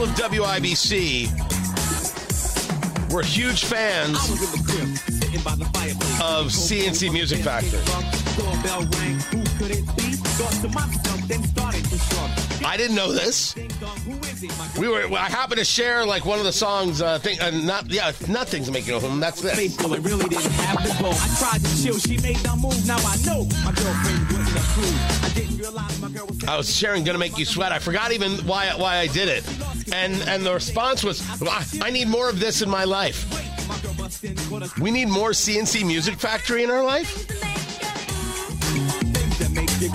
of 0.02 0.10
WIBC 0.12 1.30
were 3.12 3.22
huge 3.22 3.66
fans 3.66 4.18
of 6.22 6.54
C&C 6.54 7.10
Music 7.10 7.40
Factory. 7.40 7.80
I 12.66 12.76
didn't 12.78 12.96
know 12.96 13.12
this. 13.12 13.56
We 14.78 14.88
were. 14.88 15.04
I 15.12 15.30
happened 15.30 15.60
to 15.60 15.66
share 15.66 16.06
like 16.06 16.26
one 16.26 16.40
of 16.40 16.46
the 16.46 16.54
songs. 16.54 17.02
Uh, 17.02 17.20
thing, 17.20 17.40
uh, 17.42 17.52
not 17.52 17.90
yeah, 17.90 18.14
nothing's 18.28 18.72
making 18.72 18.94
a 18.94 19.00
home. 19.00 19.20
That's 19.20 19.42
this. 19.42 19.78
and 19.78 20.06
really 20.06 20.30
didn't 20.30 20.52
have 20.52 20.78
the 20.84 21.04
goal. 21.04 21.14
I 21.14 21.36
tried 21.38 21.64
to 21.64 21.84
chill, 21.84 21.98
she 21.98 22.18
made 22.20 22.42
no 22.44 22.56
move. 22.56 22.86
Now 22.88 22.98
I 23.00 23.18
know 23.26 23.46
my 23.66 23.72
girlfriend 23.74 24.22
approve. 24.56 25.26
I 25.26 25.30
didn't 25.36 25.58
realize 25.58 26.00
my 26.02 26.10
girl 26.10 26.28
was. 26.28 26.44
I 26.46 26.56
was 26.58 26.74
sharing 26.74 27.04
"Gonna 27.04 27.18
Make 27.20 27.38
You 27.38 27.46
Sweat." 27.46 27.72
I 27.72 27.80
forgot 27.80 28.12
even 28.14 28.32
why 28.48 28.70
why 28.78 28.98
I 28.98 29.08
did 29.08 29.28
it, 29.28 29.44
and 29.94 30.14
and 30.30 30.46
the 30.46 30.54
response 30.54 31.04
was, 31.04 31.22
"I- 31.42 31.66
"I 31.82 31.90
need 31.92 32.08
more 32.08 32.30
of 32.30 32.40
this 32.40 32.62
in 32.62 32.70
my 32.70 32.86
life." 32.86 33.26
Houston 34.22 34.36
caught 34.50 34.64
us 34.64 34.78
We 34.78 34.92
need 34.92 35.08
more 35.08 35.34
C&C 35.34 35.84
Music 35.84 36.20
Factory 36.20 36.64
in 36.64 36.70
our 36.72 36.84
life? 36.84 37.28
Which 39.80 39.92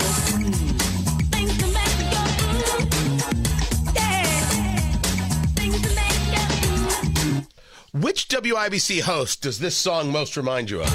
WIBC 8.29 9.01
host 9.01 9.43
does 9.43 9.59
this 9.59 9.77
song 9.77 10.11
most 10.11 10.37
remind 10.37 10.71
you 10.71 10.81
of? 10.81 10.89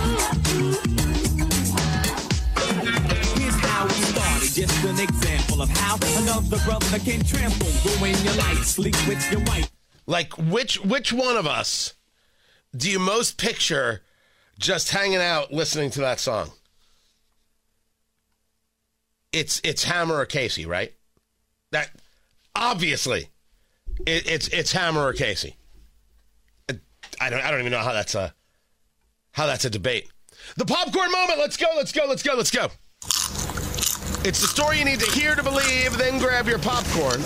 Here's 3.38 3.54
how 3.60 3.86
we 3.86 3.92
started. 3.92 4.54
Just 4.54 4.84
an 4.84 4.98
example 4.98 5.62
of 5.62 5.68
how 5.68 5.94
another 6.20 6.58
brother 6.64 6.98
can 6.98 7.22
trample, 7.22 7.68
ruin 8.00 8.16
your 8.24 8.34
life, 8.34 8.64
sleep 8.64 8.96
with 9.06 9.30
your 9.30 9.40
wife. 9.44 9.70
Like 10.08 10.32
which 10.36 10.80
which 10.80 11.12
one 11.12 11.36
of 11.36 11.46
us 11.46 11.94
do 12.76 12.90
you 12.90 12.98
most 12.98 13.38
picture 13.38 14.02
just 14.58 14.90
hanging 14.90 15.20
out 15.20 15.52
listening 15.52 15.90
to 15.90 16.00
that 16.00 16.18
song? 16.18 16.50
It's 19.32 19.60
it's 19.64 19.84
Hammer 19.84 20.16
or 20.16 20.26
Casey, 20.26 20.66
right? 20.66 20.92
That 21.72 21.90
obviously 22.54 23.28
it, 24.06 24.28
it's 24.28 24.48
it's 24.48 24.72
Hammer 24.72 25.00
or 25.00 25.12
Casey. 25.12 25.56
I 27.20 27.30
don't 27.30 27.40
I 27.40 27.50
don't 27.50 27.60
even 27.60 27.72
know 27.72 27.78
how 27.78 27.92
that's 27.92 28.14
a 28.14 28.34
how 29.32 29.46
that's 29.46 29.64
a 29.64 29.70
debate. 29.70 30.08
The 30.56 30.64
popcorn 30.64 31.12
moment. 31.12 31.38
Let's 31.38 31.56
go. 31.56 31.66
Let's 31.76 31.92
go. 31.92 32.06
Let's 32.08 32.22
go. 32.22 32.34
Let's 32.34 32.50
go. 32.50 32.68
It's 34.22 34.40
the 34.40 34.48
story 34.48 34.78
you 34.78 34.84
need 34.84 35.00
to 35.00 35.10
hear 35.12 35.34
to 35.34 35.42
believe. 35.42 35.96
Then 35.96 36.18
grab 36.18 36.46
your 36.46 36.58
popcorn 36.58 37.20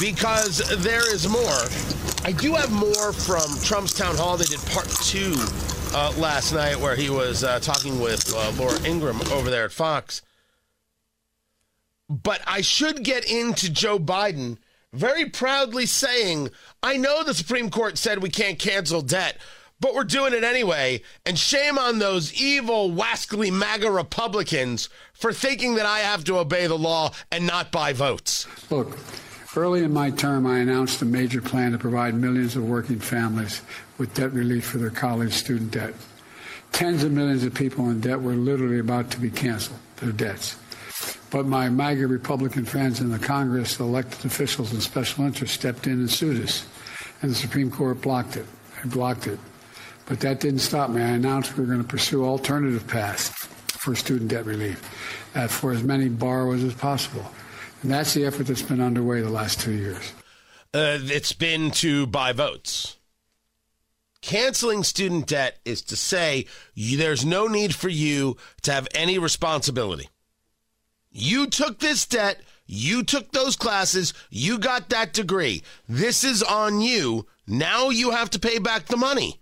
because 0.00 0.58
there 0.82 1.12
is 1.12 1.28
more. 1.28 1.68
I 2.24 2.32
do 2.32 2.54
have 2.54 2.70
more 2.70 3.12
from 3.12 3.58
Trump's 3.62 3.94
town 3.94 4.16
hall. 4.16 4.36
They 4.36 4.44
did 4.44 4.60
part 4.66 4.88
two 5.02 5.34
uh, 5.94 6.12
last 6.18 6.52
night, 6.52 6.78
where 6.78 6.94
he 6.94 7.10
was 7.10 7.44
uh, 7.44 7.58
talking 7.60 7.98
with 8.00 8.32
uh, 8.34 8.52
Laura 8.56 8.78
Ingraham 8.86 9.20
over 9.32 9.50
there 9.50 9.64
at 9.64 9.72
Fox. 9.72 10.22
But 12.08 12.40
I 12.46 12.62
should 12.62 13.04
get 13.04 13.30
into 13.30 13.70
Joe 13.70 13.98
Biden 13.98 14.56
very 14.92 15.26
proudly 15.26 15.86
saying, 15.86 16.50
I 16.82 16.96
know 16.96 17.22
the 17.22 17.34
Supreme 17.34 17.70
Court 17.70 17.98
said 17.98 18.22
we 18.22 18.30
can't 18.30 18.58
cancel 18.58 19.02
debt, 19.02 19.36
but 19.80 19.94
we're 19.94 20.04
doing 20.04 20.32
it 20.32 20.42
anyway. 20.42 21.02
And 21.26 21.38
shame 21.38 21.78
on 21.78 21.98
those 21.98 22.32
evil, 22.32 22.90
wascally 22.90 23.52
MAGA 23.52 23.90
Republicans 23.90 24.88
for 25.12 25.32
thinking 25.32 25.74
that 25.74 25.86
I 25.86 25.98
have 25.98 26.24
to 26.24 26.38
obey 26.38 26.66
the 26.66 26.78
law 26.78 27.12
and 27.30 27.46
not 27.46 27.70
buy 27.70 27.92
votes. 27.92 28.46
Look, 28.70 28.96
early 29.54 29.84
in 29.84 29.92
my 29.92 30.10
term, 30.10 30.46
I 30.46 30.60
announced 30.60 31.02
a 31.02 31.04
major 31.04 31.42
plan 31.42 31.72
to 31.72 31.78
provide 31.78 32.14
millions 32.14 32.56
of 32.56 32.64
working 32.64 33.00
families 33.00 33.60
with 33.98 34.14
debt 34.14 34.32
relief 34.32 34.64
for 34.64 34.78
their 34.78 34.90
college 34.90 35.32
student 35.34 35.72
debt. 35.72 35.94
Tens 36.72 37.02
of 37.04 37.12
millions 37.12 37.44
of 37.44 37.54
people 37.54 37.90
in 37.90 38.00
debt 38.00 38.20
were 38.20 38.34
literally 38.34 38.78
about 38.78 39.10
to 39.10 39.20
be 39.20 39.30
canceled, 39.30 39.78
their 39.96 40.12
debts. 40.12 40.56
But 41.30 41.46
my 41.46 41.68
MAGA 41.68 42.06
Republican 42.06 42.64
friends 42.64 43.00
in 43.00 43.10
the 43.10 43.18
Congress, 43.18 43.78
elected 43.78 44.24
officials, 44.24 44.72
and 44.72 44.82
special 44.82 45.24
interests 45.24 45.56
stepped 45.56 45.86
in 45.86 45.94
and 45.94 46.10
sued 46.10 46.42
us. 46.42 46.66
And 47.20 47.30
the 47.30 47.34
Supreme 47.34 47.70
Court 47.70 48.00
blocked 48.00 48.36
it. 48.36 48.46
They 48.82 48.88
blocked 48.88 49.26
it. 49.26 49.38
But 50.06 50.20
that 50.20 50.40
didn't 50.40 50.60
stop 50.60 50.88
me. 50.90 51.02
I 51.02 51.08
announced 51.08 51.56
we 51.56 51.64
were 51.64 51.70
going 51.70 51.82
to 51.82 51.88
pursue 51.88 52.24
alternative 52.24 52.86
paths 52.86 53.28
for 53.28 53.94
student 53.94 54.30
debt 54.30 54.46
relief 54.46 54.82
uh, 55.36 55.48
for 55.48 55.72
as 55.72 55.82
many 55.82 56.08
borrowers 56.08 56.64
as 56.64 56.74
possible. 56.74 57.30
And 57.82 57.90
that's 57.90 58.14
the 58.14 58.24
effort 58.24 58.44
that's 58.44 58.62
been 58.62 58.80
underway 58.80 59.20
the 59.20 59.30
last 59.30 59.60
two 59.60 59.72
years. 59.72 60.12
Uh, 60.74 60.98
it's 61.00 61.32
been 61.32 61.70
to 61.72 62.06
buy 62.06 62.32
votes. 62.32 62.96
Canceling 64.20 64.82
student 64.82 65.26
debt 65.26 65.58
is 65.64 65.82
to 65.82 65.96
say 65.96 66.46
you, 66.74 66.96
there's 66.96 67.24
no 67.24 67.46
need 67.46 67.74
for 67.74 67.88
you 67.88 68.36
to 68.62 68.72
have 68.72 68.88
any 68.94 69.18
responsibility. 69.18 70.08
You 71.10 71.46
took 71.46 71.78
this 71.78 72.06
debt, 72.06 72.40
you 72.66 73.02
took 73.02 73.32
those 73.32 73.56
classes, 73.56 74.12
you 74.30 74.58
got 74.58 74.90
that 74.90 75.12
degree. 75.12 75.62
This 75.88 76.24
is 76.24 76.42
on 76.42 76.80
you. 76.80 77.26
Now 77.46 77.88
you 77.88 78.10
have 78.10 78.30
to 78.30 78.38
pay 78.38 78.58
back 78.58 78.86
the 78.86 78.96
money. 78.96 79.40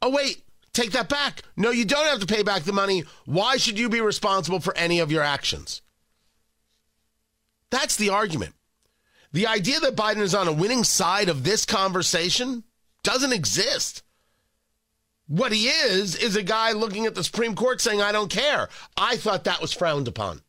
Oh, 0.00 0.10
wait, 0.10 0.42
take 0.72 0.92
that 0.92 1.08
back. 1.08 1.42
No, 1.56 1.70
you 1.70 1.84
don't 1.84 2.06
have 2.06 2.20
to 2.20 2.26
pay 2.26 2.42
back 2.42 2.62
the 2.62 2.72
money. 2.72 3.04
Why 3.26 3.56
should 3.56 3.78
you 3.78 3.88
be 3.88 4.00
responsible 4.00 4.60
for 4.60 4.76
any 4.76 4.98
of 4.98 5.12
your 5.12 5.22
actions? 5.22 5.82
That's 7.70 7.96
the 7.96 8.10
argument. 8.10 8.54
The 9.32 9.48
idea 9.48 9.80
that 9.80 9.96
Biden 9.96 10.20
is 10.20 10.34
on 10.34 10.46
a 10.46 10.52
winning 10.52 10.84
side 10.84 11.28
of 11.28 11.42
this 11.42 11.64
conversation 11.64 12.62
doesn't 13.02 13.32
exist. 13.32 14.03
What 15.26 15.52
he 15.52 15.68
is, 15.68 16.16
is 16.16 16.36
a 16.36 16.42
guy 16.42 16.72
looking 16.72 17.06
at 17.06 17.14
the 17.14 17.24
Supreme 17.24 17.54
Court 17.54 17.80
saying, 17.80 18.02
I 18.02 18.12
don't 18.12 18.30
care. 18.30 18.68
I 18.96 19.16
thought 19.16 19.44
that 19.44 19.60
was 19.60 19.72
frowned 19.72 20.06
upon. 20.06 20.42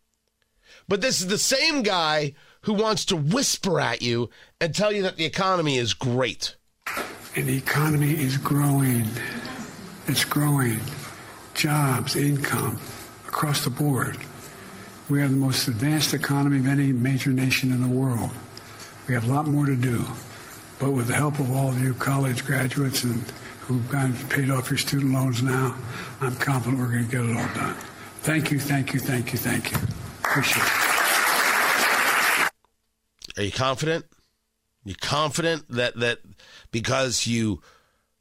But 0.88 1.02
this 1.02 1.22
is 1.22 1.28
the 1.28 1.38
same 1.38 1.82
guy 1.82 2.34
who 2.62 2.74
wants 2.74 3.06
to 3.06 3.16
whisper 3.16 3.80
at 3.80 4.02
you 4.02 4.30
and 4.60 4.76
tell 4.76 4.92
you 4.92 5.04
that 5.04 5.16
the 5.16 5.26
economy 5.26 5.78
is 5.78 5.94
great. 5.94 6.56
And 7.36 7.48
the 7.48 7.58
economy 7.58 8.12
is 8.12 8.38
growing. 8.38 9.06
It's 10.08 10.26
growing. 10.26 10.80
Jobs, 11.54 12.16
income, 12.16 12.80
across 13.28 13.64
the 13.64 13.70
board. 13.70 14.18
We 15.10 15.22
have 15.22 15.32
the 15.32 15.38
most 15.38 15.68
advanced 15.68 16.14
economy 16.14 16.60
of 16.60 16.68
any 16.68 16.92
major 16.92 17.30
nation 17.30 17.72
in 17.72 17.82
the 17.82 17.88
world. 17.88 18.32
We 19.08 19.14
have 19.14 19.30
a 19.30 19.34
lot 19.34 19.48
more 19.48 19.66
to 19.66 19.76
do. 19.76 20.04
But 20.80 20.92
with 20.92 21.08
the 21.08 21.16
help 21.16 21.40
of 21.40 21.52
all 21.56 21.70
of 21.70 21.82
you 21.82 21.94
college 21.94 22.44
graduates 22.46 23.04
and 23.04 23.24
who've 23.68 23.90
gone 23.90 24.14
paid 24.30 24.50
off 24.52 24.70
your 24.70 24.78
student 24.78 25.14
loans 25.14 25.42
now, 25.42 25.76
I'm 26.22 26.36
confident 26.36 26.80
we're 26.80 26.92
going 26.92 27.06
to 27.06 27.12
get 27.12 27.26
it 27.26 27.36
all 27.36 27.56
done. 27.56 27.76
Thank 28.22 28.52
you, 28.52 28.60
thank 28.60 28.94
you, 28.94 29.00
thank 29.00 29.34
you, 29.34 29.40
thank 29.40 29.72
you. 29.72 29.78
Appreciate 30.24 30.64
it. 30.64 32.52
Are 33.38 33.44
you 33.44 33.52
confident? 33.52 34.06
You 34.84 34.96
confident 34.96 35.66
that 35.70 36.00
that 36.00 36.20
because 36.72 37.26
you 37.28 37.62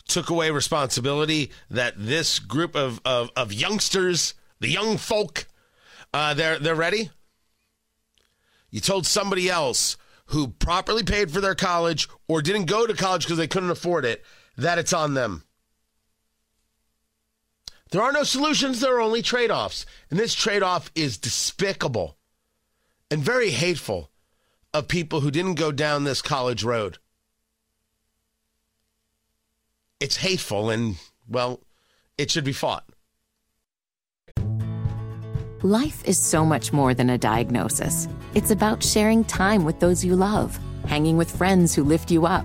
took 0.09 0.31
away 0.31 0.51
responsibility 0.51 1.51
that 1.71 1.95
this 1.97 2.39
group 2.39 2.75
of, 2.75 3.01
of, 3.05 3.31
of 3.37 3.53
youngsters, 3.53 4.35
the 4.61 4.69
young 4.69 4.97
folk, 4.97 5.47
uh, 6.13 6.35
they're 6.35 6.59
they're 6.59 6.75
ready? 6.75 7.11
You 8.71 8.81
told 8.81 9.07
somebody 9.07 9.49
else 9.49 9.97
who 10.27 10.49
properly 10.49 11.05
paid 11.05 11.31
for 11.31 11.41
their 11.41 11.55
college 11.55 12.09
or 12.29 12.41
didn't 12.41 12.65
go 12.65 12.87
to 12.87 12.95
college 12.95 13.25
because 13.25 13.37
they 13.39 13.47
couldn't 13.47 13.71
afford 13.71 14.05
it 14.05 14.25
that 14.57 14.79
it's 14.79 14.93
on 14.93 15.15
them. 15.15 15.45
There 17.91 18.03
are 18.03 18.13
no 18.13 18.25
solutions, 18.25 18.81
there 18.81 18.97
are 18.97 19.01
only 19.01 19.23
trade 19.23 19.51
offs. 19.51 19.87
And 20.11 20.19
this 20.19 20.35
trade 20.35 20.63
off 20.63 20.91
is 20.95 21.19
despicable 21.19 22.17
and 23.11 23.23
very 23.23 23.51
hateful 23.51 24.11
of 24.73 24.89
people 24.89 25.21
who 25.21 25.31
didn't 25.31 25.55
go 25.55 25.71
down 25.71 26.03
this 26.03 26.21
college 26.21 26.65
road. 26.65 26.99
It's 30.01 30.17
hateful 30.17 30.71
and, 30.71 30.97
well, 31.29 31.61
it 32.19 32.31
should 32.31 32.45
be 32.45 32.53
fought. 32.53 32.85
Life 35.63 36.05
is 36.05 36.19
so 36.19 36.45
much 36.45 36.73
more 36.73 36.93
than 36.93 37.09
a 37.09 37.17
diagnosis. 37.17 38.09
It's 38.35 38.51
about 38.51 38.83
sharing 38.83 39.25
time 39.25 39.65
with 39.65 39.81
those 39.81 40.05
you 40.05 40.15
love, 40.17 40.59
hanging 40.87 41.17
with 41.17 41.31
friends 41.31 41.75
who 41.75 41.85
lift 41.85 42.11
you 42.11 42.27
up, 42.27 42.45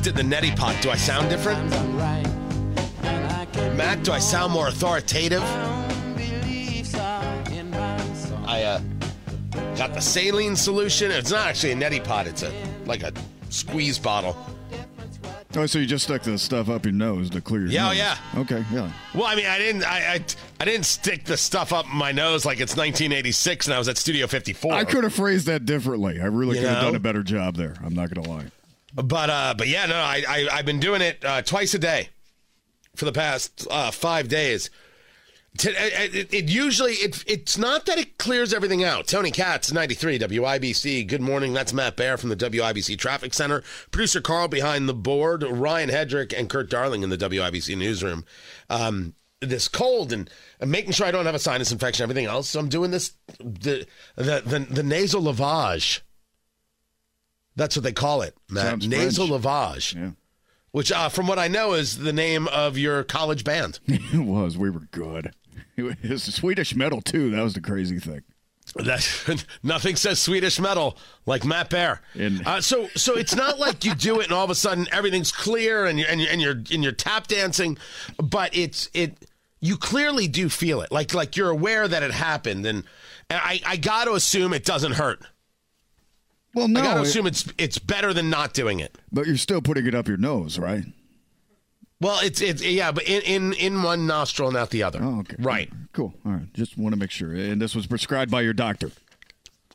Just 0.00 0.16
did 0.16 0.28
the 0.28 0.34
neti 0.34 0.56
pot. 0.56 0.80
Do 0.82 0.90
I 0.90 0.96
sound 0.96 1.28
different? 1.28 1.68
Matt, 3.76 4.02
do 4.02 4.12
I 4.12 4.18
sound 4.18 4.52
more 4.52 4.68
authoritative? 4.68 5.42
I 8.46 8.62
uh, 8.64 8.80
got 9.76 9.94
the 9.94 10.00
saline 10.00 10.56
solution. 10.56 11.10
It's 11.10 11.30
not 11.30 11.46
actually 11.46 11.72
a 11.72 11.76
neti 11.76 12.02
pot. 12.02 12.26
It's 12.26 12.42
a 12.42 12.52
like 12.86 13.02
a 13.02 13.12
squeeze 13.50 13.98
bottle. 13.98 14.36
Oh, 15.56 15.66
so 15.66 15.80
you 15.80 15.86
just 15.86 16.04
stuck 16.04 16.22
the 16.22 16.38
stuff 16.38 16.68
up 16.68 16.84
your 16.84 16.92
nose 16.94 17.28
to 17.30 17.40
clear 17.40 17.62
your 17.62 17.70
Yeah, 17.70 17.86
oh, 17.86 17.88
nose. 17.88 17.98
yeah. 17.98 18.16
Okay, 18.36 18.64
yeah. 18.72 18.92
Well, 19.14 19.24
I 19.24 19.34
mean, 19.34 19.46
I 19.46 19.58
didn't, 19.58 19.82
I, 19.82 20.14
I, 20.14 20.24
I 20.60 20.64
didn't 20.64 20.86
stick 20.86 21.24
the 21.24 21.36
stuff 21.36 21.72
up 21.72 21.88
my 21.88 22.12
nose 22.12 22.44
like 22.46 22.60
it's 22.60 22.76
1986 22.76 23.66
and 23.66 23.74
I 23.74 23.78
was 23.78 23.88
at 23.88 23.98
Studio 23.98 24.28
54. 24.28 24.72
I 24.72 24.84
could 24.84 25.02
have 25.02 25.12
phrased 25.12 25.46
that 25.48 25.64
differently. 25.66 26.20
I 26.20 26.26
really 26.26 26.54
You 26.56 26.62
could 26.62 26.70
have 26.70 26.84
done 26.84 26.94
a 26.94 27.00
better 27.00 27.24
job 27.24 27.56
there. 27.56 27.74
I'm 27.84 27.94
not 27.94 28.14
going 28.14 28.24
to 28.24 28.30
lie. 28.30 28.46
But 29.02 29.30
uh, 29.30 29.54
but 29.56 29.68
yeah, 29.68 29.86
no, 29.86 29.96
I, 29.96 30.24
I 30.28 30.48
I've 30.52 30.66
been 30.66 30.80
doing 30.80 31.02
it 31.02 31.24
uh, 31.24 31.42
twice 31.42 31.74
a 31.74 31.78
day 31.78 32.10
for 32.96 33.04
the 33.04 33.12
past 33.12 33.66
uh, 33.70 33.90
five 33.90 34.28
days. 34.28 34.70
To, 35.58 35.70
it, 35.70 36.32
it, 36.32 36.48
usually 36.48 36.92
it, 36.92 37.24
it's 37.26 37.58
not 37.58 37.86
that 37.86 37.98
it 37.98 38.18
clears 38.18 38.54
everything 38.54 38.84
out. 38.84 39.08
Tony 39.08 39.32
Katz, 39.32 39.72
ninety 39.72 39.94
three 39.94 40.18
WIBC. 40.18 41.06
Good 41.08 41.20
morning. 41.20 41.52
That's 41.52 41.72
Matt 41.72 41.96
Bear 41.96 42.16
from 42.16 42.30
the 42.30 42.36
WIBC 42.36 42.98
Traffic 42.98 43.34
Center. 43.34 43.62
Producer 43.90 44.20
Carl 44.20 44.48
behind 44.48 44.88
the 44.88 44.94
board. 44.94 45.42
Ryan 45.42 45.90
Hedrick 45.90 46.32
and 46.36 46.48
Kurt 46.48 46.70
Darling 46.70 47.02
in 47.02 47.10
the 47.10 47.18
WIBC 47.18 47.76
newsroom. 47.76 48.24
Um, 48.68 49.14
this 49.40 49.68
cold 49.68 50.12
and, 50.12 50.30
and 50.60 50.70
making 50.70 50.92
sure 50.92 51.06
I 51.06 51.10
don't 51.10 51.26
have 51.26 51.34
a 51.34 51.40
sinus 51.40 51.72
infection, 51.72 52.02
everything 52.04 52.26
else. 52.26 52.50
So 52.50 52.60
I'm 52.60 52.68
doing 52.68 52.90
this 52.90 53.12
the 53.38 53.86
the 54.14 54.42
the, 54.44 54.66
the 54.70 54.82
nasal 54.82 55.22
lavage. 55.22 56.00
That's 57.60 57.76
what 57.76 57.82
they 57.84 57.92
call 57.92 58.22
it, 58.22 58.34
Matt. 58.48 58.86
Nasal 58.86 59.28
lavage. 59.28 59.94
Yeah. 59.94 60.12
Which, 60.70 60.90
uh, 60.90 61.10
from 61.10 61.26
what 61.26 61.38
I 61.38 61.48
know, 61.48 61.74
is 61.74 61.98
the 61.98 62.12
name 62.12 62.48
of 62.48 62.78
your 62.78 63.04
college 63.04 63.44
band. 63.44 63.80
It 63.88 64.24
was. 64.24 64.56
We 64.56 64.70
were 64.70 64.88
good. 64.92 65.34
It 65.76 66.08
was 66.08 66.22
Swedish 66.22 66.74
metal 66.74 67.02
too. 67.02 67.30
That 67.32 67.42
was 67.42 67.52
the 67.52 67.60
crazy 67.60 67.98
thing. 67.98 68.22
That 68.76 69.44
nothing 69.62 69.96
says 69.96 70.22
Swedish 70.22 70.58
metal 70.58 70.96
like 71.26 71.44
Matt 71.44 71.68
Bear. 71.68 72.00
And- 72.14 72.46
Uh, 72.46 72.62
so, 72.62 72.88
so 72.96 73.16
it's 73.18 73.34
not 73.34 73.58
like 73.58 73.84
you 73.84 73.94
do 73.94 74.20
it 74.20 74.24
and 74.24 74.32
all 74.32 74.44
of 74.44 74.50
a 74.50 74.54
sudden 74.54 74.86
everything's 74.90 75.30
clear 75.32 75.84
and 75.84 75.98
you're 75.98 76.08
and 76.08 76.18
you're 76.20 76.30
and 76.30 76.40
you're, 76.40 76.52
and 76.52 76.82
you're 76.82 76.92
tap 76.92 77.26
dancing, 77.26 77.76
but 78.16 78.56
it's 78.56 78.88
it. 78.94 79.18
You 79.60 79.76
clearly 79.76 80.28
do 80.28 80.48
feel 80.48 80.80
it, 80.80 80.90
like 80.90 81.12
like 81.12 81.36
you're 81.36 81.50
aware 81.50 81.86
that 81.86 82.02
it 82.02 82.12
happened, 82.12 82.64
and 82.64 82.84
I 83.28 83.60
I 83.66 83.76
got 83.76 84.04
to 84.06 84.12
assume 84.14 84.54
it 84.54 84.64
doesn't 84.64 84.92
hurt. 84.92 85.20
Well, 86.54 86.68
no, 86.68 86.80
I 86.80 86.84
got 86.84 86.94
to 86.94 87.00
assume 87.02 87.26
it's 87.26 87.46
it's 87.58 87.78
better 87.78 88.12
than 88.12 88.28
not 88.30 88.54
doing 88.54 88.80
it. 88.80 88.98
but 89.12 89.26
you're 89.26 89.36
still 89.36 89.60
putting 89.62 89.86
it 89.86 89.94
up 89.94 90.08
your 90.08 90.16
nose, 90.16 90.58
right? 90.58 90.84
Well, 92.00 92.18
it's 92.22 92.40
it's 92.40 92.62
yeah, 92.64 92.92
but 92.92 93.04
in 93.04 93.22
in, 93.22 93.52
in 93.52 93.82
one 93.82 94.06
nostril 94.06 94.48
and 94.48 94.56
out 94.56 94.70
the 94.70 94.82
other. 94.82 95.00
Oh, 95.02 95.20
okay. 95.20 95.36
Right. 95.38 95.70
Cool. 95.92 96.14
All 96.24 96.32
right. 96.32 96.52
Just 96.54 96.78
want 96.78 96.94
to 96.94 96.98
make 96.98 97.10
sure. 97.10 97.32
And 97.34 97.60
this 97.60 97.74
was 97.74 97.86
prescribed 97.86 98.30
by 98.30 98.40
your 98.40 98.54
doctor. 98.54 98.90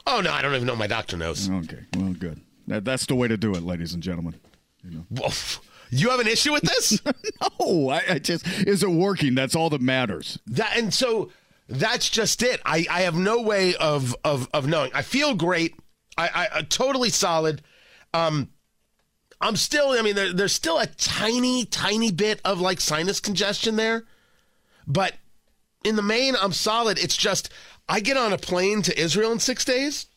Oh 0.08 0.22
no, 0.22 0.32
I 0.32 0.42
don't 0.42 0.54
even 0.56 0.66
know 0.68 0.76
my 0.76 0.88
doctor 0.88 1.18
knows. 1.18 1.50
Okay. 1.50 1.80
Well, 1.96 2.14
good. 2.14 2.42
That, 2.68 2.84
that's 2.84 3.06
the 3.06 3.16
way 3.16 3.28
to 3.28 3.38
do 3.38 3.54
it, 3.54 3.64
ladies 3.64 3.94
and 3.94 4.02
gentlemen. 4.02 4.36
You 4.84 5.06
Well, 5.12 5.32
You 5.92 6.10
have 6.10 6.20
an 6.20 6.28
issue 6.28 6.52
with 6.52 6.64
this? 6.64 7.00
No, 7.60 7.90
I, 7.90 8.02
I 8.10 8.20
just 8.20 8.48
is 8.48 8.82
it 8.84 8.90
working? 8.90 9.36
That's 9.36 9.56
all 9.56 9.70
that 9.70 9.82
matters. 9.82 10.40
That 10.48 10.76
and 10.78 10.92
so 10.94 11.32
that's 11.70 12.10
just 12.10 12.42
it. 12.44 12.60
I, 12.66 12.86
I 12.90 13.02
have 13.02 13.16
no 13.16 13.42
way 13.42 13.76
of 13.76 14.16
of 14.24 14.48
of 14.54 14.68
knowing. 14.68 14.92
I 14.94 15.04
feel 15.04 15.36
great. 15.36 15.76
I, 16.18 16.28
I, 16.28 16.48
I 16.56 16.62
totally 16.62 17.10
solid. 17.10 17.62
Um, 18.14 18.50
I'm 19.42 19.56
still. 19.56 19.90
I 19.90 20.02
mean, 20.02 20.16
there, 20.16 20.34
there's 20.34 20.54
still 20.54 20.80
a 20.80 20.88
tiny, 20.88 21.66
tiny 21.66 22.12
bit 22.12 22.42
of 22.46 22.60
like 22.62 22.80
sinus 22.80 23.20
congestion 23.20 23.76
there, 23.76 24.06
but 24.88 25.14
in 25.84 25.96
the 25.96 26.02
main, 26.02 26.36
I'm 26.42 26.54
solid. 26.54 26.98
It's 26.98 27.18
just 27.18 27.50
I 27.88 28.00
get 28.00 28.18
on 28.18 28.34
a 28.34 28.38
plane 28.38 28.82
to 28.84 29.00
Israel 29.00 29.32
in 29.32 29.40
six 29.40 29.66
days, 29.66 30.08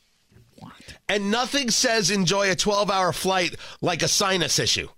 and 1.08 1.30
nothing 1.30 1.70
says 1.70 2.10
enjoy 2.10 2.50
a 2.50 2.54
12 2.54 2.90
hour 2.90 3.12
flight 3.12 3.56
like 3.80 4.02
a 4.02 4.08
sinus 4.08 4.58
issue. 4.58 4.88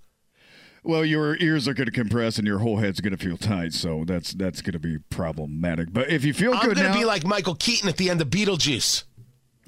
Well, 0.83 1.05
your 1.05 1.37
ears 1.37 1.69
are 1.69 1.75
going 1.75 1.87
to 1.87 1.93
compress 1.93 2.39
and 2.39 2.47
your 2.47 2.59
whole 2.61 2.79
head's 2.79 3.01
going 3.01 3.15
to 3.15 3.23
feel 3.23 3.37
tight, 3.37 3.75
so 3.75 4.05
that's 4.07 4.33
that's 4.33 4.63
going 4.63 4.73
to 4.73 4.79
be 4.79 4.99
problematic. 5.11 5.93
But 5.93 6.11
if 6.11 6.25
you 6.25 6.33
feel 6.33 6.55
I'm 6.55 6.67
good 6.67 6.77
going 6.77 6.93
to 6.93 6.99
be 6.99 7.05
like 7.05 7.25
Michael 7.25 7.55
Keaton 7.55 7.89
at 7.89 7.97
the 7.97 8.09
end 8.09 8.21
of 8.23 8.29
Beetlejuice. 8.29 9.05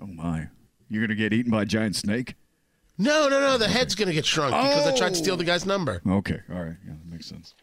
oh 0.01 0.07
my, 0.07 0.49
you're 0.93 1.07
going 1.07 1.16
to 1.16 1.22
get 1.22 1.32
eaten 1.32 1.51
by 1.51 1.62
a 1.62 1.66
giant 1.66 1.97
snake. 1.97 2.34
No, 2.99 3.28
no, 3.28 3.40
no. 3.40 3.59
The 3.59 3.68
head's 3.68 3.95
going 3.95 4.09
to 4.09 4.14
get 4.14 4.26
shrunk 4.26 4.53
because 4.53 4.86
I 4.86 4.97
tried 4.97 5.11
to 5.11 5.14
steal 5.16 5.36
the 5.36 5.45
guy's 5.45 5.64
number. 5.66 6.03
Okay, 6.07 6.40
all 6.53 6.62
right, 6.62 6.76
yeah, 6.86 6.93
that 6.93 7.11
makes 7.11 7.26
sense. 7.26 7.55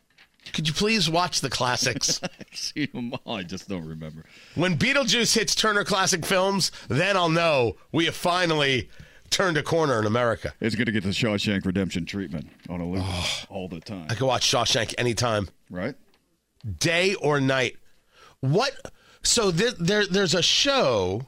Could 0.53 0.67
you 0.67 0.73
please 0.73 1.09
watch 1.09 1.41
the 1.41 1.49
classics? 1.49 2.19
I've 2.23 2.57
seen 2.57 2.89
them 2.93 3.13
all. 3.25 3.36
I 3.36 3.43
just 3.43 3.69
don't 3.69 3.86
remember. 3.86 4.25
when 4.55 4.77
Beetlejuice 4.77 5.36
hits 5.36 5.53
Turner 5.53 5.84
Classic 5.84 6.25
Films, 6.25 6.71
then 6.88 7.15
I'll 7.15 7.30
know 7.30 7.77
we 7.91 8.05
have 8.05 8.15
finally 8.15 8.89
turned 9.30 9.57
a 9.57 9.63
corner 9.63 9.99
in 9.99 10.07
America. 10.07 10.53
It's 10.59 10.75
going 10.75 10.88
to 10.88 10.91
get 10.91 11.03
the 11.03 11.09
Shawshank 11.09 11.65
Redemption 11.65 12.05
treatment 12.05 12.49
on 12.67 12.82
a 12.82 12.86
loop 12.89 13.05
all 13.51 13.67
the 13.67 13.80
time, 13.80 14.07
I 14.09 14.15
could 14.15 14.25
watch 14.25 14.49
Shawshank 14.49 14.95
anytime, 14.97 15.49
right? 15.69 15.95
day 16.80 17.13
or 17.15 17.39
night. 17.39 17.77
What? 18.41 18.73
So 19.21 19.51
th- 19.51 19.75
there, 19.80 20.05
there's 20.07 20.34
a 20.34 20.41
show 20.41 21.27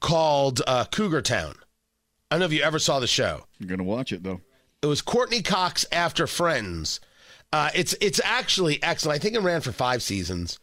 called 0.00 0.62
uh, 0.66 0.84
Cougar 0.86 1.22
Town. 1.22 1.54
I 2.30 2.34
don't 2.34 2.40
know 2.40 2.46
if 2.46 2.52
you 2.52 2.62
ever 2.62 2.78
saw 2.78 2.98
the 3.00 3.06
show. 3.06 3.46
You're 3.58 3.68
going 3.68 3.78
to 3.78 3.84
watch 3.84 4.12
it 4.12 4.22
though. 4.22 4.40
It 4.82 4.86
was 4.86 5.02
Courteney 5.02 5.42
Cox 5.42 5.86
after 5.90 6.26
Friends. 6.26 7.00
Uh, 7.52 7.70
it's 7.74 7.94
it's 8.00 8.20
actually 8.24 8.82
excellent. 8.82 9.16
I 9.16 9.22
think 9.22 9.34
it 9.34 9.40
ran 9.40 9.60
for 9.60 9.72
five 9.72 10.02
seasons. 10.02 10.58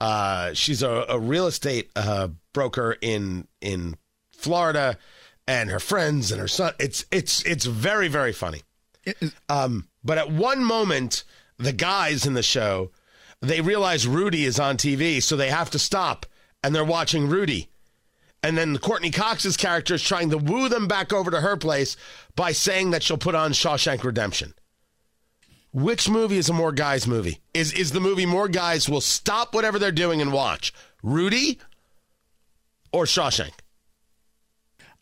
Uh, 0.00 0.52
she's 0.52 0.82
a, 0.82 1.06
a 1.08 1.18
real 1.18 1.46
estate 1.46 1.90
uh, 1.96 2.28
broker 2.52 2.96
in 3.00 3.48
in 3.60 3.96
Florida, 4.32 4.98
and 5.46 5.70
her 5.70 5.80
friends 5.80 6.30
and 6.30 6.40
her 6.40 6.48
son. 6.48 6.74
It's 6.78 7.04
it's 7.10 7.42
it's 7.44 7.64
very 7.64 8.08
very 8.08 8.32
funny. 8.32 8.62
Um, 9.48 9.88
but 10.04 10.18
at 10.18 10.30
one 10.30 10.62
moment, 10.62 11.24
the 11.56 11.72
guys 11.72 12.26
in 12.26 12.34
the 12.34 12.42
show 12.42 12.90
they 13.40 13.60
realize 13.60 14.06
Rudy 14.06 14.44
is 14.44 14.58
on 14.58 14.76
TV, 14.76 15.22
so 15.22 15.36
they 15.36 15.50
have 15.50 15.70
to 15.70 15.78
stop, 15.78 16.26
and 16.62 16.74
they're 16.74 16.84
watching 16.84 17.28
Rudy. 17.28 17.68
And 18.42 18.56
then 18.56 18.78
Courteney 18.78 19.10
Cox's 19.10 19.56
character 19.56 19.94
is 19.94 20.02
trying 20.02 20.30
to 20.30 20.38
woo 20.38 20.68
them 20.68 20.86
back 20.86 21.12
over 21.12 21.30
to 21.30 21.40
her 21.40 21.56
place 21.56 21.96
by 22.36 22.52
saying 22.52 22.92
that 22.92 23.02
she'll 23.02 23.18
put 23.18 23.34
on 23.34 23.52
Shawshank 23.52 24.04
Redemption. 24.04 24.54
Which 25.72 26.08
movie 26.08 26.38
is 26.38 26.48
a 26.48 26.52
more 26.52 26.72
guys 26.72 27.06
movie? 27.06 27.40
Is 27.52 27.72
is 27.72 27.92
the 27.92 28.00
movie 28.00 28.26
more 28.26 28.48
guys 28.48 28.88
will 28.88 29.00
stop 29.00 29.54
whatever 29.54 29.78
they're 29.78 29.92
doing 29.92 30.22
and 30.22 30.32
watch? 30.32 30.72
Rudy 31.02 31.58
or 32.92 33.04
Shawshank? 33.04 33.52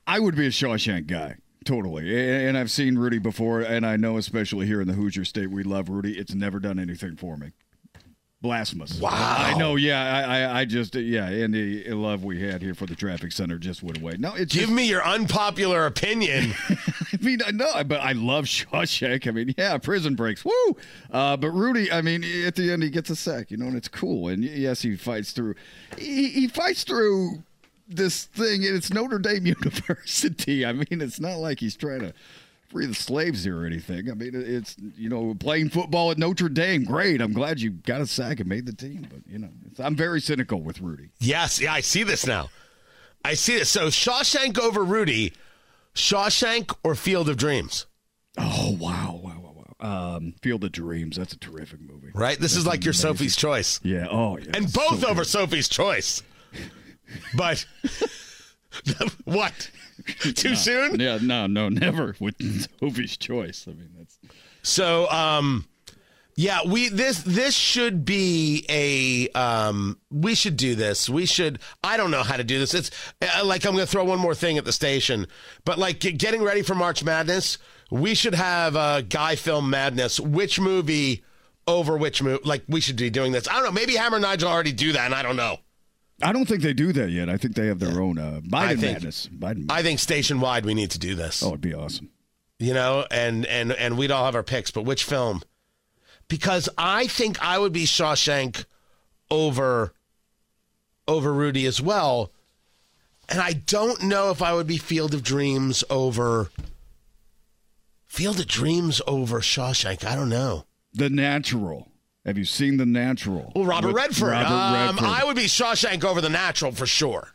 I 0.06 0.18
would 0.18 0.34
be 0.34 0.46
a 0.46 0.50
Shawshank 0.50 1.06
guy. 1.06 1.36
Totally. 1.64 2.46
And 2.46 2.56
I've 2.56 2.70
seen 2.70 2.96
Rudy 2.96 3.18
before, 3.18 3.60
and 3.60 3.84
I 3.84 3.96
know, 3.96 4.16
especially 4.18 4.66
here 4.66 4.80
in 4.80 4.86
the 4.86 4.94
Hoosier 4.94 5.24
State, 5.24 5.50
we 5.50 5.64
love 5.64 5.88
Rudy. 5.88 6.16
It's 6.16 6.32
never 6.32 6.60
done 6.60 6.78
anything 6.78 7.16
for 7.16 7.36
me. 7.36 7.52
Blasphemous. 8.46 9.00
Wow. 9.00 9.10
I 9.12 9.54
know, 9.58 9.74
yeah. 9.74 10.04
I, 10.04 10.38
I, 10.38 10.60
I 10.60 10.64
just, 10.64 10.94
yeah, 10.94 11.26
and 11.26 11.52
the 11.52 11.88
love 11.90 12.22
we 12.22 12.40
had 12.40 12.62
here 12.62 12.74
for 12.74 12.86
the 12.86 12.94
traffic 12.94 13.32
center 13.32 13.58
just 13.58 13.82
went 13.82 13.98
away. 13.98 14.14
No, 14.20 14.34
it's 14.34 14.54
Give 14.54 14.62
just, 14.62 14.72
me 14.72 14.88
your 14.88 15.04
unpopular 15.04 15.84
opinion. 15.86 16.54
I 16.68 17.18
mean, 17.20 17.40
I 17.44 17.50
know, 17.50 17.82
but 17.82 18.00
I 18.00 18.12
love 18.12 18.44
Shawshank. 18.44 19.26
I 19.26 19.32
mean, 19.32 19.52
yeah, 19.58 19.78
prison 19.78 20.14
breaks, 20.14 20.44
woo. 20.44 20.76
Uh, 21.10 21.36
but 21.36 21.50
Rudy, 21.50 21.90
I 21.90 22.02
mean, 22.02 22.22
at 22.46 22.54
the 22.54 22.70
end, 22.70 22.84
he 22.84 22.90
gets 22.90 23.10
a 23.10 23.16
sack, 23.16 23.50
you 23.50 23.56
know, 23.56 23.66
and 23.66 23.76
it's 23.76 23.88
cool. 23.88 24.28
And 24.28 24.44
yes, 24.44 24.82
he 24.82 24.94
fights 24.94 25.32
through. 25.32 25.56
He, 25.98 26.28
he 26.28 26.46
fights 26.46 26.84
through 26.84 27.42
this 27.88 28.26
thing, 28.26 28.64
and 28.64 28.76
it's 28.76 28.92
Notre 28.92 29.18
Dame 29.18 29.46
University. 29.46 30.64
I 30.64 30.72
mean, 30.72 31.00
it's 31.00 31.18
not 31.18 31.38
like 31.38 31.58
he's 31.58 31.74
trying 31.74 32.00
to 32.00 32.14
free 32.68 32.86
the 32.86 32.94
slaves 32.94 33.44
here 33.44 33.60
or 33.60 33.66
anything. 33.66 34.10
I 34.10 34.14
mean, 34.14 34.32
it's 34.34 34.76
you 34.96 35.08
know, 35.08 35.34
playing 35.34 35.70
football 35.70 36.10
at 36.10 36.18
Notre 36.18 36.48
Dame, 36.48 36.84
great. 36.84 37.20
I'm 37.20 37.32
glad 37.32 37.60
you 37.60 37.70
got 37.70 38.00
a 38.00 38.06
sack 38.06 38.40
and 38.40 38.48
made 38.48 38.66
the 38.66 38.74
team, 38.74 39.06
but 39.10 39.20
you 39.30 39.38
know, 39.38 39.50
it's, 39.66 39.80
I'm 39.80 39.96
very 39.96 40.20
cynical 40.20 40.60
with 40.60 40.80
Rudy. 40.80 41.10
yes, 41.18 41.60
yeah, 41.60 41.72
I 41.72 41.80
see 41.80 42.02
this 42.02 42.26
now. 42.26 42.50
I 43.24 43.34
see 43.34 43.58
this. 43.58 43.70
So 43.70 43.88
Shawshank 43.88 44.58
over 44.58 44.84
Rudy, 44.84 45.32
Shawshank 45.94 46.74
or 46.84 46.94
Field 46.94 47.28
of 47.28 47.36
Dreams? 47.36 47.86
Oh 48.38 48.76
wow, 48.78 49.18
wow, 49.22 49.40
wow, 49.42 49.64
wow. 49.80 50.16
Um, 50.16 50.34
Field 50.42 50.64
of 50.64 50.72
Dreams. 50.72 51.16
That's 51.16 51.32
a 51.32 51.38
terrific 51.38 51.80
movie. 51.80 52.10
Right? 52.14 52.38
This 52.38 52.56
is 52.56 52.66
like 52.66 52.84
your 52.84 52.94
Sophie's 52.94 53.36
Choice. 53.36 53.80
Yeah. 53.82 54.06
Oh 54.10 54.38
yeah. 54.38 54.52
And 54.54 54.70
so 54.70 54.80
both 54.80 55.00
good. 55.00 55.10
over 55.10 55.24
Sophie's 55.24 55.68
Choice. 55.68 56.22
But 57.34 57.64
what? 59.24 59.70
Too 60.34 60.54
soon? 60.54 61.00
Yeah, 61.00 61.18
no, 61.20 61.46
no, 61.46 61.68
never 61.68 62.16
with 62.20 62.36
Sophie's 62.80 63.16
choice. 63.16 63.66
I 63.68 63.72
mean, 63.72 63.90
that's 63.98 64.18
So, 64.62 65.10
um, 65.10 65.66
yeah, 66.38 66.60
we 66.66 66.90
this 66.90 67.22
this 67.22 67.54
should 67.54 68.04
be 68.04 68.66
a 68.68 69.28
um, 69.30 69.98
we 70.10 70.34
should 70.34 70.58
do 70.58 70.74
this. 70.74 71.08
We 71.08 71.24
should. 71.24 71.60
I 71.82 71.96
don't 71.96 72.10
know 72.10 72.22
how 72.22 72.36
to 72.36 72.44
do 72.44 72.58
this. 72.58 72.74
It's 72.74 72.90
uh, 73.22 73.42
like 73.44 73.64
I'm 73.64 73.72
going 73.72 73.86
to 73.86 73.90
throw 73.90 74.04
one 74.04 74.18
more 74.18 74.34
thing 74.34 74.58
at 74.58 74.66
the 74.66 74.72
station, 74.72 75.28
but 75.64 75.78
like 75.78 76.00
getting 76.00 76.42
ready 76.42 76.60
for 76.60 76.74
March 76.74 77.02
Madness, 77.02 77.56
we 77.90 78.14
should 78.14 78.34
have 78.34 78.76
uh, 78.76 79.00
guy 79.00 79.34
film 79.34 79.70
madness. 79.70 80.20
Which 80.20 80.60
movie 80.60 81.24
over 81.66 81.96
which 81.96 82.22
movie? 82.22 82.42
Like 82.44 82.64
we 82.68 82.82
should 82.82 82.96
be 82.96 83.08
doing 83.08 83.32
this. 83.32 83.48
I 83.48 83.54
don't 83.54 83.64
know. 83.64 83.72
Maybe 83.72 83.96
Hammer 83.96 84.16
and 84.16 84.22
Nigel 84.22 84.50
already 84.50 84.72
do 84.72 84.92
that, 84.92 85.06
and 85.06 85.14
I 85.14 85.22
don't 85.22 85.36
know. 85.36 85.56
I 86.22 86.32
don't 86.32 86.46
think 86.46 86.62
they 86.62 86.72
do 86.72 86.92
that 86.94 87.10
yet. 87.10 87.28
I 87.28 87.36
think 87.36 87.54
they 87.54 87.66
have 87.66 87.78
their 87.78 88.00
own 88.00 88.18
uh, 88.18 88.40
I 88.52 88.72
Biden 88.74 88.80
think- 88.80 88.92
madness. 88.94 89.28
Biden. 89.32 89.66
I 89.70 89.82
think 89.82 89.98
station 90.00 90.40
wide 90.40 90.64
we 90.64 90.74
need 90.74 90.90
to 90.92 90.98
do 90.98 91.14
this. 91.14 91.42
oh, 91.42 91.48
it'd 91.48 91.60
be 91.60 91.74
awesome. 91.74 92.08
you 92.58 92.72
know, 92.72 93.06
and 93.10 93.44
and 93.46 93.72
and 93.72 93.98
we'd 93.98 94.10
all 94.10 94.24
have 94.24 94.34
our 94.34 94.42
picks, 94.42 94.70
but 94.70 94.82
which 94.82 95.04
film? 95.04 95.42
Because 96.28 96.68
I 96.78 97.06
think 97.06 97.40
I 97.42 97.58
would 97.58 97.72
be 97.72 97.84
Shawshank 97.84 98.64
over 99.30 99.92
over 101.06 101.32
Rudy 101.32 101.66
as 101.66 101.80
well, 101.82 102.32
and 103.28 103.40
I 103.40 103.52
don't 103.52 104.02
know 104.02 104.30
if 104.30 104.40
I 104.42 104.54
would 104.54 104.66
be 104.66 104.78
Field 104.78 105.12
of 105.14 105.22
Dreams 105.22 105.84
over 105.90 106.50
Field 108.06 108.40
of 108.40 108.46
Dreams 108.46 109.00
over 109.06 109.40
Shawshank. 109.40 110.04
I 110.04 110.16
don't 110.16 110.30
know. 110.30 110.64
The 110.94 111.10
Natural. 111.10 111.88
Have 112.26 112.36
you 112.36 112.44
seen 112.44 112.76
The 112.76 112.84
Natural? 112.84 113.52
Well, 113.54 113.64
Robert 113.64 113.94
Redford. 113.94 114.30
Robert 114.30 114.52
um, 114.52 114.96
Redford. 114.96 115.04
I 115.04 115.24
would 115.24 115.36
be 115.36 115.44
Shawshank 115.44 116.04
over 116.04 116.20
the 116.20 116.28
Natural 116.28 116.72
for 116.72 116.84
sure. 116.84 117.28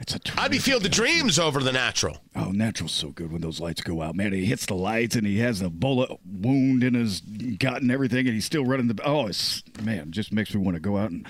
It's 0.00 0.16
a 0.16 0.20
I'd 0.36 0.50
be 0.50 0.58
Field 0.58 0.84
of 0.84 0.90
Dreams 0.90 1.38
over 1.38 1.60
the 1.60 1.70
Natural. 1.70 2.18
Oh, 2.34 2.50
Natural's 2.50 2.92
so 2.92 3.10
good 3.10 3.30
when 3.30 3.40
those 3.40 3.60
lights 3.60 3.82
go 3.82 4.02
out, 4.02 4.16
man. 4.16 4.32
He 4.32 4.46
hits 4.46 4.66
the 4.66 4.74
lights 4.74 5.14
and 5.14 5.26
he 5.26 5.38
has 5.40 5.60
a 5.60 5.70
bullet 5.70 6.10
wound 6.24 6.82
in 6.82 6.94
his 6.94 7.20
gut 7.20 7.82
and 7.82 7.92
everything, 7.92 8.26
and 8.26 8.34
he's 8.34 8.46
still 8.46 8.64
running 8.64 8.88
the. 8.88 8.98
Oh, 9.04 9.26
it's 9.26 9.62
man, 9.82 10.10
just 10.10 10.32
makes 10.32 10.54
me 10.54 10.60
want 10.60 10.74
to 10.74 10.80
go 10.80 10.96
out 10.96 11.10
and 11.10 11.28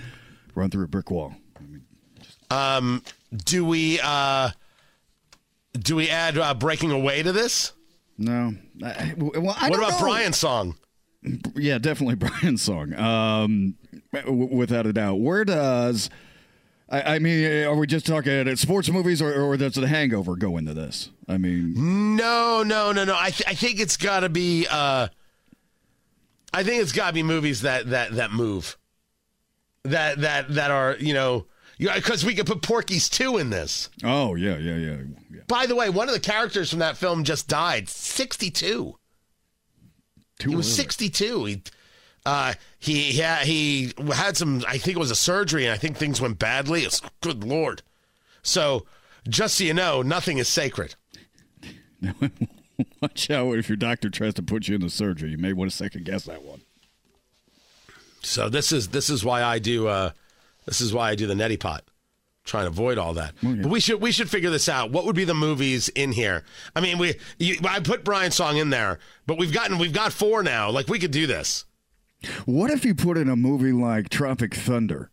run 0.54 0.70
through 0.70 0.84
a 0.84 0.88
brick 0.88 1.10
wall. 1.10 1.34
Um, 2.48 3.02
do 3.44 3.64
we 3.64 4.00
uh, 4.02 4.50
do 5.74 5.96
we 5.96 6.08
add 6.08 6.38
uh, 6.38 6.54
Breaking 6.54 6.92
Away 6.92 7.24
to 7.24 7.32
this? 7.32 7.72
No. 8.16 8.54
I, 8.82 9.14
well, 9.16 9.56
I 9.58 9.68
what 9.68 9.80
about 9.80 9.92
know. 9.92 9.98
Brian's 9.98 10.36
song? 10.38 10.76
Yeah, 11.54 11.78
definitely 11.78 12.14
Brian's 12.28 12.62
song. 12.62 12.94
Um, 12.94 13.76
w- 14.12 14.54
without 14.56 14.86
a 14.86 14.92
doubt. 14.92 15.20
Where 15.20 15.44
does 15.44 16.08
I, 16.88 17.16
I 17.16 17.18
mean, 17.18 17.64
are 17.66 17.76
we 17.76 17.86
just 17.86 18.06
talking 18.06 18.32
at 18.32 18.58
sports 18.58 18.88
movies, 18.90 19.22
or, 19.22 19.32
or 19.40 19.56
does 19.56 19.74
the 19.74 19.86
Hangover 19.86 20.34
go 20.34 20.56
into 20.56 20.74
this? 20.74 21.10
I 21.28 21.38
mean, 21.38 22.16
No, 22.16 22.62
no, 22.64 22.90
no, 22.92 23.04
no. 23.04 23.14
I 23.16 23.30
th- 23.30 23.48
I 23.48 23.54
think 23.54 23.78
it's 23.80 23.96
got 23.96 24.20
to 24.20 24.28
be. 24.28 24.66
Uh, 24.68 25.08
I 26.52 26.64
think 26.64 26.82
it's 26.82 26.92
got 26.92 27.08
to 27.08 27.12
be 27.12 27.22
movies 27.22 27.62
that 27.62 27.90
that 27.90 28.12
that 28.16 28.32
move. 28.32 28.76
That 29.84 30.20
that 30.22 30.54
that 30.54 30.70
are 30.70 30.96
you 30.98 31.14
know 31.14 31.46
because 31.78 32.24
we 32.24 32.34
could 32.34 32.46
put 32.46 32.60
Porky's 32.60 33.08
two 33.08 33.38
in 33.38 33.50
this. 33.50 33.88
oh 34.02 34.34
yeah, 34.34 34.56
yeah, 34.58 34.76
yeah, 34.76 34.96
yeah. 35.30 35.40
By 35.46 35.66
the 35.66 35.76
way, 35.76 35.88
one 35.90 36.08
of 36.08 36.14
the 36.14 36.20
characters 36.20 36.70
from 36.70 36.80
that 36.80 36.96
film 36.96 37.24
just 37.24 37.46
died. 37.46 37.88
Sixty 37.88 38.50
two. 38.50 38.96
Too 40.40 40.50
He 40.50 40.56
was 40.56 40.66
early. 40.66 40.76
62. 40.76 41.44
He, 41.44 41.62
uh, 42.26 42.54
he, 42.78 43.12
yeah, 43.12 43.44
he 43.44 43.92
had 44.12 44.36
some, 44.36 44.64
I 44.66 44.78
think 44.78 44.96
it 44.96 45.00
was 45.00 45.10
a 45.10 45.16
surgery, 45.16 45.66
and 45.66 45.72
I 45.72 45.76
think 45.76 45.96
things 45.96 46.20
went 46.20 46.38
badly. 46.38 46.82
It's 46.82 47.00
good 47.20 47.44
Lord. 47.44 47.82
So, 48.42 48.86
just 49.28 49.56
so 49.58 49.64
you 49.64 49.74
know, 49.74 50.02
nothing 50.02 50.38
is 50.38 50.48
sacred. 50.48 50.96
Watch 53.00 53.30
out 53.30 53.58
if 53.58 53.68
your 53.68 53.76
doctor 53.76 54.10
tries 54.10 54.34
to 54.34 54.42
put 54.42 54.68
you 54.68 54.74
in 54.74 54.80
the 54.80 54.90
surgery. 54.90 55.30
You 55.30 55.38
may 55.38 55.52
want 55.52 55.70
to 55.70 55.76
second 55.76 56.04
guess 56.04 56.24
that 56.24 56.42
one. 56.42 56.62
So 58.22 58.48
this 58.48 58.72
is 58.72 58.88
this 58.88 59.10
is 59.10 59.24
why 59.24 59.42
I 59.42 59.58
do 59.58 59.86
uh, 59.88 60.10
this 60.66 60.80
is 60.80 60.92
why 60.92 61.10
I 61.10 61.14
do 61.14 61.26
the 61.26 61.34
neti 61.34 61.58
pot. 61.58 61.84
Trying 62.44 62.64
to 62.64 62.68
avoid 62.70 62.98
all 62.98 63.14
that, 63.14 63.34
but 63.42 63.66
we 63.66 63.80
should 63.80 64.00
we 64.00 64.10
should 64.12 64.30
figure 64.30 64.50
this 64.50 64.68
out. 64.68 64.90
What 64.90 65.04
would 65.04 65.14
be 65.14 65.24
the 65.24 65.34
movies 65.34 65.88
in 65.90 66.10
here? 66.10 66.42
I 66.74 66.80
mean, 66.80 66.98
we 66.98 67.14
you, 67.38 67.56
I 67.68 67.80
put 67.80 68.02
Brian's 68.02 68.34
song 68.34 68.56
in 68.56 68.70
there, 68.70 68.98
but 69.26 69.38
we've 69.38 69.52
gotten 69.52 69.78
we've 69.78 69.92
got 69.92 70.12
four 70.12 70.42
now. 70.42 70.70
Like 70.70 70.88
we 70.88 70.98
could 70.98 71.10
do 71.10 71.26
this. 71.26 71.66
What 72.46 72.70
if 72.70 72.84
you 72.84 72.94
put 72.94 73.18
in 73.18 73.28
a 73.28 73.36
movie 73.36 73.72
like 73.72 74.08
Tropic 74.08 74.54
Thunder? 74.54 75.10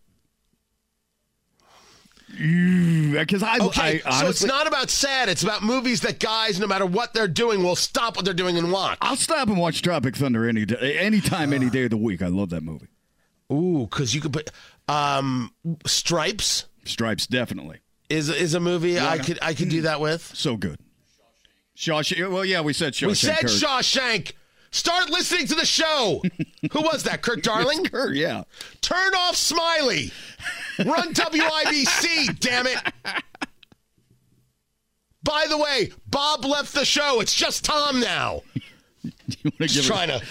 Because 2.29 3.41
I, 3.41 3.57
Okay, 3.59 4.01
I 4.05 4.21
so 4.21 4.29
it's 4.29 4.43
not 4.43 4.67
about 4.67 4.89
sad. 4.89 5.27
It's 5.27 5.43
about 5.43 5.63
movies 5.63 6.01
that 6.01 6.19
guys, 6.19 6.59
no 6.59 6.67
matter 6.67 6.85
what 6.85 7.13
they're 7.13 7.27
doing, 7.27 7.63
will 7.63 7.75
stop 7.75 8.15
what 8.15 8.25
they're 8.25 8.33
doing 8.33 8.57
and 8.57 8.71
watch. 8.71 8.97
I'll 9.01 9.15
stop 9.15 9.47
and 9.47 9.57
watch 9.57 9.81
Tropic 9.81 10.15
Thunder 10.15 10.47
any 10.47 10.65
day, 10.65 10.97
anytime, 10.99 11.51
any 11.51 11.69
day 11.71 11.85
of 11.85 11.89
the 11.89 11.97
week. 11.97 12.21
I 12.21 12.27
love 12.27 12.49
that 12.49 12.61
movie. 12.63 12.87
Ooh, 13.51 13.87
because 13.89 14.13
you 14.13 14.21
could 14.21 14.33
put 14.33 14.51
um, 14.87 15.51
Stripes 15.85 16.65
Stripes, 16.87 17.27
definitely. 17.27 17.79
is 18.09 18.29
is 18.29 18.53
a 18.53 18.59
movie 18.59 18.99
I 18.99 19.17
could 19.17 19.39
I 19.41 19.53
could 19.53 19.69
do 19.69 19.81
that 19.81 19.99
with. 20.01 20.23
So 20.35 20.57
good. 20.57 20.79
Shawshank. 21.75 22.31
Well, 22.31 22.43
yeah, 22.45 22.61
we 22.61 22.73
said 22.73 22.93
Shawshank. 22.93 23.07
We 23.07 23.13
said. 23.15 23.37
Shawshank. 23.45 24.33
Start 24.71 25.09
listening 25.09 25.47
to 25.47 25.55
the 25.55 25.65
show. 25.65 26.21
Who 26.71 26.81
was 26.81 27.03
that? 27.03 27.21
Kurt 27.21 27.43
Darling. 27.43 27.85
Kurt, 27.85 28.15
yeah. 28.15 28.43
Turn 28.81 29.13
off 29.15 29.35
Smiley. 29.35 30.11
Run 30.79 31.13
WIBC. 31.13 32.39
damn 32.39 32.67
it. 32.67 32.77
By 35.23 35.45
the 35.49 35.57
way, 35.57 35.91
Bob 36.07 36.45
left 36.45 36.73
the 36.73 36.85
show. 36.85 37.21
It's 37.21 37.33
just 37.33 37.65
Tom 37.65 37.99
now. 37.99 38.41
You 39.43 39.51
Just 39.67 39.87
trying 39.87 40.09
to, 40.09 40.21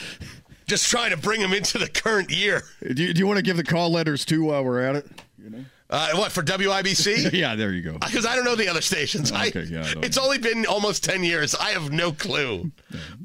just 0.66 0.90
trying 0.90 1.11
to 1.11 1.16
bring 1.16 1.40
him 1.40 1.52
into 1.52 1.78
the 1.78 1.88
current 1.88 2.30
year. 2.30 2.62
do, 2.82 3.02
you, 3.02 3.14
do 3.14 3.18
you 3.18 3.26
want 3.26 3.38
to 3.38 3.42
give 3.42 3.57
the 3.57 3.64
call 3.64 3.90
letters 3.90 4.24
too 4.24 4.44
while 4.44 4.64
we're 4.64 4.80
at 4.80 4.96
it? 4.96 5.07
Uh, 5.89 6.11
what 6.14 6.32
for 6.32 6.43
WIBC? 6.43 7.32
yeah, 7.39 7.55
there 7.55 7.72
you 7.72 7.82
go. 7.82 7.93
Because 7.99 8.26
I 8.26 8.34
don't 8.34 8.45
know 8.45 8.57
the 8.57 8.68
other 8.68 8.80
stations. 8.80 9.30
I- 9.32 9.49
Okay, 9.49 9.62
yeah, 9.64 9.84
I 9.87 10.05
it's 10.05 10.18
only 10.18 10.39
been 10.39 10.66
almost 10.66 11.05
10 11.05 11.22
years. 11.22 11.55
I 11.55 11.70
have 11.70 11.93
no 11.93 12.11
clue. 12.12 12.72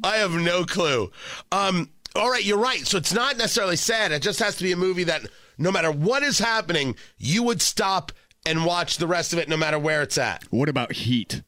I 0.04 0.18
have 0.18 0.32
no 0.34 0.64
clue. 0.66 1.12
Um, 1.52 1.90
all 2.16 2.30
right, 2.30 2.44
you're 2.44 2.60
right. 2.60 2.86
So 2.86 2.98
it's 2.98 3.14
not 3.14 3.38
necessarily 3.38 3.78
sad. 3.78 4.12
It 4.12 4.22
just 4.22 4.40
has 4.40 4.56
to 4.58 4.64
be 4.64 4.72
a 4.74 4.78
movie 4.78 5.06
that 5.06 5.22
no 5.58 5.72
matter 5.72 5.92
what 5.92 6.22
is 6.24 6.38
happening, 6.40 6.96
you 7.18 7.42
would 7.44 7.62
stop 7.62 8.12
and 8.46 8.66
watch 8.66 8.98
the 8.98 9.08
rest 9.08 9.34
of 9.34 9.40
it 9.40 9.48
no 9.50 9.58
matter 9.58 9.80
where 9.80 10.02
it's 10.04 10.18
at. 10.18 10.44
What 10.52 10.70
about 10.70 10.92
Heat? 10.94 11.42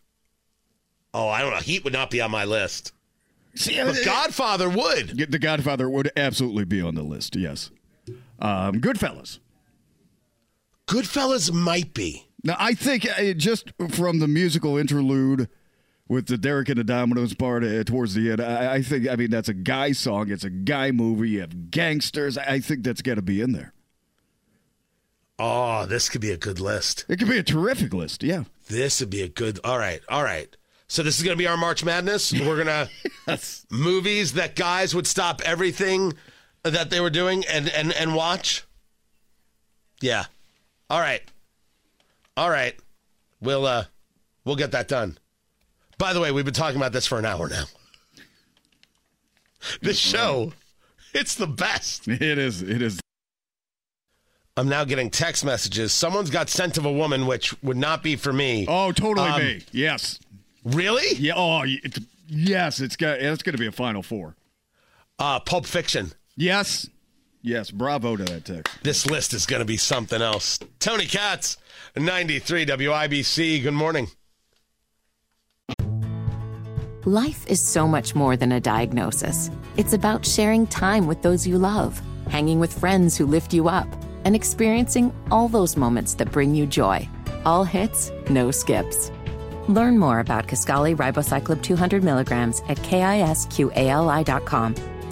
Oh, 1.14 1.28
I 1.30 1.42
don't 1.42 1.52
know. 1.52 1.58
Heat 1.58 1.84
would 1.84 1.94
not 1.94 2.10
be 2.10 2.22
on 2.22 2.32
my 2.32 2.46
list. 2.46 2.92
See, 3.56 3.80
But 3.84 3.98
Godfather 4.04 4.68
would. 4.68 5.10
The 5.32 5.38
Godfather 5.38 5.88
would 5.90 6.12
absolutely 6.18 6.66
be 6.66 6.82
on 6.82 6.96
the 6.96 7.04
list. 7.04 7.36
Yes. 7.36 7.70
Um, 8.40 8.82
Goodfellas. 8.82 9.38
Goodfellas 10.94 11.52
might 11.52 11.96
be. 11.96 12.28
Now, 12.44 12.56
I 12.60 12.76
think 12.76 13.08
uh, 13.10 13.34
just 13.34 13.72
from 13.90 14.20
the 14.20 14.28
musical 14.28 14.78
interlude 14.78 15.50
with 16.08 16.28
the 16.28 16.38
Derek 16.38 16.70
and 16.70 16.78
the 16.78 16.84
Dominos 16.84 17.36
part 17.36 17.64
uh, 17.64 17.84
towards 17.84 18.14
the 18.14 18.32
end, 18.32 18.40
I, 18.40 18.76
I 18.76 18.82
think, 18.84 19.10
I 19.10 19.16
mean, 19.16 19.32
that's 19.32 19.50
a 19.50 19.56
guy 19.56 19.94
song. 19.94 20.30
It's 20.30 20.44
a 20.44 20.52
guy 20.52 20.92
movie. 20.92 21.32
You 21.32 21.42
have 21.42 21.72
gangsters. 21.72 22.38
I 22.38 22.60
think 22.60 22.84
that's 22.84 23.02
got 23.02 23.16
to 23.16 23.24
be 23.24 23.42
in 23.42 23.54
there. 23.54 23.74
Oh, 25.40 25.88
this 25.88 26.10
could 26.10 26.22
be 26.22 26.30
a 26.30 26.38
good 26.38 26.60
list. 26.60 27.06
It 27.10 27.18
could 27.18 27.28
be 27.30 27.40
a 27.40 27.44
terrific 27.44 27.92
list. 27.92 28.22
Yeah. 28.22 28.44
This 28.68 29.00
would 29.00 29.10
be 29.10 29.24
a 29.24 29.28
good. 29.30 29.60
All 29.64 29.80
right, 29.80 30.02
all 30.10 30.24
right. 30.24 30.56
So 30.88 31.02
this 31.02 31.18
is 31.18 31.24
going 31.24 31.36
to 31.36 31.42
be 31.42 31.48
our 31.48 31.58
March 31.58 31.84
Madness. 31.84 32.32
We're 32.32 32.64
gonna 32.64 32.88
movies 33.72 34.34
that 34.34 34.56
guys 34.56 34.94
would 34.94 35.08
stop 35.08 35.42
everything 35.44 36.14
that 36.62 36.92
they 36.92 37.02
were 37.02 37.10
doing 37.10 37.44
and 37.50 37.68
and 37.70 37.92
and 37.94 38.14
watch. 38.14 38.64
Yeah. 40.02 40.26
All 40.94 41.00
right. 41.00 41.24
All 42.38 42.52
right. 42.52 42.76
We'll 43.42 43.66
uh 43.66 43.86
we'll 44.46 44.56
get 44.56 44.74
that 44.74 44.88
done. 44.88 45.18
By 45.98 46.14
the 46.14 46.20
way, 46.22 46.32
we've 46.32 46.46
been 46.46 46.54
talking 46.54 46.78
about 46.78 46.92
this 46.94 47.08
for 47.08 47.18
an 47.18 47.26
hour 47.26 47.50
now. 47.50 47.64
This 49.82 49.98
show, 49.98 50.54
it's 51.16 51.34
the 51.34 51.48
best. 51.48 52.08
It 52.08 52.22
is. 52.38 52.62
It 52.62 52.84
is. 52.84 53.00
I'm 54.56 54.70
now 54.70 54.84
getting 54.84 55.10
text 55.10 55.44
messages. 55.44 55.94
Someone's 55.94 56.30
got 56.30 56.48
scent 56.48 56.78
of 56.78 56.86
a 56.86 56.92
woman, 56.92 57.26
which 57.26 57.60
would 57.64 57.78
not 57.78 58.04
be 58.04 58.16
for 58.16 58.32
me. 58.32 58.68
Oh, 58.70 58.92
totally 58.92 59.30
Um, 59.30 59.42
me. 59.42 59.62
Yes. 59.72 60.20
Really? 60.64 61.16
Yeah. 61.18 61.34
Oh, 61.36 61.62
y- 61.62 61.80
it, 61.84 61.98
yes. 62.28 62.80
It's 62.80 62.96
got. 62.98 63.18
It's 63.18 63.42
going 63.42 63.54
to 63.56 63.60
be 63.60 63.66
a 63.66 63.72
final 63.72 64.04
four. 64.04 64.36
Uh, 65.18 65.40
Pulp 65.40 65.66
Fiction. 65.66 66.12
Yes. 66.36 66.88
Yes. 67.44 67.70
Bravo 67.70 68.16
to 68.16 68.24
that 68.24 68.46
text. 68.46 68.74
This 68.84 69.06
list 69.06 69.34
is 69.34 69.46
going 69.46 69.60
to 69.60 69.66
be 69.66 69.76
something 69.78 70.22
else. 70.22 70.58
Tony 70.80 71.06
Katz, 71.06 71.58
93 71.98 72.66
WIBC. 72.66 73.62
Good 73.62 73.74
morning. 73.74 74.08
Life 77.06 77.46
is 77.48 77.60
so 77.60 77.86
much 77.86 78.16
more 78.16 78.38
than 78.38 78.54
a 78.54 78.62
diagnosis. 78.62 79.52
It's 79.76 79.92
about 79.92 80.26
sharing 80.26 80.66
time 80.68 81.06
with 81.06 81.22
those 81.22 81.46
you 81.46 81.58
love, 81.58 82.02
hanging 82.30 82.62
with 82.62 82.80
friends 82.80 83.18
who 83.18 83.26
lift 83.26 83.54
you 83.54 83.68
up, 83.68 83.88
and 84.24 84.38
experiencing 84.38 85.14
all 85.30 85.50
those 85.50 85.76
moments 85.76 86.14
that 86.14 86.32
bring 86.32 86.56
you 86.56 86.66
joy. 86.66 87.10
All 87.46 87.66
hits, 87.66 88.10
no 88.30 88.52
skips. 88.52 89.12
Learn 89.68 90.00
more 90.00 90.22
about 90.22 90.48
Kisqali 90.48 90.96
Ribociclib 90.96 91.62
200 91.62 92.06
milligrams 92.06 92.62
at 92.70 92.78
kisqali.com 92.78 93.34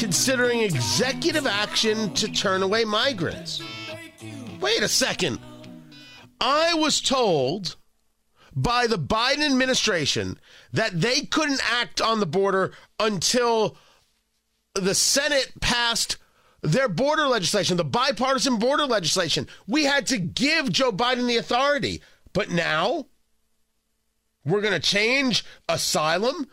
considering 0.00 0.62
executive 0.62 1.46
action 1.46 2.12
to 2.14 2.26
turn 2.32 2.62
away 2.62 2.86
migrants. 2.86 3.62
Wait 4.58 4.82
a 4.82 4.88
second. 4.88 5.38
I 6.40 6.72
was 6.72 7.02
told 7.02 7.76
by 8.56 8.86
the 8.86 8.98
Biden 8.98 9.44
administration 9.44 10.40
that 10.72 10.98
they 10.98 11.20
couldn't 11.20 11.60
act 11.70 12.00
on 12.00 12.18
the 12.18 12.26
border 12.26 12.72
until 12.98 13.76
the 14.74 14.94
Senate 14.94 15.52
passed 15.60 16.16
their 16.62 16.88
border 16.88 17.26
legislation, 17.26 17.76
the 17.76 17.84
bipartisan 17.84 18.58
border 18.58 18.86
legislation. 18.86 19.46
We 19.66 19.84
had 19.84 20.06
to 20.06 20.16
give 20.16 20.72
Joe 20.72 20.92
Biden 20.92 21.26
the 21.26 21.36
authority. 21.36 22.00
But 22.32 22.50
now 22.50 23.06
we're 24.46 24.62
going 24.62 24.72
to 24.72 24.80
change 24.80 25.44
asylum, 25.68 26.46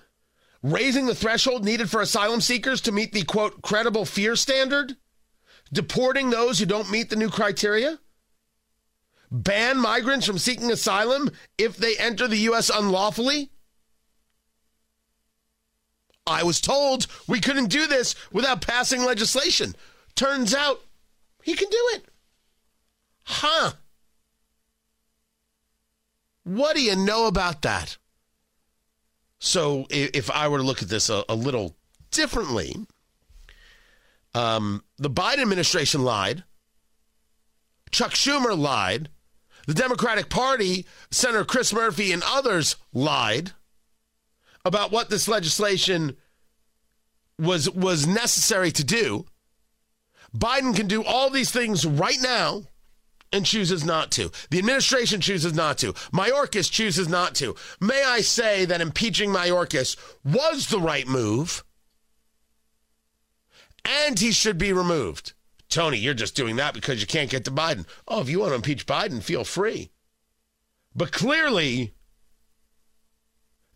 raising 0.64 1.06
the 1.06 1.16
threshold 1.16 1.64
needed 1.64 1.90
for 1.90 2.02
asylum 2.02 2.42
seekers 2.42 2.82
to 2.82 2.92
meet 2.92 3.14
the 3.14 3.24
quote 3.24 3.62
credible 3.62 4.06
fear 4.06 4.36
standard, 4.36 4.96
deporting 5.72 6.30
those 6.30 6.60
who 6.60 6.66
don't 6.66 6.92
meet 6.92 7.10
the 7.10 7.16
new 7.16 7.30
criteria, 7.30 8.00
ban 9.32 9.78
migrants 9.78 10.26
from 10.26 10.38
seeking 10.38 10.72
asylum 10.72 11.30
if 11.58 11.78
they 11.78 11.98
enter 11.98 12.28
the 12.28 12.38
U.S. 12.38 12.70
unlawfully. 12.70 13.52
I 16.26 16.44
was 16.44 16.60
told 16.60 17.08
we 17.28 17.40
couldn't 17.40 17.68
do 17.70 17.88
this 17.88 18.14
without 18.32 18.62
passing 18.62 19.04
legislation. 19.04 19.76
Turns 20.16 20.54
out 20.54 20.82
he 21.42 21.54
can 21.54 21.70
do 21.70 21.90
it. 21.94 22.06
Huh. 23.24 23.74
What 26.44 26.76
do 26.76 26.82
you 26.82 26.96
know 26.96 27.28
about 27.28 27.62
that? 27.62 27.98
So, 29.40 29.86
if 29.90 30.32
I 30.32 30.48
were 30.48 30.58
to 30.58 30.64
look 30.64 30.82
at 30.82 30.90
this 30.90 31.10
a, 31.10 31.24
a 31.30 31.36
little 31.36 31.76
differently, 32.12 32.76
um, 34.34 34.84
the 34.98 35.10
Biden 35.10 35.42
administration 35.42 36.04
lied. 36.04 36.44
Chuck 37.92 38.12
Schumer 38.12 38.58
lied. 38.58 39.10
The 39.68 39.74
Democratic 39.74 40.30
Party, 40.30 40.86
Senator 41.12 41.44
Chris 41.44 41.74
Murphy, 41.74 42.14
and 42.14 42.24
others 42.26 42.78
lied 42.94 43.52
about 44.64 44.92
what 44.92 45.10
this 45.10 45.28
legislation 45.28 46.16
was 47.38 47.70
was 47.70 48.08
necessary 48.08 48.72
to 48.72 48.84
do. 48.84 49.26
Biden 50.36 50.76
can 50.76 50.88
do 50.88 51.04
all 51.04 51.30
these 51.30 51.52
things 51.52 51.86
right 51.86 52.18
now 52.22 52.64
and 53.32 53.46
chooses 53.46 53.84
not 53.84 54.12
to. 54.12 54.32
The 54.50 54.60
administration 54.60 55.22
chooses 55.22 55.54
not 55.54 55.78
to. 55.80 55.94
Mayorkas 56.14 56.72
chooses 56.72 57.08
not 57.08 57.36
to. 57.36 57.56
May 57.80 58.04
I 58.04 58.22
say 58.22 58.66
that 58.66 58.82
impeaching 58.82 59.32
Mayorkas 59.32 59.98
was 60.24 60.68
the 60.68 60.80
right 60.80 61.08
move 61.08 61.64
and 63.88 64.20
he 64.20 64.32
should 64.32 64.58
be 64.58 64.74
removed. 64.74 65.34
Tony, 65.70 65.98
you're 65.98 66.14
just 66.14 66.36
doing 66.36 66.56
that 66.58 66.74
because 66.74 67.02
you 67.02 67.08
can't 67.08 67.30
get 67.30 67.46
to 67.46 67.52
Biden. 67.52 67.86
Oh, 68.08 68.22
if 68.22 68.30
you 68.30 68.40
want 68.40 68.52
to 68.52 68.56
impeach 68.56 68.86
Biden, 68.86 69.22
feel 69.22 69.44
free. 69.44 69.92
But 70.96 71.12
clearly, 71.12 71.94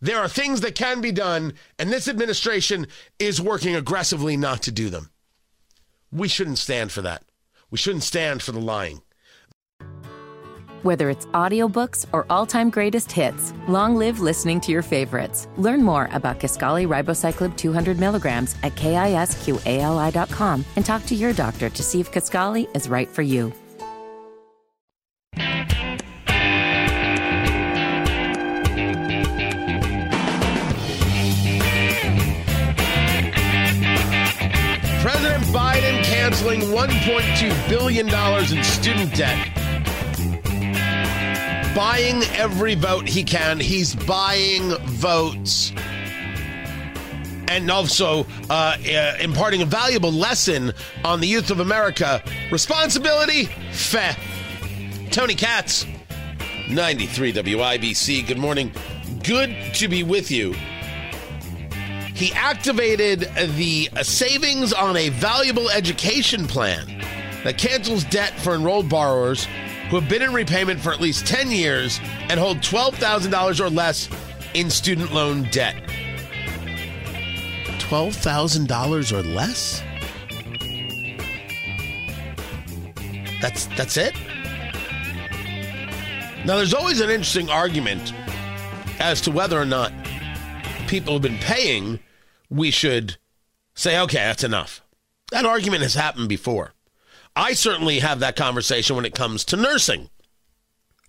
there 0.00 0.18
are 0.18 0.28
things 0.28 0.62
that 0.62 0.74
can 0.74 1.00
be 1.00 1.12
done, 1.12 1.54
and 1.78 1.90
this 1.90 2.08
administration 2.08 2.86
is 3.18 3.40
working 3.40 3.76
aggressively 3.76 4.36
not 4.36 4.62
to 4.62 4.72
do 4.72 4.90
them. 4.90 5.10
We 6.10 6.28
shouldn't 6.28 6.58
stand 6.58 6.92
for 6.92 7.02
that. 7.02 7.24
We 7.70 7.78
shouldn't 7.78 8.02
stand 8.02 8.42
for 8.42 8.52
the 8.52 8.60
lying. 8.60 9.02
Whether 10.82 11.10
it's 11.10 11.26
audiobooks 11.26 12.06
or 12.12 12.26
all-time 12.28 12.68
greatest 12.68 13.12
hits, 13.12 13.54
long 13.68 13.94
live 13.94 14.18
listening 14.18 14.60
to 14.62 14.72
your 14.72 14.82
favorites. 14.82 15.46
Learn 15.56 15.80
more 15.80 16.08
about 16.12 16.40
Kisqali 16.40 16.88
Ribociclib 16.88 17.56
200 17.56 18.00
milligrams 18.00 18.56
at 18.64 18.74
kisqali.com 18.74 20.64
and 20.74 20.84
talk 20.84 21.06
to 21.06 21.14
your 21.14 21.32
doctor 21.32 21.70
to 21.70 21.82
see 21.84 22.00
if 22.00 22.10
Kisqali 22.10 22.66
is 22.74 22.88
right 22.88 23.08
for 23.08 23.22
you. 23.22 23.52
President 35.00 35.44
Biden 35.44 36.02
canceling 36.02 36.60
$1.2 36.62 37.68
billion 37.68 38.08
in 38.08 38.64
student 38.64 39.14
debt. 39.14 39.61
Buying 41.74 42.22
every 42.34 42.74
vote 42.74 43.08
he 43.08 43.24
can. 43.24 43.58
He's 43.58 43.94
buying 43.94 44.76
votes. 44.84 45.72
And 47.48 47.70
also 47.70 48.26
uh, 48.50 48.76
uh, 48.78 49.16
imparting 49.20 49.62
a 49.62 49.64
valuable 49.64 50.12
lesson 50.12 50.72
on 51.02 51.20
the 51.20 51.26
youth 51.26 51.50
of 51.50 51.60
America. 51.60 52.22
Responsibility? 52.50 53.46
Feh. 53.72 54.14
Tony 55.10 55.34
Katz, 55.34 55.86
93 56.68 57.32
WIBC. 57.32 58.26
Good 58.26 58.38
morning. 58.38 58.70
Good 59.22 59.56
to 59.74 59.88
be 59.88 60.02
with 60.02 60.30
you. 60.30 60.54
He 62.14 62.32
activated 62.34 63.20
the 63.56 63.88
savings 64.02 64.74
on 64.74 64.98
a 64.98 65.08
valuable 65.08 65.70
education 65.70 66.46
plan 66.46 67.02
that 67.44 67.56
cancels 67.56 68.04
debt 68.04 68.38
for 68.38 68.54
enrolled 68.54 68.90
borrowers 68.90 69.48
who 69.92 70.00
have 70.00 70.08
been 70.08 70.22
in 70.22 70.32
repayment 70.32 70.80
for 70.80 70.90
at 70.90 71.02
least 71.02 71.26
10 71.26 71.50
years 71.50 72.00
and 72.30 72.40
hold 72.40 72.56
$12,000 72.60 73.60
or 73.60 73.68
less 73.68 74.08
in 74.54 74.70
student 74.70 75.12
loan 75.12 75.42
debt. 75.50 75.76
$12,000 77.78 79.12
or 79.12 79.22
less? 79.22 79.82
That's 83.42 83.66
that's 83.76 83.98
it? 83.98 84.14
Now 86.46 86.56
there's 86.56 86.72
always 86.72 87.02
an 87.02 87.10
interesting 87.10 87.50
argument 87.50 88.14
as 88.98 89.20
to 89.20 89.30
whether 89.30 89.60
or 89.60 89.66
not 89.66 89.92
people 90.86 91.12
have 91.12 91.22
been 91.22 91.36
paying, 91.36 92.00
we 92.48 92.70
should 92.70 93.18
say, 93.74 94.00
okay, 94.00 94.16
that's 94.16 94.42
enough. 94.42 94.80
That 95.32 95.44
argument 95.44 95.82
has 95.82 95.92
happened 95.92 96.30
before. 96.30 96.72
I 97.34 97.54
certainly 97.54 98.00
have 98.00 98.20
that 98.20 98.36
conversation 98.36 98.96
when 98.96 99.04
it 99.04 99.14
comes 99.14 99.44
to 99.46 99.56
nursing. 99.56 100.10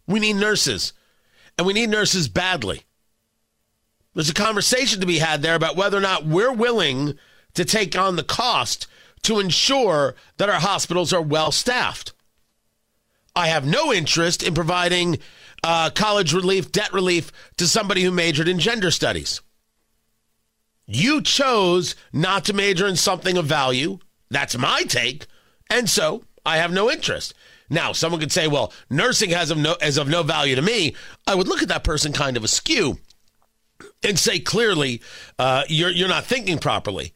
We 0.08 0.20
need 0.20 0.36
nurses, 0.36 0.94
and 1.58 1.68
we 1.68 1.74
need 1.74 1.90
nurses 1.90 2.28
badly. 2.28 2.84
There's 4.14 4.30
a 4.30 4.34
conversation 4.34 5.00
to 5.00 5.08
be 5.08 5.20
had 5.20 5.42
there 5.42 5.56
about 5.56 5.76
whether 5.76 5.98
or 5.98 6.02
not 6.02 6.26
we're 6.26 6.54
willing 6.54 7.18
to 7.56 7.66
take 7.66 7.98
on 7.98 8.16
the 8.16 8.24
cost 8.24 8.88
to 9.24 9.40
ensure 9.40 10.16
that 10.38 10.50
our 10.50 10.60
hospitals 10.60 11.14
are 11.14 11.22
well 11.22 11.52
staffed. 11.52 12.14
I 13.36 13.48
have 13.48 13.66
no 13.66 13.92
interest 13.92 14.44
in 14.44 14.54
providing 14.54 15.18
uh, 15.64 15.90
college 15.90 16.34
relief, 16.34 16.72
debt 16.72 16.94
relief 16.94 17.32
to 17.58 17.68
somebody 17.68 18.04
who 18.04 18.12
majored 18.12 18.48
in 18.48 18.60
gender 18.60 18.92
studies. 18.92 19.42
You 20.86 21.22
chose 21.22 21.96
not 22.12 22.46
to 22.46 22.54
major 22.54 22.86
in 22.86 22.98
something 22.98 23.38
of 23.38 23.46
value. 23.46 24.00
That's 24.30 24.58
my 24.58 24.84
take. 24.84 25.26
And 25.74 25.90
so 25.90 26.24
I 26.46 26.58
have 26.58 26.72
no 26.72 26.92
interest. 26.92 27.34
Now, 27.68 27.94
someone 27.94 28.22
could 28.22 28.32
say, 28.32 28.48
well, 28.48 28.72
nursing 28.92 29.32
has 29.32 29.50
of 29.50 29.58
no, 29.58 29.76
is 29.82 29.98
of 29.98 30.08
no 30.08 30.22
value 30.22 30.56
to 30.56 30.62
me. 30.62 30.96
I 31.26 31.34
would 31.34 31.48
look 31.48 31.64
at 31.64 31.70
that 31.70 31.84
person 31.84 32.14
kind 32.14 32.38
of 32.38 32.44
askew 32.44 33.00
and 34.04 34.20
say 34.20 34.40
clearly, 34.40 35.02
uh, 35.40 35.64
you're, 35.68 35.90
you're 35.90 36.08
not 36.08 36.26
thinking 36.26 36.60
properly. 36.60 37.14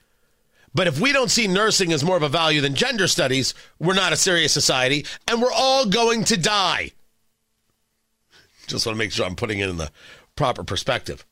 But 0.73 0.87
if 0.87 0.99
we 0.99 1.11
don't 1.11 1.29
see 1.29 1.47
nursing 1.47 1.93
as 1.93 2.03
more 2.03 2.17
of 2.17 2.23
a 2.23 2.29
value 2.29 2.59
than 2.59 2.73
gender 2.73 3.07
studies, 3.07 3.53
we're 3.77 3.93
not 3.93 4.11
a 4.11 4.17
serious 4.17 4.53
society 4.53 5.05
and 5.27 5.39
we're 5.39 5.53
all 5.53 5.85
going 5.85 6.23
to 6.25 6.37
die. 6.37 6.93
Just 8.65 8.87
want 8.87 8.95
to 8.95 8.97
make 8.97 9.11
sure 9.11 9.27
I'm 9.27 9.35
putting 9.35 9.59
it 9.59 9.69
in 9.69 9.77
the 9.77 9.91
proper 10.35 10.63
perspective. 10.63 11.23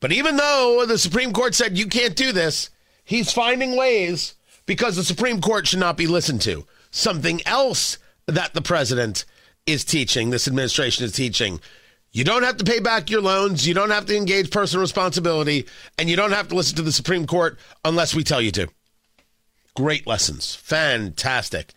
But 0.00 0.10
even 0.12 0.36
though 0.38 0.86
the 0.88 0.96
Supreme 0.96 1.34
Court 1.34 1.54
said 1.54 1.76
you 1.76 1.86
can't 1.86 2.16
do 2.16 2.32
this, 2.32 2.70
he's 3.04 3.30
finding 3.30 3.76
ways 3.76 4.34
because 4.68 4.94
the 4.96 5.02
Supreme 5.02 5.40
Court 5.40 5.66
should 5.66 5.80
not 5.80 5.96
be 5.96 6.06
listened 6.06 6.42
to. 6.42 6.64
Something 6.90 7.40
else 7.46 7.98
that 8.26 8.52
the 8.52 8.62
president 8.62 9.24
is 9.66 9.82
teaching, 9.82 10.30
this 10.30 10.46
administration 10.46 11.06
is 11.06 11.12
teaching. 11.12 11.60
You 12.12 12.22
don't 12.22 12.42
have 12.42 12.58
to 12.58 12.64
pay 12.64 12.78
back 12.78 13.10
your 13.10 13.22
loans, 13.22 13.66
you 13.66 13.72
don't 13.72 13.90
have 13.90 14.06
to 14.06 14.16
engage 14.16 14.50
personal 14.50 14.82
responsibility, 14.82 15.66
and 15.98 16.08
you 16.08 16.16
don't 16.16 16.32
have 16.32 16.48
to 16.48 16.54
listen 16.54 16.76
to 16.76 16.82
the 16.82 16.92
Supreme 16.92 17.26
Court 17.26 17.58
unless 17.84 18.14
we 18.14 18.22
tell 18.22 18.42
you 18.42 18.52
to. 18.52 18.68
Great 19.74 20.06
lessons. 20.06 20.54
Fantastic. 20.54 21.72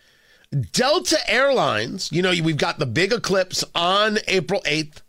Delta 0.72 1.18
Airlines, 1.30 2.10
you 2.12 2.20
know, 2.20 2.32
we've 2.44 2.58
got 2.58 2.78
the 2.78 2.86
big 2.86 3.12
eclipse 3.12 3.64
on 3.74 4.18
April 4.28 4.60
8th. 4.66 5.00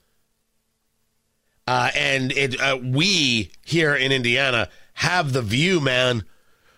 Uh, 1.68 1.92
and 1.96 2.32
it, 2.32 2.60
uh, 2.62 2.80
we 2.82 3.52
here 3.66 3.94
in 3.94 4.14
Indiana 4.14 4.70
have 4.94 5.34
the 5.34 5.42
view, 5.42 5.82
man. 5.82 6.24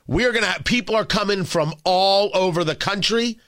We're 0.08 0.32
going 0.32 0.44
to 0.44 0.52
have 0.52 0.64
people 0.64 0.96
are 0.96 1.06
coming 1.06 1.44
from 1.44 1.74
all 1.84 2.30
over 2.34 2.64
the 2.64 2.76
country, 2.76 3.40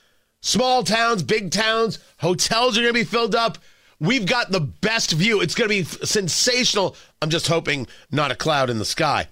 small 0.42 0.84
towns, 0.84 1.22
big 1.22 1.52
towns, 1.52 2.00
hotels 2.20 2.78
are 2.78 2.82
going 2.82 2.94
to 2.94 3.00
be 3.00 3.04
filled 3.04 3.36
up. 3.36 3.60
We've 4.00 4.26
got 4.26 4.52
the 4.52 4.60
best 4.60 5.12
view. 5.12 5.42
It's 5.42 5.56
going 5.56 5.70
to 5.70 5.76
be 5.76 5.84
sensational. 5.84 6.96
I'm 7.22 7.30
just 7.30 7.48
hoping 7.48 7.88
not 8.12 8.32
a 8.32 8.36
cloud 8.36 8.70
in 8.70 8.80
the 8.80 8.86
sky. 8.86 9.28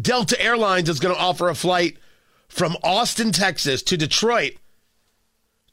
Delta 0.00 0.40
Airlines 0.40 0.88
is 0.88 1.00
going 1.00 1.14
to 1.14 1.20
offer 1.20 1.48
a 1.48 1.54
flight 1.54 1.98
from 2.48 2.76
Austin, 2.82 3.32
Texas 3.32 3.82
to 3.84 3.96
Detroit 3.96 4.54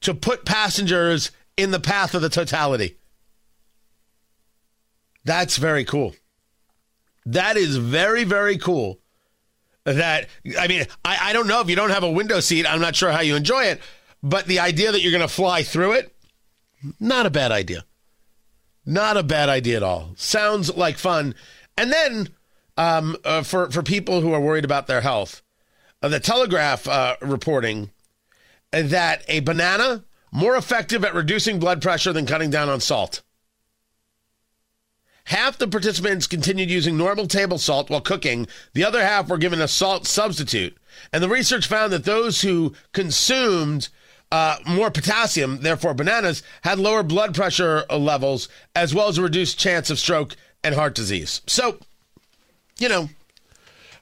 to 0.02 0.14
put 0.14 0.46
passengers 0.46 1.32
in 1.56 1.72
the 1.72 1.80
path 1.80 2.14
of 2.14 2.22
the 2.22 2.30
totality. 2.30 2.98
That's 5.26 5.58
very 5.58 5.84
cool. 5.84 6.16
That 7.26 7.58
is 7.58 7.78
very, 7.78 8.24
very 8.24 8.58
cool 8.58 9.00
that 9.96 10.28
I 10.60 10.68
mean, 10.68 10.86
I, 11.04 11.30
I 11.30 11.34
don't 11.34 11.48
know 11.48 11.62
if 11.62 11.70
you 11.70 11.76
don't 11.76 11.92
have 11.92 12.04
a 12.04 12.12
window 12.12 12.40
seat, 12.40 12.66
I'm 12.66 12.82
not 12.82 12.96
sure 12.96 13.12
how 13.12 13.22
you 13.22 13.36
enjoy 13.36 13.64
it, 13.64 13.82
but 14.22 14.46
the 14.46 14.60
idea 14.60 14.92
that 14.92 15.02
you're 15.02 15.12
going 15.12 15.22
to 15.22 15.28
fly 15.28 15.64
through 15.64 15.94
it, 15.94 16.16
not 17.00 17.26
a 17.26 17.30
bad 17.30 17.52
idea. 17.52 17.86
Not 18.86 19.18
a 19.18 19.24
bad 19.24 19.50
idea 19.50 19.78
at 19.78 19.84
all. 19.84 20.12
Sounds 20.16 20.76
like 20.76 20.98
fun. 20.98 21.36
And 21.78 21.92
then 21.92 22.30
um, 22.78 23.18
uh, 23.26 23.44
for 23.44 23.70
for 23.70 23.84
people 23.84 24.22
who 24.22 24.34
are 24.34 24.40
worried 24.40 24.66
about 24.66 24.88
their 24.88 25.02
health, 25.02 25.42
uh, 26.02 26.08
the 26.08 26.20
Telegraph 26.20 26.88
uh, 26.88 27.16
reporting 27.22 27.92
that 28.72 29.24
a 29.28 29.40
banana 29.42 30.06
more 30.32 30.56
effective 30.56 31.04
at 31.04 31.14
reducing 31.14 31.60
blood 31.60 31.82
pressure 31.82 32.14
than 32.14 32.26
cutting 32.26 32.50
down 32.50 32.70
on 32.70 32.80
salt. 32.80 33.22
Half 35.28 35.58
the 35.58 35.68
participants 35.68 36.26
continued 36.26 36.70
using 36.70 36.96
normal 36.96 37.28
table 37.28 37.58
salt 37.58 37.90
while 37.90 38.00
cooking. 38.00 38.48
The 38.74 38.86
other 38.86 39.02
half 39.04 39.28
were 39.28 39.38
given 39.38 39.60
a 39.60 39.68
salt 39.68 40.08
substitute. 40.08 40.78
And 41.12 41.22
the 41.22 41.28
research 41.28 41.68
found 41.68 41.92
that 41.92 42.06
those 42.06 42.42
who 42.44 42.74
consumed 42.94 43.90
uh, 44.32 44.56
more 44.66 44.90
potassium, 44.90 45.64
therefore 45.64 45.94
bananas, 45.94 46.44
had 46.62 46.80
lower 46.80 47.04
blood 47.04 47.36
pressure 47.36 47.84
levels 47.90 48.48
as 48.74 48.96
well 48.96 49.10
as 49.10 49.18
a 49.18 49.22
reduced 49.22 49.60
chance 49.60 49.90
of 49.90 50.00
stroke 50.00 50.38
and 50.64 50.74
heart 50.76 50.96
disease. 50.96 51.42
So, 51.46 51.78
you 52.80 52.88
know, 52.88 53.10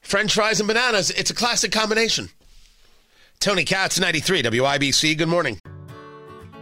French 0.01 0.31
fries 0.31 0.59
and 0.59 0.67
bananas, 0.67 1.09
it's 1.09 1.31
a 1.31 1.35
classic 1.35 1.71
combination. 1.71 2.29
Tony 3.39 3.65
Katz, 3.65 3.99
93 3.99 4.43
WIBC. 4.43 5.17
Good 5.17 5.27
morning. 5.27 5.59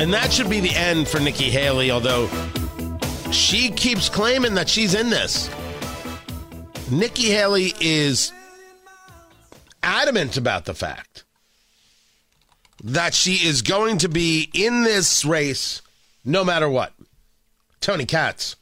And 0.00 0.14
that 0.14 0.32
should 0.32 0.48
be 0.48 0.60
the 0.60 0.74
end 0.74 1.08
for 1.08 1.20
Nikki 1.20 1.50
Haley, 1.50 1.90
although 1.90 2.26
she 3.30 3.70
keeps 3.70 4.08
claiming 4.08 4.54
that 4.54 4.66
she's 4.66 4.94
in 4.94 5.10
this. 5.10 5.50
Nikki 6.90 7.24
Haley 7.24 7.74
is 7.82 8.32
adamant 9.82 10.38
about 10.38 10.64
the 10.64 10.72
fact 10.72 11.24
that 12.82 13.12
she 13.12 13.46
is 13.46 13.60
going 13.60 13.98
to 13.98 14.08
be 14.08 14.48
in 14.54 14.84
this 14.84 15.22
race 15.26 15.82
no 16.24 16.44
matter 16.44 16.68
what. 16.68 16.94
Tony 17.82 18.06
Katz, 18.06 18.56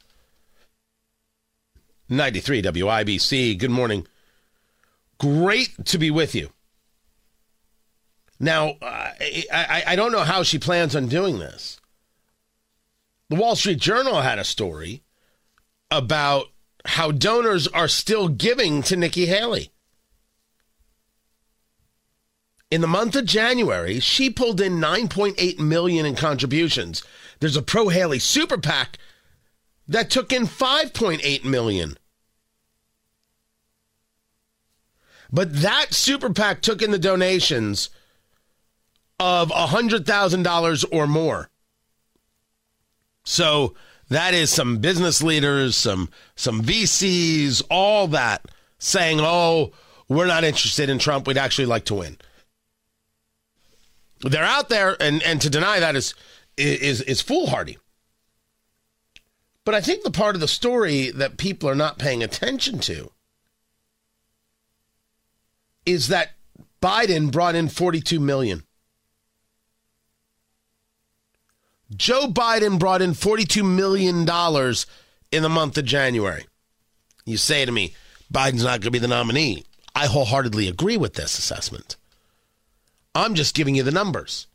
93 2.09 2.63
WIBC. 2.63 3.57
Good 3.57 3.71
morning. 3.71 4.09
Great 5.19 5.85
to 5.85 5.99
be 5.99 6.11
with 6.11 6.35
you. 6.35 6.51
Now, 8.41 8.77
uh, 8.81 9.11
I, 9.53 9.83
I 9.89 9.97
don't 9.97 10.13
know 10.13 10.25
how 10.25 10.43
she 10.43 10.59
plans 10.59 10.95
on 10.95 11.09
doing 11.09 11.39
this. 11.39 11.81
The 13.29 13.37
Wall 13.37 13.57
Street 13.57 13.79
Journal 13.79 14.23
had 14.23 14.39
a 14.39 14.45
story 14.45 15.03
about 15.91 16.47
how 16.85 17.11
donors 17.11 17.67
are 17.69 17.89
still 17.89 18.29
giving 18.29 18.83
to 18.85 18.97
Nikki 18.97 19.27
Haley. 19.27 19.73
In 22.71 22.81
the 22.81 22.87
month 22.87 23.17
of 23.17 23.25
January, 23.25 23.99
she 23.99 24.31
pulled 24.31 24.61
in 24.61 24.75
9.8 24.75 25.59
million 25.59 26.07
in 26.07 26.15
contributions. 26.15 27.03
There's 27.41 27.57
a 27.57 27.63
pro 27.63 27.89
Haley 27.89 28.19
super 28.19 28.59
PAC 28.59 28.99
that 29.87 30.11
took 30.11 30.33
in 30.33 30.45
5.8 30.45 31.45
million. 31.45 31.97
But 35.31 35.61
that 35.63 35.93
super 35.95 36.31
PAC 36.31 36.61
took 36.61 36.83
in 36.83 36.91
the 36.91 36.99
donations 36.99 37.91
of 39.19 39.51
$100,000 39.51 40.85
or 40.93 41.07
more. 41.07 41.51
So 43.25 43.75
that 44.09 44.33
is 44.33 44.51
some 44.51 44.79
business 44.79 45.23
leaders, 45.23 45.77
some 45.77 46.09
some 46.35 46.63
VCs, 46.63 47.63
all 47.71 48.09
that 48.09 48.47
saying, 48.79 49.21
"Oh, 49.21 49.73
we're 50.09 50.27
not 50.27 50.45
interested 50.45 50.89
in 50.89 50.99
Trump. 50.99 51.27
We'd 51.27 51.37
actually 51.37 51.67
like 51.67 51.85
to 51.87 51.95
win." 51.95 52.17
They're 54.21 54.43
out 54.43 54.71
there 54.71 54.97
and 55.01 55.23
and 55.23 55.41
to 55.43 55.51
deny 55.51 55.79
that 55.79 55.95
is 55.95 56.15
is 56.57 57.03
is 57.03 57.21
foolhardy. 57.21 57.77
But 59.65 59.75
I 59.75 59.83
think 59.83 60.03
the 60.03 60.11
part 60.11 60.35
of 60.35 60.41
the 60.41 60.49
story 60.49 61.11
that 61.11 61.37
people 61.37 61.69
are 61.69 61.75
not 61.75 61.99
paying 61.99 62.23
attention 62.23 62.79
to 62.81 63.13
is 65.85 66.09
that 66.09 66.31
Biden 66.81 67.31
brought 67.31 67.55
in 67.55 67.69
42 67.69 68.19
million. 68.19 68.63
Joe 71.97 72.29
Biden 72.29 72.79
brought 72.79 73.03
in 73.03 73.13
$42 73.13 73.65
million 73.65 74.19
in 75.33 75.43
the 75.43 75.49
month 75.49 75.79
of 75.79 75.85
January. 75.85 76.47
You 77.25 77.37
say 77.37 77.65
to 77.65 77.73
me, 77.73 77.95
Biden's 78.33 78.65
not 78.65 78.81
going 78.81 78.83
to 78.83 78.91
be 78.91 78.99
the 78.99 79.09
nominee. 79.09 79.65
I 79.95 80.07
wholeheartedly 80.07 80.69
agree 80.69 80.97
with 80.97 81.15
this 81.15 81.39
assessment. 81.39 81.97
I'm 83.15 83.35
just 83.35 83.55
giving 83.55 83.75
you 83.75 83.83
the 83.83 83.91
numbers. 83.91 84.47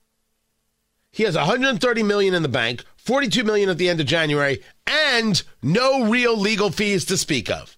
He 1.12 1.24
has 1.24 1.36
130 1.36 2.04
million 2.04 2.34
in 2.34 2.44
the 2.44 2.50
bank, 2.50 2.84
42 2.98 3.44
million 3.44 3.70
at 3.70 3.78
the 3.78 3.90
end 3.90 4.00
of 4.00 4.06
January, 4.06 4.62
and 4.88 5.42
no 5.62 6.06
real 6.08 6.38
legal 6.38 6.72
fees 6.72 7.06
to 7.06 7.18
speak 7.18 7.50
of. 7.50 7.78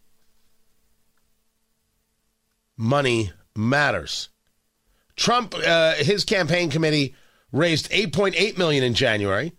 Money 2.77 3.31
matters. 3.55 4.29
Trump, 5.15 5.55
uh, 5.55 5.95
his 5.95 6.25
campaign 6.25 6.69
committee 6.69 7.15
raised 7.55 7.89
8.8 7.89 8.57
million 8.57 8.83
in 8.83 8.93
January. 8.93 9.53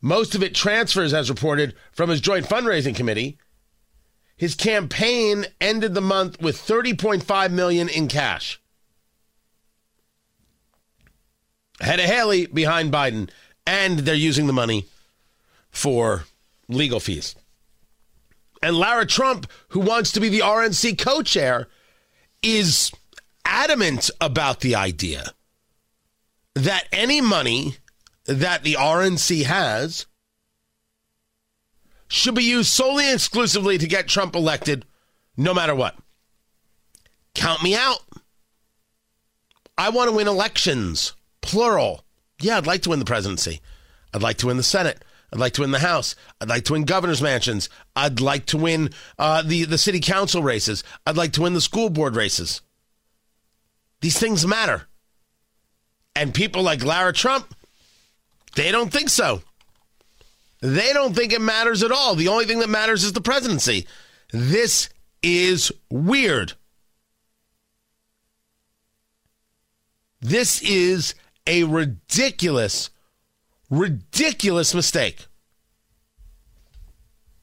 Most 0.00 0.36
of 0.36 0.42
it 0.42 0.54
transfers 0.54 1.12
as 1.12 1.28
reported 1.28 1.74
from 1.90 2.08
his 2.08 2.20
joint 2.20 2.46
fundraising 2.46 2.94
committee. 2.94 3.38
His 4.36 4.54
campaign 4.54 5.46
ended 5.60 5.94
the 5.94 6.00
month 6.00 6.40
with 6.40 6.56
30.5 6.56 7.50
million 7.50 7.88
in 7.88 8.06
cash. 8.06 8.60
Ahead 11.80 11.98
of 11.98 12.06
Haley 12.06 12.46
behind 12.46 12.92
Biden, 12.92 13.28
and 13.66 14.00
they're 14.00 14.14
using 14.14 14.46
the 14.46 14.52
money 14.52 14.86
for 15.70 16.24
legal 16.68 17.00
fees. 17.00 17.34
And 18.62 18.76
Lara 18.76 19.06
Trump, 19.06 19.50
who 19.68 19.80
wants 19.80 20.12
to 20.12 20.20
be 20.20 20.28
the 20.28 20.40
RNC 20.40 20.98
co-chair, 20.98 21.66
is 22.42 22.92
adamant 23.44 24.08
about 24.20 24.60
the 24.60 24.76
idea 24.76 25.32
that 26.54 26.84
any 26.92 27.20
money 27.20 27.76
that 28.26 28.62
the 28.62 28.74
RNC 28.74 29.44
has 29.44 30.06
should 32.08 32.34
be 32.34 32.44
used 32.44 32.68
solely 32.68 33.06
and 33.06 33.14
exclusively 33.14 33.78
to 33.78 33.86
get 33.86 34.06
Trump 34.06 34.36
elected, 34.36 34.84
no 35.36 35.54
matter 35.54 35.74
what. 35.74 35.96
Count 37.34 37.62
me 37.62 37.74
out. 37.74 38.00
I 39.78 39.88
want 39.88 40.10
to 40.10 40.16
win 40.16 40.28
elections, 40.28 41.14
plural. 41.40 42.04
Yeah, 42.40 42.58
I'd 42.58 42.66
like 42.66 42.82
to 42.82 42.90
win 42.90 42.98
the 42.98 43.04
presidency. 43.06 43.60
I'd 44.12 44.22
like 44.22 44.36
to 44.38 44.46
win 44.48 44.58
the 44.58 44.62
Senate. 44.62 45.02
I'd 45.32 45.38
like 45.38 45.54
to 45.54 45.62
win 45.62 45.70
the 45.70 45.78
House. 45.78 46.14
I'd 46.40 46.50
like 46.50 46.64
to 46.64 46.74
win 46.74 46.84
governor's 46.84 47.22
mansions. 47.22 47.70
I'd 47.96 48.20
like 48.20 48.44
to 48.46 48.58
win 48.58 48.90
uh, 49.18 49.42
the, 49.42 49.64
the 49.64 49.78
city 49.78 49.98
council 50.00 50.42
races. 50.42 50.84
I'd 51.06 51.16
like 51.16 51.32
to 51.32 51.42
win 51.42 51.54
the 51.54 51.60
school 51.62 51.88
board 51.88 52.14
races. 52.14 52.60
These 54.02 54.18
things 54.18 54.46
matter. 54.46 54.88
And 56.14 56.34
people 56.34 56.62
like 56.62 56.84
Lara 56.84 57.12
Trump, 57.12 57.54
they 58.54 58.70
don't 58.70 58.92
think 58.92 59.08
so. 59.08 59.42
They 60.60 60.92
don't 60.92 61.14
think 61.14 61.32
it 61.32 61.40
matters 61.40 61.82
at 61.82 61.90
all. 61.90 62.14
The 62.14 62.28
only 62.28 62.44
thing 62.44 62.60
that 62.60 62.68
matters 62.68 63.02
is 63.02 63.12
the 63.12 63.20
presidency. 63.20 63.86
This 64.32 64.88
is 65.22 65.72
weird. 65.90 66.52
This 70.20 70.62
is 70.62 71.16
a 71.48 71.64
ridiculous, 71.64 72.90
ridiculous 73.70 74.72
mistake. 74.72 75.26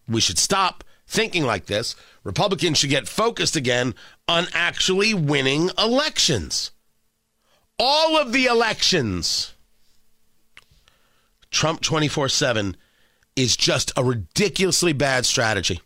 We 0.08 0.22
should 0.22 0.40
stop 0.40 0.86
thinking 1.06 1.44
like 1.44 1.66
this. 1.66 1.96
Republicans 2.24 2.78
should 2.78 2.90
get 2.90 3.08
focused 3.08 3.58
again 3.58 3.96
on 4.28 4.48
actually 4.54 5.14
winning 5.14 5.72
elections. 5.78 6.72
All 7.80 8.18
of 8.18 8.34
the 8.34 8.46
elections. 8.46 9.54
Trump 11.50 11.82
24 11.82 12.30
7 12.30 12.76
is 13.36 13.56
just 13.56 13.92
a 13.96 14.04
ridiculously 14.04 14.94
bad 14.94 15.26
strategy. 15.26 15.80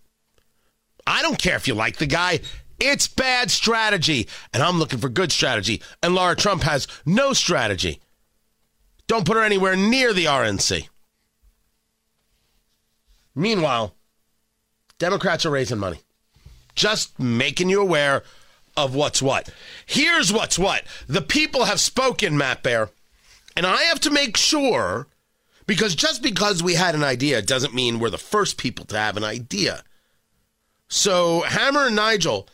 I 1.05 1.21
don't 1.21 1.37
care 1.37 1.55
if 1.55 1.67
you 1.67 1.75
like 1.75 1.97
the 1.97 2.07
guy. 2.07 2.39
It's 2.79 3.07
bad 3.07 3.51
strategy, 3.51 4.27
and 4.53 4.63
I'm 4.63 4.79
looking 4.79 4.99
for 4.99 5.07
good 5.07 5.31
strategy. 5.31 5.81
And 6.01 6.15
Lara 6.15 6.35
Trump 6.35 6.63
has 6.63 6.87
no 7.05 7.33
strategy. 7.33 8.01
Don't 9.07 9.25
put 9.25 9.37
her 9.37 9.43
anywhere 9.43 9.75
near 9.75 10.11
the 10.13 10.25
RNC. 10.25 10.87
Meanwhile, 13.35 13.95
Democrats 14.97 15.45
are 15.45 15.51
raising 15.51 15.77
money. 15.77 15.99
Just 16.75 17.19
making 17.19 17.69
you 17.69 17.81
aware 17.81 18.23
of 18.75 18.95
what's 18.95 19.21
what. 19.21 19.49
Here's 19.85 20.31
what's 20.31 20.57
what. 20.57 20.83
The 21.07 21.21
people 21.21 21.65
have 21.65 21.79
spoken, 21.79 22.37
Matt 22.37 22.63
Bear. 22.63 22.89
And 23.55 23.65
I 23.65 23.83
have 23.83 23.99
to 24.01 24.09
make 24.09 24.35
sure, 24.37 25.07
because 25.67 25.95
just 25.95 26.23
because 26.23 26.63
we 26.63 26.73
had 26.73 26.95
an 26.95 27.03
idea 27.03 27.41
doesn't 27.41 27.73
mean 27.73 27.99
we're 27.99 28.09
the 28.09 28.17
first 28.17 28.57
people 28.57 28.85
to 28.85 28.97
have 28.97 29.17
an 29.17 29.23
idea. 29.23 29.83
So, 30.87 31.41
Hammer 31.41 31.87
and 31.87 31.95
Nigel, 31.95 32.47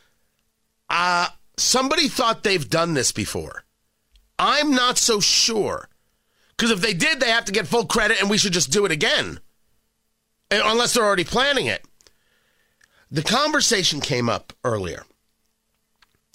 uh, 0.89 1.27
somebody 1.57 2.07
thought 2.07 2.43
they've 2.43 2.69
done 2.69 2.93
this 2.93 3.11
before. 3.11 3.63
I'm 4.37 4.71
not 4.71 4.97
so 4.97 5.19
sure. 5.19 5.89
Because 6.51 6.71
if 6.71 6.81
they 6.81 6.93
did, 6.93 7.19
they 7.19 7.29
have 7.29 7.45
to 7.45 7.51
get 7.53 7.67
full 7.67 7.85
credit 7.85 8.19
and 8.19 8.29
we 8.29 8.37
should 8.37 8.53
just 8.53 8.71
do 8.71 8.85
it 8.85 8.91
again. 8.91 9.39
Uh, 10.51 10.61
Unless 10.63 10.93
they're 10.93 11.05
already 11.05 11.23
planning 11.23 11.65
it. 11.65 11.85
The 13.11 13.23
conversation 13.23 14.01
came 14.01 14.29
up 14.29 14.53
earlier 14.63 15.03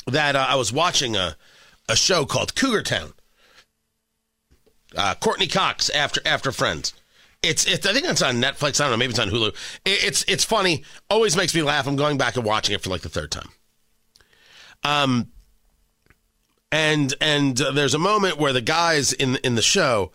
that 0.07 0.37
uh, 0.37 0.47
I 0.49 0.55
was 0.57 0.73
watching 0.73 1.17
a, 1.17 1.37
a 1.89 1.97
show 1.97 2.25
called 2.25 2.55
Cougar 2.55 2.83
Town. 2.83 3.13
Uh, 4.97 5.15
Courteney 5.17 5.49
Cox 5.49 5.91
after 5.91 6.21
after 6.25 6.53
Friends. 6.53 6.93
It's 7.43 7.67
it's 7.67 7.87
I 7.87 7.93
think 7.93 8.07
it's 8.07 8.23
on 8.23 8.37
Netflix. 8.37 8.81
I 8.81 8.85
don't 8.85 8.93
know. 8.93 8.97
Maybe 8.97 9.11
it's 9.11 9.19
on 9.19 9.29
Hulu. 9.31 9.49
It, 9.85 10.05
it's 10.05 10.25
it's 10.29 10.45
funny. 10.45 10.85
Always 11.11 11.37
makes 11.37 11.55
me 11.55 11.63
laugh. 11.63 11.87
I'm 11.87 11.97
going 11.97 12.17
back 12.17 12.37
and 12.37 12.45
watching 12.45 12.75
it 12.75 12.81
for 12.81 12.91
like 12.91 13.03
the 13.03 13.09
third 13.09 13.31
time. 13.31 13.49
Um. 14.83 15.29
And 16.73 17.15
and 17.21 17.61
uh, 17.61 17.71
there's 17.71 17.95
a 17.95 18.01
moment 18.01 18.39
where 18.39 18.53
the 18.53 18.61
guys 18.61 19.13
in 19.13 19.37
in 19.45 19.55
the 19.55 19.63
show 19.63 20.11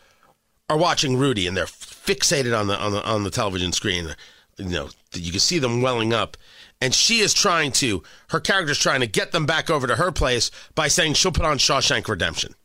are 0.69 0.77
watching 0.77 1.15
Rudy 1.15 1.47
and 1.47 1.55
they're 1.55 1.65
fixated 1.65 2.57
on 2.57 2.67
the 2.67 2.77
on 2.77 2.91
the 2.91 3.05
on 3.05 3.23
the 3.23 3.29
television 3.29 3.71
screen. 3.71 4.09
You 4.57 4.65
know, 4.65 4.89
you 5.13 5.31
can 5.31 5.39
see 5.39 5.59
them 5.59 5.81
welling 5.81 6.13
up. 6.13 6.35
And 6.81 6.95
she 6.95 7.19
is 7.19 7.33
trying 7.33 7.73
to, 7.73 8.03
her 8.29 8.39
character's 8.39 8.77
trying 8.77 9.01
to 9.01 9.07
get 9.07 9.31
them 9.31 9.45
back 9.45 9.69
over 9.69 9.85
to 9.85 9.95
her 9.95 10.11
place 10.11 10.49
by 10.75 10.87
saying 10.87 11.13
she'll 11.15 11.31
put 11.31 11.45
on 11.45 11.57
Shawshank 11.57 12.07
Redemption. 12.07 12.55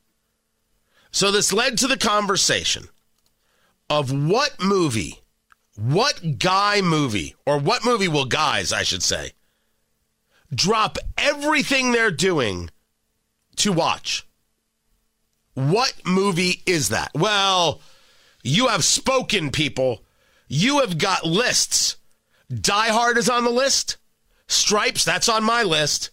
So 1.11 1.31
this 1.31 1.53
led 1.53 1.79
to 1.79 1.87
the 1.87 1.97
conversation 1.97 2.89
of 3.91 4.13
what 4.13 4.63
movie, 4.63 5.21
what 5.77 6.39
guy 6.39 6.81
movie, 6.81 7.35
or 7.45 7.59
what 7.59 7.85
movie 7.85 8.09
will 8.09 8.25
guys, 8.25 8.73
I 8.73 8.83
should 8.83 9.03
say, 9.03 9.33
drop 10.55 10.99
everything 11.19 11.91
they're 11.91 12.11
doing 12.11 12.71
to 13.57 13.73
watch? 13.73 14.27
What 15.55 15.95
movie 16.05 16.63
is 16.67 16.89
that? 16.89 17.11
Well, 17.15 17.81
you 18.43 18.69
have 18.69 18.85
spoken, 18.85 19.51
people. 19.51 20.05
You 20.49 20.81
have 20.81 20.99
got 20.99 21.25
lists. 21.25 21.97
Die 22.53 22.89
Hard 22.89 23.19
is 23.19 23.29
on 23.29 23.45
the 23.45 23.51
list. 23.51 23.97
Stripes, 24.49 25.05
that's 25.05 25.29
on 25.29 25.45
my 25.45 25.63
list. 25.63 26.11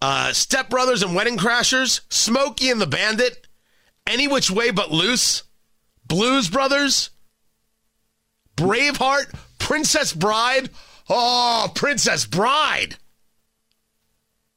Uh, 0.00 0.32
Step 0.32 0.68
Brothers 0.68 1.02
and 1.02 1.14
Wedding 1.14 1.38
Crashers, 1.38 2.00
Smokey 2.08 2.70
and 2.70 2.80
the 2.80 2.86
Bandit, 2.86 3.46
Any 4.06 4.26
Which 4.26 4.50
Way 4.50 4.70
But 4.70 4.90
Loose, 4.90 5.44
Blues 6.06 6.48
Brothers, 6.48 7.10
Braveheart, 8.56 9.34
Princess 9.58 10.12
Bride. 10.12 10.70
Oh, 11.08 11.70
Princess 11.74 12.26
Bride. 12.26 12.96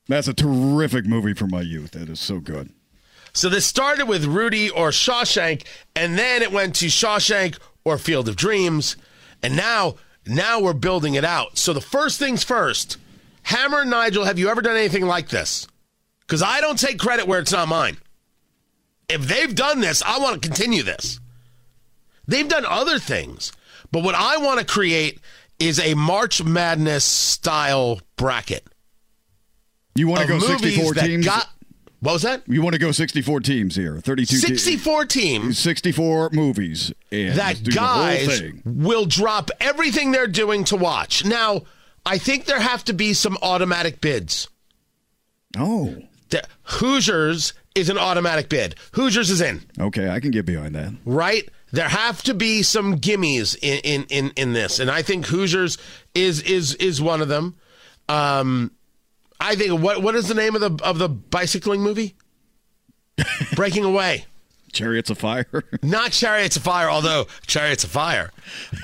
That's 0.07 0.27
a 0.27 0.33
terrific 0.33 1.05
movie 1.05 1.33
from 1.33 1.51
my 1.51 1.61
youth. 1.61 1.91
That 1.91 2.09
is 2.09 2.19
so 2.19 2.39
good. 2.39 2.71
So 3.33 3.49
this 3.49 3.65
started 3.65 4.07
with 4.07 4.25
Rudy 4.25 4.69
or 4.69 4.89
Shawshank, 4.89 5.65
and 5.95 6.17
then 6.17 6.41
it 6.41 6.51
went 6.51 6.75
to 6.75 6.85
Shawshank 6.85 7.57
or 7.83 7.97
Field 7.97 8.29
of 8.29 8.35
Dreams, 8.35 8.95
and 9.43 9.55
now 9.55 9.95
now 10.25 10.59
we're 10.59 10.73
building 10.73 11.15
it 11.15 11.25
out. 11.25 11.57
So 11.57 11.73
the 11.73 11.81
first 11.81 12.19
things 12.19 12.43
first, 12.43 12.97
Hammer 13.43 13.81
and 13.81 13.89
Nigel, 13.89 14.25
have 14.25 14.39
you 14.39 14.49
ever 14.49 14.61
done 14.61 14.75
anything 14.75 15.05
like 15.05 15.29
this? 15.29 15.67
Because 16.21 16.41
I 16.41 16.61
don't 16.61 16.79
take 16.79 16.97
credit 16.99 17.27
where 17.27 17.39
it's 17.39 17.51
not 17.51 17.67
mine. 17.67 17.97
If 19.07 19.21
they've 19.27 19.53
done 19.53 19.81
this, 19.81 20.01
I 20.03 20.17
want 20.19 20.41
to 20.41 20.47
continue 20.47 20.81
this. 20.83 21.19
They've 22.27 22.47
done 22.47 22.65
other 22.65 22.97
things, 22.97 23.51
but 23.91 24.03
what 24.03 24.15
I 24.15 24.37
want 24.37 24.59
to 24.59 24.65
create 24.65 25.19
is 25.59 25.79
a 25.79 25.93
March 25.93 26.43
Madness 26.43 27.05
style 27.05 28.01
bracket. 28.17 28.65
You 29.93 30.07
want 30.07 30.21
to 30.23 30.27
go 30.27 30.39
movies 30.39 30.75
64 30.75 30.93
teams? 30.95 31.25
got- 31.25 31.49
what 32.05 32.13
was 32.13 32.21
that? 32.21 32.43
You 32.47 32.61
want 32.61 32.73
to 32.73 32.79
go 32.79 32.91
64 32.91 33.39
teams 33.41 33.75
here? 33.75 33.99
32 33.99 34.37
te- 34.37 34.41
64 34.57 35.05
teams 35.05 35.59
64 35.59 36.29
movies. 36.31 36.93
And 37.11 37.37
that 37.37 37.63
guys 37.63 38.41
will 38.63 39.05
drop 39.05 39.51
everything 39.59 40.11
they're 40.11 40.27
doing 40.27 40.63
to 40.65 40.75
watch. 40.75 41.25
Now, 41.25 41.63
I 42.05 42.17
think 42.17 42.45
there 42.45 42.59
have 42.59 42.83
to 42.85 42.93
be 42.93 43.13
some 43.13 43.37
automatic 43.41 43.99
bids. 44.01 44.47
Oh, 45.57 45.95
The 46.29 46.43
Hoosiers 46.63 47.53
is 47.75 47.89
an 47.89 47.97
automatic 47.97 48.49
bid. 48.49 48.75
Hoosiers 48.93 49.29
is 49.29 49.41
in, 49.41 49.61
okay. 49.79 50.09
I 50.09 50.19
can 50.19 50.31
get 50.31 50.45
behind 50.45 50.75
that. 50.75 50.93
right? 51.05 51.47
There 51.71 51.89
have 51.89 52.23
to 52.23 52.33
be 52.33 52.63
some 52.63 52.99
gimmies 52.99 53.57
in 53.61 53.79
in 53.83 54.03
in, 54.09 54.31
in 54.37 54.53
this, 54.53 54.79
and 54.79 54.89
I 54.89 55.01
think 55.01 55.25
Hoosiers 55.25 55.77
is 56.13 56.41
is 56.43 56.75
is 56.75 57.01
one 57.01 57.21
of 57.21 57.27
them. 57.27 57.55
Um, 58.07 58.71
I 59.39 59.55
think 59.55 59.81
what 59.81 60.01
what 60.01 60.15
is 60.15 60.27
the 60.27 60.33
name 60.33 60.55
of 60.55 60.61
the 60.61 60.83
of 60.83 60.97
the 60.97 61.09
bicycling 61.09 61.81
movie? 61.81 62.15
Breaking 63.55 63.83
Away. 63.83 64.25
Chariots 64.73 65.09
of 65.09 65.17
Fire. 65.17 65.45
Not 65.83 66.11
Chariots 66.11 66.57
of 66.57 66.63
Fire, 66.63 66.89
although 66.89 67.27
Chariots 67.47 67.83
of 67.85 67.91
Fire. 67.91 68.31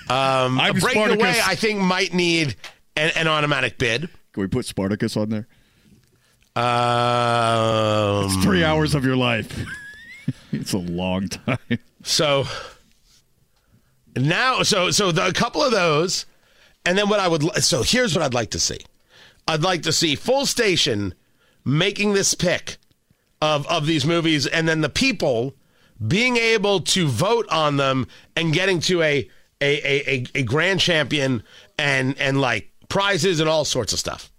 Um, 0.09 0.59
I'm 0.59 0.73
Breaking 0.73 0.89
Spartacus. 0.89 1.19
Away, 1.21 1.41
I 1.45 1.55
think, 1.55 1.79
might 1.79 2.13
need 2.13 2.55
an, 2.95 3.11
an 3.15 3.27
automatic 3.27 3.77
bid. 3.77 4.09
Can 4.31 4.41
we 4.41 4.47
put 4.47 4.65
Spartacus 4.65 5.17
on 5.17 5.29
there? 5.29 5.47
Um, 6.55 8.25
It's 8.25 8.43
three 8.43 8.63
hours 8.63 8.95
of 8.95 9.05
your 9.05 9.17
life. 9.17 9.65
it's 10.53 10.73
a 10.73 10.77
long 10.77 11.27
time. 11.27 11.57
So 12.03 12.45
now, 14.15 14.63
so 14.63 14.91
so 14.91 15.11
the, 15.11 15.27
a 15.27 15.33
couple 15.33 15.61
of 15.61 15.71
those, 15.71 16.25
and 16.85 16.97
then 16.97 17.09
what 17.09 17.19
I 17.19 17.27
would. 17.27 17.43
So 17.63 17.83
here's 17.83 18.15
what 18.15 18.23
I'd 18.23 18.33
like 18.33 18.51
to 18.51 18.59
see. 18.59 18.79
I'd 19.47 19.63
like 19.63 19.83
to 19.83 19.93
see 19.93 20.15
full 20.15 20.45
station 20.45 21.13
making 21.65 22.13
this 22.13 22.33
pick 22.33 22.77
of 23.41 23.67
of 23.67 23.85
these 23.85 24.05
movies, 24.05 24.47
and 24.47 24.67
then 24.67 24.81
the 24.81 24.89
people 24.89 25.55
being 26.05 26.37
able 26.37 26.79
to 26.79 27.07
vote 27.07 27.47
on 27.49 27.77
them 27.77 28.07
and 28.35 28.53
getting 28.53 28.79
to 28.81 29.01
a 29.01 29.29
a 29.61 30.09
a, 30.09 30.25
a, 30.35 30.43
grand 30.43 30.79
champion 30.79 31.43
and 31.77 32.17
and 32.19 32.41
like 32.41 32.71
prizes 32.89 33.39
and 33.39 33.49
all 33.49 33.65
sorts 33.65 33.93
of 33.93 33.99
stuff. 33.99 34.30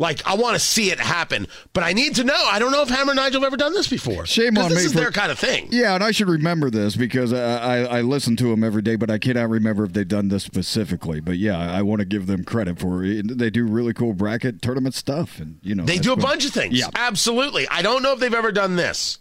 Like 0.00 0.24
I 0.24 0.36
want 0.36 0.54
to 0.54 0.60
see 0.60 0.92
it 0.92 1.00
happen, 1.00 1.48
but 1.72 1.82
I 1.82 1.92
need 1.92 2.14
to 2.16 2.24
know. 2.24 2.34
I 2.36 2.60
don't 2.60 2.70
know 2.70 2.82
if 2.82 2.88
Hammer 2.88 3.10
and 3.10 3.16
Nigel 3.16 3.40
have 3.40 3.48
ever 3.48 3.56
done 3.56 3.72
this 3.72 3.88
before. 3.88 4.26
Shame 4.26 4.56
on 4.56 4.68
this 4.68 4.78
me 4.78 4.84
is 4.84 4.92
for- 4.92 5.00
their 5.00 5.10
kind 5.10 5.32
of 5.32 5.40
thing. 5.40 5.66
Yeah, 5.72 5.94
and 5.96 6.04
I 6.04 6.12
should 6.12 6.28
remember 6.28 6.70
this 6.70 6.94
because 6.94 7.32
I, 7.32 7.40
I, 7.82 7.98
I 7.98 8.00
listen 8.02 8.36
to 8.36 8.44
them 8.44 8.62
every 8.62 8.80
day, 8.82 8.94
but 8.94 9.10
I 9.10 9.18
cannot 9.18 9.48
remember 9.50 9.82
if 9.84 9.92
they've 9.94 10.06
done 10.06 10.28
this 10.28 10.44
specifically. 10.44 11.18
But 11.18 11.38
yeah, 11.38 11.58
I 11.58 11.82
want 11.82 11.98
to 11.98 12.04
give 12.04 12.28
them 12.28 12.44
credit 12.44 12.78
for 12.78 13.02
it. 13.02 13.38
They 13.38 13.50
do 13.50 13.66
really 13.66 13.92
cool 13.92 14.12
bracket 14.12 14.62
tournament 14.62 14.94
stuff, 14.94 15.40
and 15.40 15.58
you 15.62 15.74
know 15.74 15.84
They 15.84 15.98
do 15.98 16.12
a 16.12 16.16
cool. 16.16 16.24
bunch 16.24 16.44
of 16.44 16.52
things. 16.52 16.78
Yeah, 16.78 16.86
Absolutely. 16.94 17.66
I 17.68 17.82
don't 17.82 18.02
know 18.04 18.12
if 18.12 18.20
they've 18.20 18.32
ever 18.32 18.52
done 18.52 18.76
this 18.76 19.18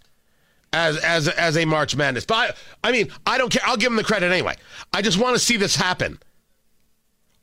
as 0.74 0.98
as 0.98 1.28
as 1.28 1.58
a 1.58 1.66
March 1.66 1.96
Madness. 1.96 2.26
But 2.26 2.56
I, 2.84 2.90
I 2.90 2.92
mean, 2.92 3.10
I 3.26 3.40
don't 3.40 3.50
care. 3.52 3.64
I'll 3.66 3.78
give 3.78 3.90
them 3.90 3.98
the 3.98 4.04
credit 4.04 4.32
anyway. 4.32 4.58
I 4.94 5.02
just 5.02 5.18
want 5.18 5.36
to 5.36 5.40
see 5.40 5.58
this 5.58 5.76
happen. 5.76 6.20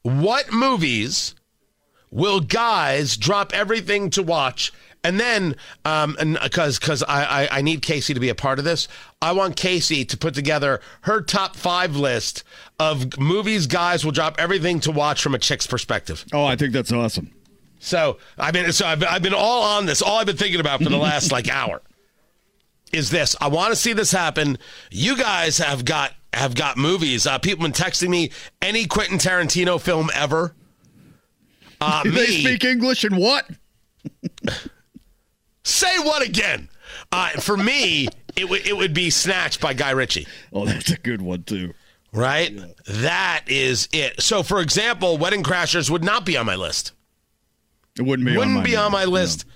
What 0.02 0.52
movies 0.52 1.34
will 2.14 2.40
guys 2.40 3.18
drop 3.18 3.52
everything 3.52 4.08
to 4.10 4.22
watch? 4.22 4.72
And 5.02 5.20
then, 5.20 5.56
um, 5.84 6.16
and 6.18 6.38
because 6.42 6.78
because 6.78 7.02
I, 7.02 7.42
I 7.42 7.58
I 7.58 7.60
need 7.60 7.82
Casey 7.82 8.14
to 8.14 8.20
be 8.20 8.30
a 8.30 8.34
part 8.34 8.58
of 8.58 8.64
this, 8.64 8.88
I 9.20 9.32
want 9.32 9.54
Casey 9.54 10.06
to 10.06 10.16
put 10.16 10.32
together 10.32 10.80
her 11.02 11.20
top 11.20 11.56
five 11.56 11.94
list 11.94 12.42
of 12.80 13.18
movies 13.18 13.66
guys 13.66 14.02
will 14.02 14.12
drop 14.12 14.36
everything 14.38 14.80
to 14.80 14.90
watch 14.90 15.22
from 15.22 15.34
a 15.34 15.38
chick's 15.38 15.66
perspective. 15.66 16.24
Oh, 16.32 16.46
I 16.46 16.56
think 16.56 16.72
that's 16.72 16.90
awesome. 16.90 17.30
So 17.80 18.16
I've 18.38 18.54
been 18.54 18.72
so 18.72 18.86
I've, 18.86 19.04
I've 19.04 19.22
been 19.22 19.34
all 19.34 19.62
on 19.62 19.84
this. 19.84 20.00
All 20.00 20.16
I've 20.16 20.26
been 20.26 20.38
thinking 20.38 20.60
about 20.60 20.82
for 20.82 20.88
the 20.88 20.96
last 20.96 21.30
like 21.30 21.48
hour 21.54 21.82
is 22.94 23.10
this. 23.10 23.36
I 23.42 23.48
want 23.48 23.72
to 23.72 23.76
see 23.76 23.92
this 23.92 24.10
happen. 24.10 24.56
You 24.90 25.18
guys 25.18 25.58
have 25.58 25.84
got 25.84 26.14
have 26.32 26.54
got 26.54 26.78
movies. 26.78 27.26
Uh, 27.26 27.38
people 27.38 27.64
been 27.64 27.72
texting 27.72 28.08
me 28.08 28.30
any 28.62 28.86
Quentin 28.86 29.18
Tarantino 29.18 29.78
film 29.78 30.08
ever. 30.14 30.54
Uh, 31.80 32.02
they 32.04 32.10
me, 32.10 32.40
speak 32.42 32.64
English 32.64 33.04
and 33.04 33.16
what? 33.16 33.48
say 35.64 35.98
what 35.98 36.26
again? 36.26 36.68
Uh, 37.12 37.30
for 37.30 37.56
me, 37.56 38.08
it 38.36 38.48
would 38.48 38.66
it 38.66 38.76
would 38.76 38.94
be 38.94 39.10
Snatched 39.10 39.60
by 39.60 39.74
Guy 39.74 39.90
Ritchie. 39.90 40.26
Oh, 40.52 40.64
that's 40.64 40.90
a 40.90 40.98
good 40.98 41.22
one 41.22 41.42
too. 41.44 41.74
Right? 42.12 42.56
That 42.86 43.44
is 43.48 43.88
it. 43.92 44.20
So, 44.20 44.42
for 44.42 44.60
example, 44.60 45.18
Wedding 45.18 45.42
Crashers 45.42 45.90
would 45.90 46.04
not 46.04 46.24
be 46.24 46.36
on 46.36 46.46
my 46.46 46.54
list. 46.54 46.92
It 47.98 48.02
wouldn't 48.02 48.26
be 48.26 48.36
Wouldn't 48.36 48.56
on 48.56 48.62
my 48.62 48.64
be 48.64 48.76
on 48.76 48.92
my 48.92 49.04
list, 49.04 49.44
list 49.44 49.46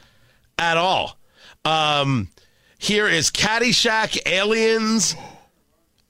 at 0.59 0.77
all. 0.77 1.19
Um, 1.65 2.31
here 2.79 3.09
is 3.09 3.31
Caddyshack, 3.31 4.19
Aliens, 4.27 5.17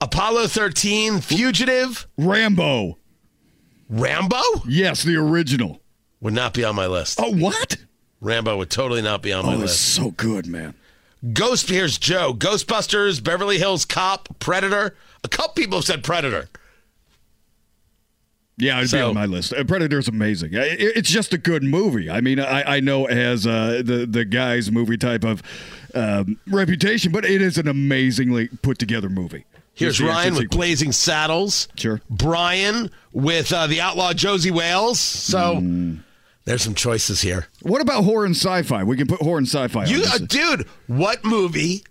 Apollo 0.00 0.48
13, 0.48 1.20
Fugitive, 1.20 2.06
Rambo. 2.16 2.98
Rambo 3.88 4.40
Yes, 4.66 5.02
the 5.02 5.16
original. 5.16 5.80
Would 6.20 6.34
not 6.34 6.54
be 6.54 6.64
on 6.64 6.74
my 6.74 6.86
list. 6.86 7.18
Oh, 7.22 7.32
what? 7.34 7.76
Rambo 8.20 8.56
would 8.58 8.70
totally 8.70 9.02
not 9.02 9.22
be 9.22 9.32
on 9.32 9.46
my 9.46 9.54
Oh, 9.54 9.58
list. 9.58 9.80
so 9.94 10.10
good, 10.12 10.46
man. 10.46 10.74
Ghost 11.32 11.68
here's 11.68 11.98
Joe. 11.98 12.32
Ghostbusters, 12.34 13.22
Beverly 13.22 13.58
Hills 13.58 13.84
Cop, 13.84 14.28
Predator. 14.38 14.94
A 15.24 15.28
couple 15.28 15.54
people 15.54 15.78
have 15.78 15.84
said 15.84 16.02
Predator. 16.04 16.48
Yeah, 18.56 18.78
it'd 18.80 18.90
be 18.90 19.00
on 19.00 19.14
my 19.14 19.26
list. 19.26 19.52
Uh, 19.52 19.62
Predator's 19.62 20.08
amazing. 20.08 20.50
It's 20.52 21.08
just 21.10 21.32
a 21.32 21.38
good 21.38 21.62
movie. 21.62 22.10
I 22.10 22.20
mean, 22.20 22.40
I, 22.40 22.76
I 22.76 22.80
know 22.80 23.06
it 23.06 23.16
has 23.16 23.46
uh, 23.46 23.82
the 23.84 24.04
the 24.04 24.24
guy's 24.24 24.72
movie 24.72 24.96
type 24.96 25.22
of 25.24 25.44
um, 25.94 26.40
reputation, 26.48 27.12
but 27.12 27.24
it 27.24 27.40
is 27.40 27.56
an 27.56 27.68
amazingly 27.68 28.48
put 28.62 28.78
together 28.78 29.08
movie. 29.08 29.44
Here's 29.74 30.00
Ryan 30.00 30.34
with. 30.34 30.50
Blazing 30.50 30.90
Saddles. 30.90 31.68
Sure. 31.76 32.00
Brian 32.10 32.90
with 33.12 33.52
uh, 33.52 33.68
the 33.68 33.80
outlaw 33.80 34.12
Josie 34.12 34.50
Wales. 34.50 34.98
So 34.98 35.56
Mm. 35.60 36.00
There's 36.48 36.62
some 36.62 36.74
choices 36.74 37.20
here. 37.20 37.46
What 37.60 37.82
about 37.82 38.04
horror 38.04 38.24
and 38.24 38.34
sci-fi? 38.34 38.82
We 38.82 38.96
can 38.96 39.06
put 39.06 39.20
horror 39.20 39.36
and 39.36 39.46
sci-fi. 39.46 39.84
You, 39.84 40.02
on 40.04 40.22
uh, 40.22 40.26
dude, 40.26 40.66
what 40.86 41.22
movie 41.22 41.84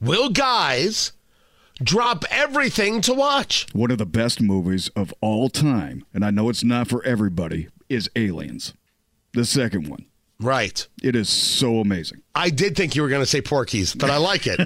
will 0.00 0.28
guys 0.28 1.12
drop 1.80 2.24
everything 2.30 3.00
to 3.02 3.14
watch? 3.14 3.68
One 3.72 3.92
of 3.92 3.98
the 3.98 4.06
best 4.06 4.40
movies 4.40 4.88
of 4.96 5.14
all 5.20 5.48
time, 5.48 6.04
and 6.12 6.24
I 6.24 6.30
know 6.30 6.48
it's 6.48 6.64
not 6.64 6.88
for 6.88 7.04
everybody, 7.04 7.68
is 7.88 8.10
Aliens. 8.16 8.74
The 9.34 9.44
second 9.44 9.86
one. 9.86 10.06
Right. 10.40 10.84
It 11.00 11.14
is 11.14 11.28
so 11.28 11.78
amazing. 11.78 12.22
I 12.34 12.50
did 12.50 12.74
think 12.74 12.96
you 12.96 13.02
were 13.02 13.08
going 13.08 13.22
to 13.22 13.26
say 13.26 13.40
Porky's, 13.40 13.94
but 13.94 14.10
I 14.10 14.16
like 14.16 14.48
it. 14.48 14.60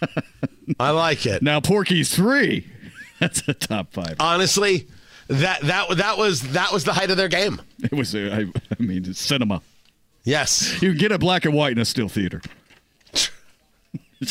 I 0.80 0.90
like 0.90 1.26
it. 1.26 1.42
Now, 1.42 1.60
Porky's 1.60 2.14
three. 2.14 2.66
That's 3.20 3.46
a 3.46 3.52
top 3.52 3.92
five. 3.92 4.16
Honestly, 4.18 4.88
that 5.40 5.60
that 5.62 5.96
that 5.96 6.18
was 6.18 6.42
that 6.52 6.72
was 6.72 6.84
the 6.84 6.92
height 6.92 7.10
of 7.10 7.16
their 7.16 7.28
game. 7.28 7.60
It 7.82 7.92
was. 7.92 8.14
uh, 8.14 8.30
I, 8.32 8.74
I 8.78 8.82
mean, 8.82 9.12
cinema. 9.12 9.60
Yes. 10.22 10.80
You 10.80 10.94
get 10.94 11.10
a 11.10 11.18
black 11.18 11.44
and 11.44 11.52
white 11.52 11.72
in 11.72 11.78
a 11.78 11.84
still 11.84 12.08
theater. 12.08 12.40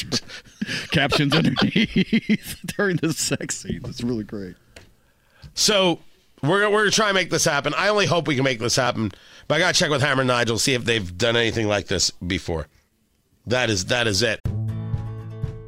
Captions 0.91 1.35
underneath 1.35 2.59
during 2.77 2.95
the 2.97 3.11
sex 3.11 3.57
scene. 3.57 3.81
That's 3.83 4.01
really 4.01 4.23
great. 4.23 4.55
So 5.53 5.99
we're 6.41 6.69
we're 6.69 6.83
gonna 6.83 6.91
try 6.91 7.09
and 7.09 7.15
make 7.15 7.29
this 7.29 7.43
happen. 7.43 7.73
I 7.77 7.89
only 7.89 8.05
hope 8.05 8.25
we 8.27 8.35
can 8.35 8.45
make 8.45 8.59
this 8.59 8.77
happen, 8.77 9.11
but 9.49 9.55
I 9.55 9.59
gotta 9.59 9.77
check 9.77 9.89
with 9.89 10.01
Hammer 10.01 10.21
and 10.21 10.29
Nigel 10.29 10.57
see 10.57 10.73
if 10.73 10.85
they've 10.85 11.17
done 11.17 11.35
anything 11.35 11.67
like 11.67 11.87
this 11.87 12.09
before. 12.11 12.67
That 13.47 13.69
is 13.69 13.85
that 13.85 14.07
is 14.07 14.21
it. 14.21 14.39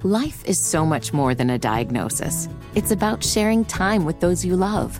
Life 0.04 0.44
is 0.46 0.58
so 0.60 0.86
much 0.86 1.12
more 1.12 1.36
than 1.36 1.50
a 1.50 1.58
diagnosis. 1.58 2.48
It's 2.76 2.92
about 2.92 3.24
sharing 3.24 3.66
time 3.66 4.06
with 4.06 4.20
those 4.22 4.44
you 4.46 4.56
love, 4.56 5.00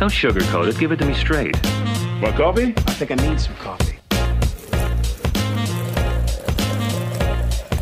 Don't 0.00 0.08
sugarcoat 0.08 0.66
it. 0.66 0.78
Give 0.78 0.92
it 0.92 0.96
to 1.00 1.04
me 1.04 1.12
straight. 1.12 1.54
Want 2.22 2.34
coffee? 2.34 2.72
I 2.74 2.92
think 2.94 3.10
I 3.10 3.16
need 3.16 3.38
some 3.38 3.54
coffee. 3.56 3.98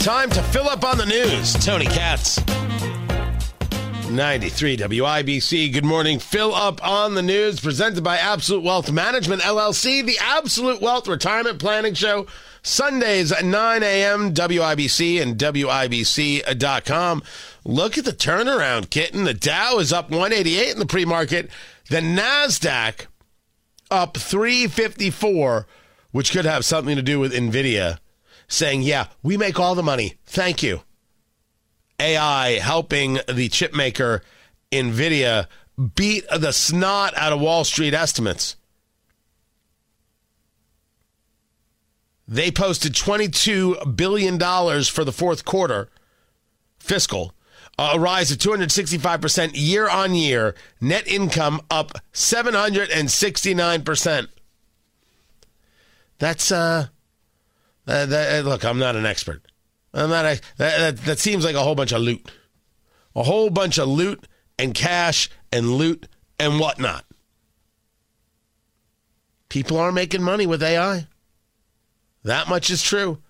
Time 0.01 0.29
to 0.31 0.43
fill 0.43 0.69
up 0.69 0.83
on 0.83 0.99
the 0.99 1.07
news. 1.07 1.53
Tony 1.65 1.85
Katz. 1.85 2.45
93 4.11 4.79
WIBC. 4.79 5.73
Good 5.73 5.85
morning. 5.85 6.19
Fill 6.19 6.53
up 6.57 6.85
on 6.85 7.15
the 7.15 7.23
news 7.23 7.61
presented 7.61 8.03
by 8.03 8.17
Absolute 8.17 8.65
Wealth 8.65 8.91
Management 8.91 9.43
LLC, 9.43 10.05
the 10.05 10.19
Absolute 10.21 10.81
Wealth 10.81 11.07
Retirement 11.07 11.61
Planning 11.61 11.95
Show. 11.95 12.27
Sundays 12.63 13.31
at 13.31 13.45
9 13.45 13.83
a.m. 13.85 14.35
WIBC 14.35 15.23
and 15.23 15.39
WIBC.com. 15.39 17.23
Look 17.65 17.97
at 17.97 18.05
the 18.05 18.13
turnaround, 18.13 18.91
kitten. 18.91 19.25
The 19.25 19.35
Dow 19.35 19.79
is 19.79 19.93
up 19.93 20.11
188 20.11 20.73
in 20.73 20.79
the 20.81 20.87
pre 20.87 21.05
market. 21.05 21.51
The 21.89 22.01
NASDAQ 22.01 23.07
up 23.91 24.17
354, 24.17 25.67
which 26.11 26.33
could 26.33 26.45
have 26.45 26.65
something 26.65 26.97
to 26.97 27.03
do 27.03 27.19
with 27.19 27.33
NVIDIA 27.33 27.99
saying, 28.47 28.83
yeah, 28.83 29.07
we 29.23 29.37
make 29.37 29.59
all 29.59 29.75
the 29.75 29.83
money. 29.83 30.15
Thank 30.27 30.63
you. 30.63 30.83
AI 32.01 32.59
helping 32.59 33.19
the 33.29 33.49
chip 33.49 33.75
maker 33.75 34.23
NVIDIA 34.71 35.47
beat 35.95 36.25
the 36.29 36.53
snot 36.53 37.17
out 37.17 37.33
of 37.33 37.41
Wall 37.41 37.65
Street 37.65 37.95
estimates. 37.95 38.57
They 42.27 42.51
posted 42.51 42.93
$22 42.93 43.97
billion 43.97 44.39
for 44.39 45.05
the 45.05 45.13
fourth 45.13 45.45
quarter 45.47 45.89
fiscal, 46.79 47.33
a 47.79 47.99
rise 47.99 48.31
of 48.33 48.39
265% 48.39 49.51
year 49.55 49.89
on 49.89 50.15
year. 50.15 50.55
Net 50.81 51.07
income 51.07 51.61
up 51.71 51.93
769%. 52.13 54.29
That's, 56.19 56.51
uh, 56.51 56.87
uh, 57.87 58.07
that, 58.07 58.45
look, 58.45 58.65
I'm 58.65 58.81
not 58.81 58.97
an 58.97 59.07
expert. 59.07 59.43
I'm 59.95 60.11
not 60.11 60.25
a, 60.25 60.41
that, 60.57 60.79
that, 60.79 60.97
that 61.05 61.21
seems 61.21 61.45
like 61.45 61.55
a 61.55 61.63
whole 61.63 61.77
bunch 61.77 61.93
of 61.93 62.01
loot. 62.01 62.33
A 63.15 63.23
whole 63.23 63.51
bunch 63.51 63.79
of 63.79 63.87
loot 63.89 64.27
and 64.59 64.75
cash 64.75 65.31
and 65.53 65.75
loot 65.75 66.09
and 66.39 66.59
whatnot. 66.59 67.05
People 69.49 69.77
are 69.79 69.93
making 69.93 70.23
money 70.23 70.47
with 70.47 70.63
AI. 70.63 71.07
That 72.25 72.49
much 72.49 72.71
is 72.71 72.83
true. 72.83 73.23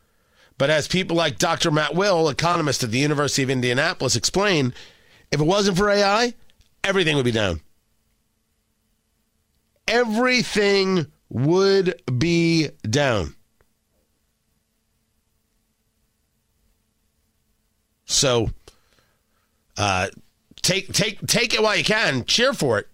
But 0.58 0.70
as 0.70 0.88
people 0.88 1.16
like 1.16 1.38
Dr. 1.38 1.70
Matt 1.70 1.94
Will, 1.94 2.28
economist 2.28 2.82
at 2.82 2.90
the 2.90 2.98
University 2.98 3.44
of 3.44 3.50
Indianapolis, 3.50 4.16
explain, 4.16 4.74
if 5.30 5.40
it 5.40 5.44
wasn't 5.44 5.78
for 5.78 5.88
AI, 5.88 6.34
everything 6.82 7.14
would 7.16 7.24
be 7.24 7.30
down. 7.30 7.60
Everything 9.86 11.06
would 11.30 12.02
be 12.18 12.68
down. 12.82 13.36
So, 18.04 18.50
uh, 19.76 20.08
take 20.62 20.92
take 20.92 21.24
take 21.26 21.54
it 21.54 21.62
while 21.62 21.76
you 21.76 21.84
can. 21.84 22.24
Cheer 22.24 22.52
for 22.52 22.78
it. 22.78 22.88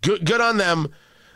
Good 0.00 0.24
good 0.24 0.40
on 0.40 0.56
them. 0.56 0.92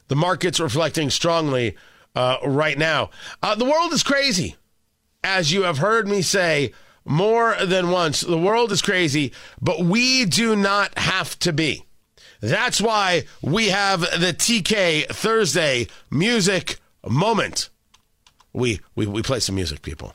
The 0.09 0.17
market's 0.17 0.61
reflecting 0.61 1.11
strongly 1.11 1.77
uh, 2.15 2.39
right 2.45 2.79
now. 2.79 3.11
Uh, 3.43 3.55
the 3.55 3.65
world 3.65 3.93
is 3.93 4.03
crazy, 4.03 4.57
as 5.23 5.53
you 5.53 5.63
have 5.63 5.79
heard 5.79 6.09
me 6.09 6.23
say 6.23 6.73
more 7.05 7.57
than 7.65 7.91
once. 7.91 8.21
The 8.21 8.39
world 8.39 8.73
is 8.73 8.83
crazy, 8.83 9.33
but 9.61 9.81
we 9.81 10.25
do 10.25 10.57
not 10.57 10.97
have 10.99 11.39
to 11.41 11.53
be. 11.53 11.85
That's 12.41 12.81
why 12.81 13.25
we 13.43 13.69
have 13.69 14.01
the 14.01 14.35
TK 14.37 15.07
Thursday 15.09 15.89
music 16.11 16.79
moment. 17.07 17.69
We 18.53 18.81
we 18.95 19.07
we 19.07 19.23
play 19.23 19.41
some 19.41 19.55
music, 19.55 19.83
people. 19.83 20.15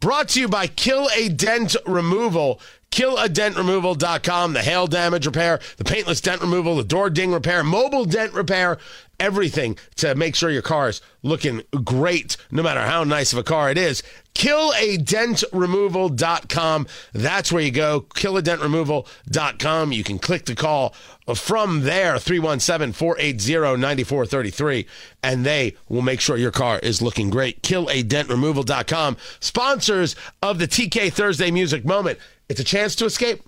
Brought 0.00 0.28
to 0.30 0.40
you 0.40 0.48
by 0.48 0.66
Kill 0.66 1.08
a 1.16 1.28
Dent 1.28 1.76
Removal. 1.86 2.60
KillaDentRemoval.com. 2.94 4.52
The 4.52 4.62
hail 4.62 4.86
damage 4.86 5.26
repair, 5.26 5.58
the 5.78 5.84
paintless 5.84 6.20
dent 6.20 6.40
removal, 6.40 6.76
the 6.76 6.84
door 6.84 7.10
ding 7.10 7.32
repair, 7.32 7.64
mobile 7.64 8.04
dent 8.04 8.32
repair, 8.32 8.78
everything 9.18 9.76
to 9.96 10.14
make 10.14 10.36
sure 10.36 10.48
your 10.48 10.62
car 10.62 10.90
is 10.90 11.00
looking 11.24 11.62
great, 11.82 12.36
no 12.52 12.62
matter 12.62 12.82
how 12.82 13.02
nice 13.02 13.32
of 13.32 13.38
a 13.40 13.42
car 13.42 13.68
it 13.68 13.78
is. 13.78 14.04
KillaDentRemoval.com. 14.36 16.86
That's 17.12 17.50
where 17.50 17.64
you 17.64 17.72
go. 17.72 18.02
KillaDentRemoval.com. 18.02 19.92
You 19.92 20.04
can 20.04 20.20
click 20.20 20.44
the 20.44 20.54
call 20.54 20.94
from 21.34 21.80
there, 21.80 22.20
317 22.20 22.92
480 22.92 23.80
9433, 23.80 24.86
and 25.24 25.44
they 25.44 25.74
will 25.88 26.02
make 26.02 26.20
sure 26.20 26.36
your 26.36 26.52
car 26.52 26.78
is 26.78 27.02
looking 27.02 27.28
great. 27.28 27.60
KillaDentRemoval.com. 27.62 29.16
Sponsors 29.40 30.14
of 30.42 30.60
the 30.60 30.68
TK 30.68 31.12
Thursday 31.12 31.50
Music 31.50 31.84
Moment. 31.84 32.20
It's 32.48 32.60
a 32.60 32.64
chance 32.64 32.94
to 32.96 33.04
escape, 33.04 33.42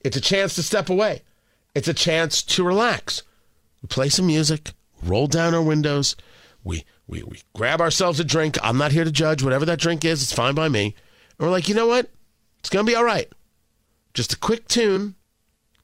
it's 0.00 0.16
a 0.16 0.20
chance 0.20 0.54
to 0.56 0.62
step 0.62 0.88
away, 0.90 1.22
it's 1.74 1.88
a 1.88 1.94
chance 1.94 2.42
to 2.42 2.64
relax. 2.64 3.22
We 3.82 3.88
play 3.88 4.08
some 4.08 4.26
music, 4.26 4.72
roll 5.02 5.26
down 5.26 5.54
our 5.54 5.62
windows, 5.62 6.16
we 6.64 6.84
we 7.06 7.22
we 7.22 7.42
grab 7.54 7.80
ourselves 7.80 8.20
a 8.20 8.24
drink. 8.24 8.58
I'm 8.62 8.78
not 8.78 8.92
here 8.92 9.04
to 9.04 9.12
judge 9.12 9.42
whatever 9.42 9.64
that 9.66 9.80
drink 9.80 10.04
is. 10.04 10.22
It's 10.22 10.32
fine 10.32 10.54
by 10.54 10.68
me. 10.68 10.94
And 11.38 11.46
we're 11.46 11.52
like, 11.52 11.68
you 11.68 11.74
know 11.74 11.86
what? 11.86 12.10
It's 12.58 12.70
gonna 12.70 12.84
be 12.84 12.94
all 12.94 13.04
right. 13.04 13.30
Just 14.14 14.32
a 14.32 14.38
quick 14.38 14.68
tune. 14.68 15.14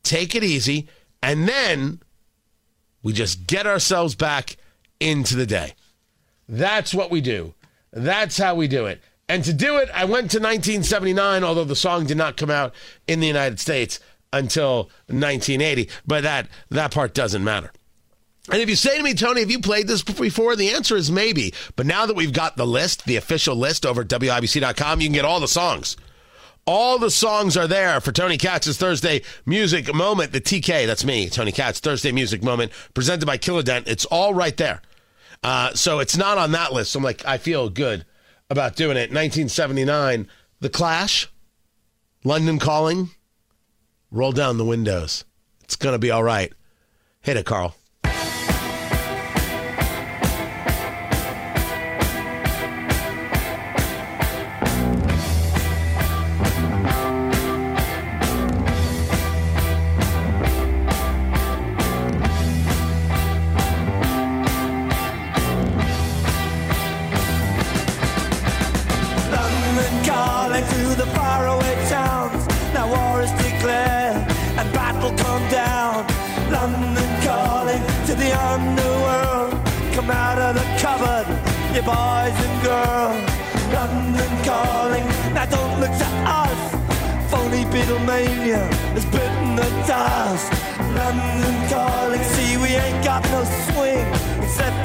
Take 0.03 0.35
it 0.35 0.45
easy, 0.45 0.89
and 1.23 1.49
then 1.49 2.01
we 3.03 3.13
just 3.13 3.47
get 3.47 3.67
ourselves 3.67 4.15
back 4.15 4.57
into 5.01 5.37
the 5.37 5.47
day. 5.47 5.75
That's 6.49 6.95
what 6.95 7.11
we 7.11 7.21
do. 7.21 7.55
That's 7.93 8.39
how 8.39 8.55
we 8.55 8.69
do 8.69 8.87
it. 8.87 9.03
And 9.29 9.45
to 9.45 9.53
do 9.53 9.77
it, 9.77 9.91
I 9.95 10.05
went 10.05 10.31
to 10.31 10.39
1979, 10.39 11.45
although 11.45 11.65
the 11.65 11.77
song 11.77 12.07
did 12.07 12.17
not 12.17 12.37
come 12.37 12.51
out 12.51 12.75
in 13.07 13.21
the 13.21 13.27
United 13.27 13.61
States 13.61 14.01
until 14.33 14.91
1980. 15.09 15.89
But 16.07 16.23
that 16.23 16.49
that 16.71 16.93
part 16.93 17.15
doesn't 17.15 17.45
matter. 17.45 17.71
And 18.51 18.63
if 18.63 18.71
you 18.71 18.77
say 18.77 18.97
to 18.97 19.03
me, 19.03 19.13
Tony, 19.13 19.41
have 19.41 19.51
you 19.51 19.61
played 19.61 19.89
this 19.89 20.03
before? 20.03 20.57
The 20.57 20.71
answer 20.71 20.97
is 20.97 21.11
maybe. 21.11 21.53
But 21.77 21.85
now 21.85 22.07
that 22.07 22.17
we've 22.17 22.33
got 22.33 22.57
the 22.57 22.67
list, 22.67 23.05
the 23.05 23.17
official 23.17 23.55
list 23.55 23.85
over 23.85 24.01
at 24.01 24.09
WIBC.com, 24.09 25.01
you 25.03 25.09
can 25.09 25.15
get 25.15 25.27
all 25.27 25.41
the 25.41 25.49
songs. 25.49 25.99
All 26.65 26.99
the 26.99 27.11
songs 27.11 27.57
are 27.59 27.67
there 27.67 28.01
for 28.01 28.13
Tony 28.13 28.39
Katz's 28.39 28.79
Thursday 28.79 29.23
Music 29.45 29.93
Moment. 29.95 30.33
The 30.33 30.41
TK, 30.41 30.87
that's 30.87 31.05
me, 31.05 31.29
Tony 31.29 31.53
Katz, 31.53 31.81
Thursday 31.81 32.13
Music 32.13 32.43
Moment, 32.43 32.73
presented 32.95 33.27
by 33.27 33.37
Kill 33.37 33.59
a 33.59 33.63
Dent. 33.63 33.87
It's 33.87 34.05
all 34.07 34.33
right 34.33 34.57
there. 34.57 34.81
Uh, 35.43 35.75
so 35.75 35.99
it's 35.99 36.17
not 36.17 36.39
on 36.39 36.53
that 36.53 36.73
list. 36.73 36.93
So 36.93 36.99
I'm 36.99 37.05
like, 37.05 37.25
I 37.27 37.37
feel 37.37 37.69
good 37.69 38.05
about 38.51 38.77
doing 38.77 38.97
it. 38.97 39.11
1979, 39.11 40.29
The 40.61 40.69
Clash, 40.71 41.29
London 42.25 42.59
Calling, 42.59 43.11
Roll 44.11 44.33
Down 44.33 44.59
the 44.59 44.65
Windows. 44.65 45.25
It's 45.63 45.77
going 45.77 45.95
to 45.95 45.99
be 45.99 46.11
all 46.11 46.23
right. 46.23 46.53
Hit 47.21 47.37
it, 47.37 47.47
Carl. 47.47 47.75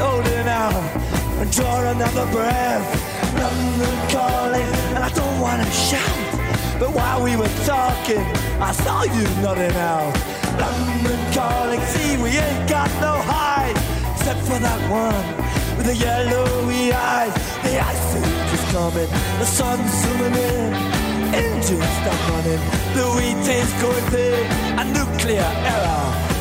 Holding 0.00 0.48
out 0.48 0.72
and 1.40 1.50
draw 1.52 1.80
another 1.90 2.26
breath. 2.32 2.86
London 3.36 3.96
calling, 4.08 4.70
and 4.94 5.04
I 5.04 5.10
don't 5.10 5.40
want 5.40 5.62
to 5.62 5.70
shout. 5.70 6.18
But 6.80 6.90
while 6.94 7.22
we 7.22 7.36
were 7.36 7.54
talking, 7.64 8.24
I 8.60 8.72
saw 8.72 9.02
you 9.04 9.24
nodding 9.42 9.76
out. 9.76 10.12
London 10.58 11.20
calling, 11.32 11.80
see, 11.92 12.16
we 12.16 12.30
ain't 12.30 12.68
got 12.68 12.90
no 13.00 13.14
hide 13.32 13.76
except 14.12 14.40
for 14.40 14.58
that 14.58 14.80
one 14.90 15.26
with 15.76 15.86
the 15.86 15.96
yellowy 15.96 16.92
eyes. 16.92 17.34
The 17.62 17.78
ice 17.78 18.14
age 18.16 18.52
is 18.56 18.64
coming, 18.72 19.10
the 19.38 19.46
sun's 19.46 19.92
zooming 20.00 20.34
in. 20.34 20.72
Engines 21.32 21.92
stop 22.00 22.20
running, 22.30 22.62
the 22.96 23.06
wheat 23.16 23.48
is 23.48 23.72
going 23.80 24.06
thin. 24.12 24.44
A 24.80 24.84
nuclear 24.84 25.50
error, 25.72 26.04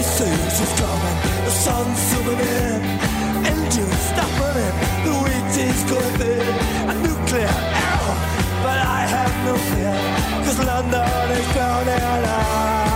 Age 0.00 0.06
is 0.06 0.72
coming, 0.80 1.16
the 1.44 1.50
sun's 1.50 1.98
zooming 2.08 2.40
in, 2.40 2.80
engines 3.44 4.00
stop 4.08 4.30
running, 4.40 4.74
the 5.04 5.12
wheat 5.22 5.56
is 5.60 5.84
going 5.90 6.14
thin, 6.16 6.88
a 6.88 6.94
nuclear 7.02 7.54
error, 7.84 8.16
but 8.64 8.78
I 8.78 9.00
have 9.14 9.34
no 9.44 9.54
fear, 9.68 10.44
cause 10.44 10.58
London 10.64 11.30
is 11.36 11.52
drowning. 11.52 12.02
I, 12.02 12.89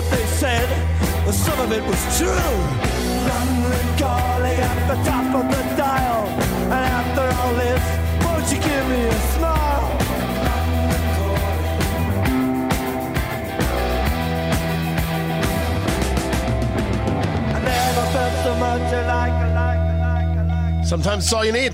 what 0.00 0.10
they 0.12 0.26
said? 0.26 0.68
Well, 1.24 1.32
some 1.32 1.58
of 1.58 1.72
it 1.72 1.82
was 1.82 2.18
true. 2.18 2.28
London 2.28 3.98
calling 3.98 4.60
at 4.70 4.80
the 4.86 4.94
top 5.02 5.34
of 5.34 5.44
the 5.50 5.76
dial. 5.76 6.26
And 6.70 6.84
after 6.98 7.26
all 7.40 7.54
this, 7.54 7.82
won't 8.24 8.46
you 8.52 8.60
give 8.62 8.88
me 8.88 9.02
a 9.06 9.18
smile? 9.34 9.98
Sometimes 20.84 21.24
it's 21.24 21.32
all 21.32 21.44
you 21.44 21.52
need. 21.52 21.72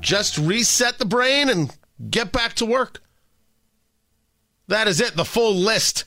Just 0.00 0.38
reset 0.38 0.98
the 0.98 1.04
brain 1.04 1.48
and 1.48 1.76
get 2.08 2.30
back 2.30 2.54
to 2.54 2.64
work. 2.64 3.02
That 4.68 4.86
is 4.86 5.00
it. 5.00 5.16
The 5.16 5.24
full 5.24 5.54
list 5.54 6.04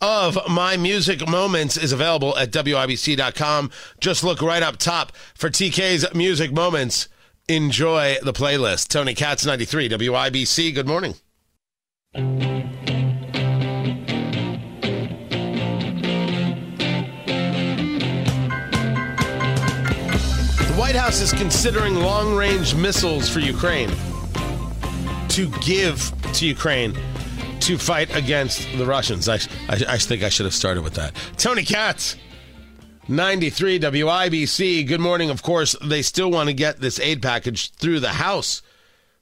of 0.00 0.38
my 0.48 0.76
music 0.76 1.28
moments 1.28 1.76
is 1.76 1.92
available 1.92 2.36
at 2.38 2.50
WIBC.com. 2.50 3.70
Just 4.00 4.24
look 4.24 4.40
right 4.40 4.62
up 4.62 4.78
top 4.78 5.12
for 5.34 5.50
TK's 5.50 6.12
music 6.14 6.52
moments. 6.52 7.08
Enjoy 7.48 8.16
the 8.22 8.32
playlist. 8.32 8.88
Tony 8.88 9.14
Katz, 9.14 9.44
93, 9.44 9.88
WIBC. 9.88 10.74
Good 10.74 10.86
morning. 10.86 11.14
The 12.12 12.22
White 20.76 20.96
House 20.96 21.20
is 21.20 21.32
considering 21.32 21.96
long 21.96 22.34
range 22.34 22.74
missiles 22.74 23.28
for 23.28 23.40
Ukraine 23.40 23.90
to 25.28 25.50
give 25.60 26.12
to 26.32 26.46
Ukraine 26.46 26.96
to 27.60 27.78
fight 27.78 28.14
against 28.14 28.66
the 28.76 28.86
Russians. 28.86 29.28
I, 29.28 29.36
I, 29.68 29.82
I 29.88 29.98
think 29.98 30.22
I 30.22 30.28
should 30.28 30.46
have 30.46 30.54
started 30.54 30.82
with 30.82 30.94
that. 30.94 31.14
Tony 31.36 31.64
Katz, 31.64 32.16
93 33.08 33.78
WIBC. 33.80 34.86
Good 34.86 35.00
morning. 35.00 35.30
Of 35.30 35.42
course, 35.42 35.76
they 35.82 36.02
still 36.02 36.30
want 36.30 36.48
to 36.48 36.54
get 36.54 36.80
this 36.80 36.98
aid 37.00 37.22
package 37.22 37.70
through 37.72 38.00
the 38.00 38.10
House 38.10 38.62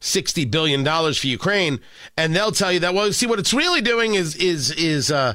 60 0.00 0.44
billion 0.44 0.84
dollars 0.84 1.18
for 1.18 1.26
Ukraine 1.26 1.80
and 2.16 2.34
they'll 2.34 2.52
tell 2.52 2.72
you 2.72 2.78
that 2.78 2.94
well 2.94 3.12
see 3.12 3.26
what 3.26 3.40
it's 3.40 3.52
really 3.52 3.80
doing 3.80 4.14
is 4.14 4.36
is 4.36 4.70
is 4.70 5.10
uh 5.10 5.34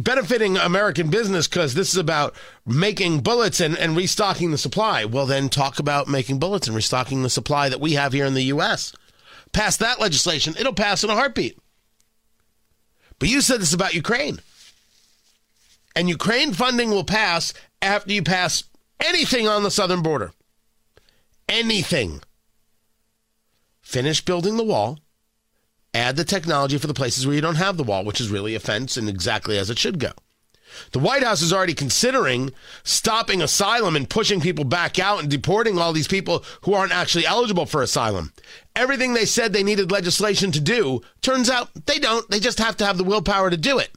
benefiting 0.00 0.56
American 0.56 1.10
business 1.10 1.48
because 1.48 1.74
this 1.74 1.90
is 1.90 1.96
about 1.96 2.34
making 2.66 3.20
bullets 3.20 3.60
and, 3.60 3.76
and 3.76 3.96
restocking 3.96 4.50
the 4.50 4.58
supply. 4.58 5.04
Well, 5.04 5.26
then 5.26 5.48
talk 5.48 5.78
about 5.78 6.08
making 6.08 6.38
bullets 6.38 6.66
and 6.66 6.76
restocking 6.76 7.22
the 7.22 7.30
supply 7.30 7.68
that 7.68 7.80
we 7.80 7.94
have 7.94 8.12
here 8.12 8.26
in 8.26 8.34
the 8.34 8.44
U.S. 8.44 8.92
Pass 9.52 9.76
that 9.78 10.00
legislation, 10.00 10.54
it'll 10.58 10.74
pass 10.74 11.04
in 11.04 11.10
a 11.10 11.14
heartbeat. 11.14 11.58
But 13.24 13.30
you 13.30 13.40
said 13.40 13.62
this 13.62 13.72
about 13.72 13.94
Ukraine. 13.94 14.38
And 15.96 16.10
Ukraine 16.10 16.52
funding 16.52 16.90
will 16.90 17.04
pass 17.04 17.54
after 17.80 18.12
you 18.12 18.22
pass 18.22 18.64
anything 19.00 19.48
on 19.48 19.62
the 19.62 19.70
southern 19.70 20.02
border. 20.02 20.32
Anything. 21.48 22.20
Finish 23.80 24.20
building 24.26 24.58
the 24.58 24.62
wall 24.62 24.98
add 25.94 26.16
the 26.16 26.24
technology 26.24 26.76
for 26.76 26.86
the 26.86 26.92
places 26.92 27.26
where 27.26 27.34
you 27.34 27.40
don't 27.40 27.54
have 27.54 27.78
the 27.78 27.82
wall, 27.82 28.04
which 28.04 28.20
is 28.20 28.28
really 28.28 28.54
a 28.54 28.60
fence 28.60 28.98
and 28.98 29.08
exactly 29.08 29.56
as 29.56 29.70
it 29.70 29.78
should 29.78 29.98
go. 29.98 30.10
The 30.92 30.98
White 30.98 31.22
House 31.22 31.42
is 31.42 31.52
already 31.52 31.74
considering 31.74 32.52
stopping 32.82 33.42
asylum 33.42 33.96
and 33.96 34.08
pushing 34.08 34.40
people 34.40 34.64
back 34.64 34.98
out 34.98 35.20
and 35.20 35.30
deporting 35.30 35.78
all 35.78 35.92
these 35.92 36.08
people 36.08 36.44
who 36.62 36.74
aren't 36.74 36.92
actually 36.92 37.26
eligible 37.26 37.66
for 37.66 37.82
asylum. 37.82 38.32
Everything 38.76 39.14
they 39.14 39.24
said 39.24 39.52
they 39.52 39.62
needed 39.62 39.90
legislation 39.90 40.50
to 40.52 40.60
do, 40.60 41.00
turns 41.22 41.48
out 41.48 41.70
they 41.86 41.98
don't. 41.98 42.28
They 42.30 42.40
just 42.40 42.58
have 42.58 42.76
to 42.78 42.86
have 42.86 42.98
the 42.98 43.04
willpower 43.04 43.50
to 43.50 43.56
do 43.56 43.78
it. 43.78 43.90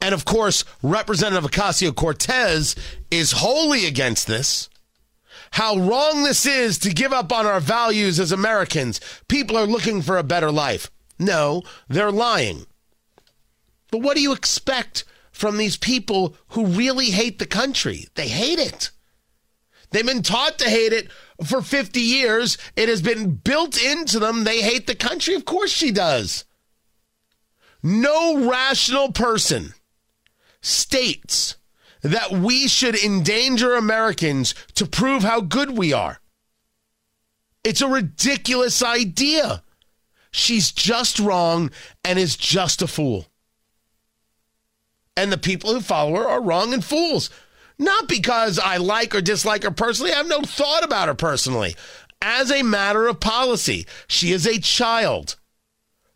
And 0.00 0.14
of 0.14 0.24
course, 0.24 0.64
Representative 0.82 1.50
Ocasio 1.50 1.94
Cortez 1.94 2.76
is 3.10 3.32
wholly 3.32 3.86
against 3.86 4.26
this. 4.26 4.68
How 5.52 5.76
wrong 5.76 6.24
this 6.24 6.46
is 6.46 6.78
to 6.80 6.90
give 6.90 7.12
up 7.12 7.32
on 7.32 7.46
our 7.46 7.60
values 7.60 8.18
as 8.18 8.32
Americans. 8.32 9.00
People 9.28 9.56
are 9.56 9.66
looking 9.66 10.02
for 10.02 10.16
a 10.16 10.24
better 10.24 10.50
life. 10.50 10.90
No, 11.18 11.62
they're 11.88 12.10
lying. 12.10 12.66
But 13.90 14.02
what 14.02 14.16
do 14.16 14.22
you 14.22 14.32
expect 14.32 15.04
from 15.34 15.56
these 15.56 15.76
people 15.76 16.36
who 16.50 16.64
really 16.64 17.10
hate 17.10 17.40
the 17.40 17.46
country? 17.46 18.06
They 18.14 18.28
hate 18.28 18.60
it. 18.60 18.90
They've 19.90 20.06
been 20.06 20.22
taught 20.22 20.58
to 20.60 20.70
hate 20.70 20.92
it 20.92 21.10
for 21.44 21.60
50 21.60 22.00
years. 22.00 22.56
It 22.76 22.88
has 22.88 23.02
been 23.02 23.34
built 23.34 23.80
into 23.80 24.20
them. 24.20 24.44
They 24.44 24.62
hate 24.62 24.86
the 24.86 24.94
country. 24.94 25.34
Of 25.34 25.44
course 25.44 25.70
she 25.70 25.90
does. 25.90 26.44
No 27.82 28.48
rational 28.48 29.12
person 29.12 29.74
states 30.62 31.56
that 32.02 32.30
we 32.30 32.68
should 32.68 32.94
endanger 32.94 33.74
Americans 33.74 34.54
to 34.76 34.86
prove 34.86 35.24
how 35.24 35.40
good 35.40 35.76
we 35.76 35.92
are. 35.92 36.20
It's 37.64 37.80
a 37.80 37.88
ridiculous 37.88 38.82
idea. 38.82 39.64
She's 40.30 40.70
just 40.70 41.18
wrong 41.18 41.70
and 42.04 42.18
is 42.18 42.36
just 42.36 42.82
a 42.82 42.86
fool. 42.86 43.26
And 45.16 45.30
the 45.30 45.38
people 45.38 45.72
who 45.72 45.80
follow 45.80 46.16
her 46.16 46.28
are 46.28 46.42
wrong 46.42 46.74
and 46.74 46.84
fools. 46.84 47.30
Not 47.78 48.08
because 48.08 48.58
I 48.58 48.76
like 48.76 49.14
or 49.14 49.20
dislike 49.20 49.62
her 49.62 49.70
personally. 49.70 50.12
I 50.12 50.16
have 50.16 50.28
no 50.28 50.42
thought 50.42 50.84
about 50.84 51.08
her 51.08 51.14
personally. 51.14 51.76
As 52.22 52.50
a 52.50 52.62
matter 52.62 53.06
of 53.06 53.20
policy, 53.20 53.86
she 54.06 54.32
is 54.32 54.46
a 54.46 54.58
child. 54.60 55.36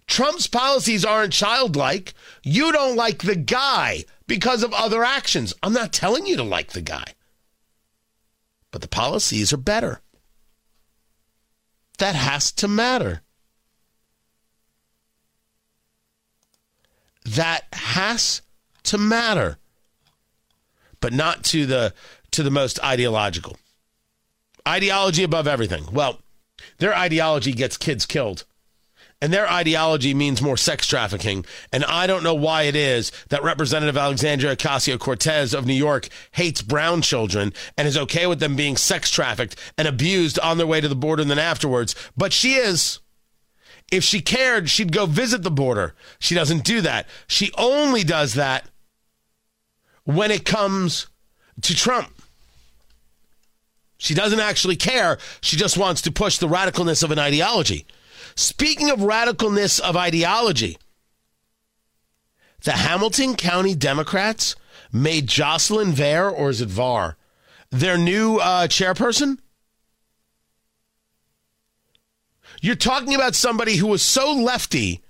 Trump's 0.07 0.47
policies 0.47 1.05
aren't 1.05 1.35
childlike. 1.35 2.15
You 2.43 2.73
don't 2.73 2.97
like 2.97 3.23
the 3.23 3.37
guy 3.37 4.05
because 4.27 4.63
of 4.63 4.73
other 4.73 5.05
actions. 5.05 5.53
I'm 5.63 5.75
not 5.75 5.93
telling 5.93 6.27
you 6.27 6.37
to 6.37 6.43
like 6.43 6.73
the 6.73 6.81
guy, 6.81 7.05
but 8.71 8.81
the 8.81 8.89
policies 8.89 9.53
are 9.53 9.59
better. 9.59 10.01
That 11.99 12.15
has 12.15 12.53
to 12.53 12.69
matter. 12.69 13.23
That 17.27 17.67
has 17.73 18.41
to 18.89 18.99
matter, 18.99 19.59
but 21.01 21.13
not 21.13 21.45
to 21.45 21.67
the 21.67 21.95
to 22.33 22.43
the 22.43 22.51
most 22.51 22.83
ideological. 22.85 23.57
Ideology 24.67 25.25
above 25.25 25.47
everything. 25.47 25.87
Well, 25.93 26.21
their 26.79 26.95
ideology 26.95 27.53
gets 27.53 27.77
kids 27.77 28.05
killed 28.05 28.45
and 29.21 29.33
their 29.33 29.51
ideology 29.51 30.15
means 30.15 30.41
more 30.41 30.57
sex 30.57 30.87
trafficking. 30.87 31.45
And 31.73 31.85
I 31.85 32.07
don't 32.07 32.23
know 32.23 32.35
why 32.35 32.63
it 32.63 32.77
is 32.77 33.11
that 33.31 33.43
Representative 33.43 33.97
Alexandria 33.97 34.55
Ocasio 34.55 34.99
Cortez 34.99 35.55
of 35.55 35.67
New 35.67 35.75
York 35.75 36.09
hates 36.33 36.63
brown 36.63 37.03
children 37.03 37.53
and 37.77 37.89
is 37.89 37.99
okay 37.99 38.27
with 38.27 38.39
them 38.39 38.55
being 38.55 38.77
sex 38.77 39.11
trafficked 39.11 39.57
and 39.77 39.89
abused 39.89 40.39
on 40.39 40.59
their 40.59 40.67
way 40.67 40.81
to 40.81 40.89
the 40.89 40.95
border 40.95 41.23
and 41.23 41.31
then 41.31 41.39
afterwards. 41.39 41.95
But 42.17 42.33
she 42.33 42.55
is. 42.55 43.01
If 43.91 44.05
she 44.05 44.21
cared, 44.21 44.69
she'd 44.69 44.93
go 44.93 45.07
visit 45.07 45.43
the 45.43 45.51
border. 45.51 45.95
She 46.19 46.35
doesn't 46.35 46.63
do 46.63 46.83
that. 46.83 47.09
She 47.27 47.51
only 47.57 48.05
does 48.05 48.35
that 48.35 48.69
when 50.09 50.31
it 50.31 50.47
comes 50.47 51.07
to 51.61 51.77
Trump. 51.77 52.09
She 53.99 54.15
doesn't 54.15 54.41
actually 54.41 54.77
care. 54.77 55.19
She 55.43 55.59
just 55.59 55.77
wants 55.77 56.01
to 56.03 56.11
push 56.11 56.39
the 56.39 56.49
radicalness 56.49 57.03
of 57.03 57.11
an 57.11 57.19
ideology. 57.19 57.85
Speaking 58.35 58.89
of 58.89 59.01
radicalness 59.01 59.79
of 59.79 59.99
ideology, 59.99 60.79
the 62.65 62.73
Hamilton 62.73 63.37
County 63.37 63.75
Democrats 63.75 64.57
made 64.91 65.27
Jocelyn 65.27 65.93
Vare, 65.93 66.31
or 66.31 66.49
is 66.49 66.63
it 66.63 66.71
Var, 66.71 67.19
their 67.69 67.99
new 67.99 68.39
uh, 68.39 68.67
chairperson? 68.67 69.37
You're 72.63 72.77
talking 72.77 73.15
about 73.15 73.35
somebody 73.35 73.77
who 73.77 73.89
was 73.89 74.01
so 74.01 74.33
lefty 74.33 75.03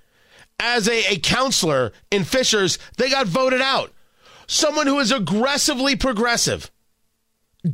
as 0.58 0.88
a, 0.88 1.12
a 1.12 1.18
counselor 1.20 1.92
in 2.10 2.24
Fishers, 2.24 2.80
they 2.96 3.08
got 3.08 3.28
voted 3.28 3.60
out. 3.60 3.92
Someone 4.48 4.86
who 4.86 4.98
is 4.98 5.12
aggressively 5.12 5.94
progressive. 5.94 6.70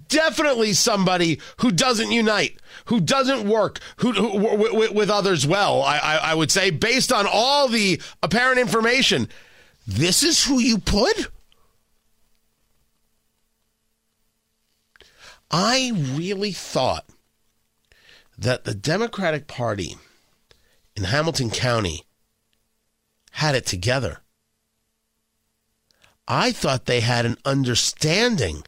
Definitely 0.08 0.72
somebody 0.72 1.40
who 1.58 1.70
doesn't 1.70 2.10
unite, 2.10 2.58
who 2.86 3.00
doesn't 3.00 3.48
work 3.48 3.80
who, 3.98 4.12
who 4.12 4.56
with, 4.56 4.92
with, 4.92 5.10
others 5.10 5.46
well, 5.46 5.82
I, 5.82 5.98
I, 5.98 6.16
I 6.16 6.34
would 6.34 6.50
say, 6.50 6.70
based 6.70 7.12
on 7.12 7.26
all 7.30 7.68
the 7.68 8.00
apparent 8.22 8.58
information. 8.58 9.28
This 9.86 10.22
is 10.22 10.44
who 10.44 10.58
you 10.58 10.78
put? 10.78 11.28
I 15.50 15.92
really 15.94 16.52
thought 16.52 17.06
that 18.36 18.64
the 18.64 18.74
Democratic 18.74 19.46
Party 19.46 19.96
in 20.96 21.04
Hamilton 21.04 21.50
County 21.50 22.02
had 23.32 23.54
it 23.54 23.66
together. 23.66 24.23
I 26.26 26.52
thought 26.52 26.86
they 26.86 27.00
had 27.00 27.26
an 27.26 27.36
understanding. 27.44 28.64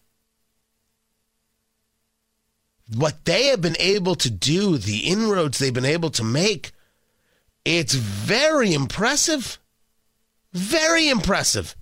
What 2.94 3.24
they 3.24 3.46
have 3.46 3.60
been 3.60 3.76
able 3.80 4.14
to 4.16 4.30
do, 4.30 4.78
the 4.78 4.98
inroads 4.98 5.58
they've 5.58 5.72
been 5.72 5.84
able 5.84 6.10
to 6.10 6.24
make, 6.24 6.72
it's 7.64 7.94
very 7.94 8.72
impressive. 8.72 9.58
Very 10.52 11.08
impressive. 11.08 11.74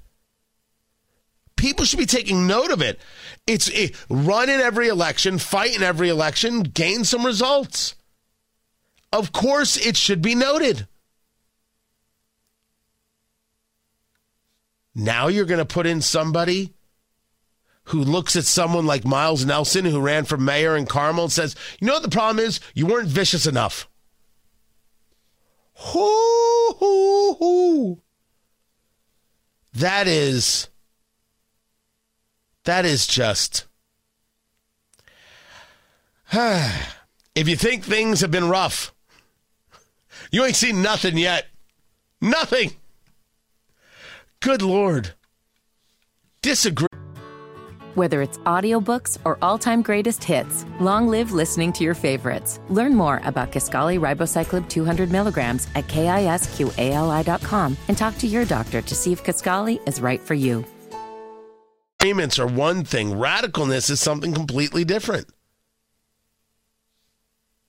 People 1.57 1.85
should 1.85 1.99
be 1.99 2.07
taking 2.07 2.47
note 2.47 2.71
of 2.71 2.83
it. 2.83 2.99
It's 3.47 3.69
it, 3.69 3.95
run 4.09 4.49
in 4.49 4.61
every 4.61 4.89
election, 4.89 5.39
fight 5.39 5.77
in 5.77 5.83
every 5.83 6.09
election, 6.09 6.63
gain 6.63 7.05
some 7.05 7.25
results. 7.25 7.95
Of 9.13 9.33
course, 9.33 9.77
it 9.77 9.97
should 9.97 10.23
be 10.23 10.35
noted. 10.35 10.89
Now 14.95 15.29
you're 15.29 15.45
going 15.45 15.59
to 15.59 15.65
put 15.65 15.87
in 15.87 16.01
somebody 16.01 16.75
who 17.89 18.01
looks 18.01 18.37
at 18.37 18.45
someone 18.45 18.87
like 18.87 19.05
Miles 19.05 19.45
Nelson, 19.45 19.85
who 19.85 20.01
ran 20.01 20.25
for 20.25 20.37
mayor 20.37 20.77
in 20.77 20.87
Carmel, 20.87 21.25
and 21.25 21.33
says, 21.33 21.55
You 21.81 21.87
know 21.87 21.95
what 21.95 22.03
the 22.03 22.09
problem 22.09 22.45
is? 22.45 22.61
You 22.75 22.87
weren't 22.87 23.09
vicious 23.09 23.47
enough. 23.47 23.89
Hoo, 25.75 26.73
hoo, 26.79 27.35
hoo. 27.35 28.03
That 29.75 30.07
is. 30.07 30.69
That 32.65 32.85
is 32.87 33.07
just. 33.07 33.67
if 36.33 37.49
you 37.49 37.57
think 37.57 37.85
things 37.85 38.21
have 38.21 38.31
been 38.31 38.49
rough, 38.49 38.95
you 40.31 40.45
ain't 40.45 40.57
seen 40.57 40.81
nothing 40.81 41.19
yet. 41.19 41.47
Nothing. 42.21 42.73
Good 44.45 44.61
Lord. 44.61 45.15
Disagree. 46.43 46.89
Whether 47.95 48.21
it's 48.21 48.37
audiobooks 48.45 49.17
or 49.25 49.39
all-time 49.41 49.81
greatest 49.81 50.23
hits, 50.23 50.67
long 50.81 51.09
live 51.09 51.33
listening 51.33 51.73
to 51.73 51.83
your 51.83 51.95
favorites. 51.95 52.61
Learn 52.69 52.95
more 52.95 53.23
about 53.25 53.53
Kisqali 53.53 53.99
Ribociclib 53.99 54.69
200 54.69 55.11
milligrams 55.11 55.67
at 55.75 55.87
kisqali.com 55.87 57.77
and 57.89 57.97
talk 57.97 58.19
to 58.19 58.27
your 58.27 58.45
doctor 58.45 58.83
to 58.83 58.95
see 58.95 59.13
if 59.13 59.25
Kisqali 59.25 59.81
is 59.89 60.03
right 60.03 60.21
for 60.21 60.35
you. 60.35 60.63
Agreements 61.99 62.39
are 62.39 62.47
one 62.47 62.85
thing. 62.85 63.13
Radicalness 63.13 63.89
is 63.89 63.99
something 63.99 64.35
completely 64.35 64.85
different. 64.85 65.27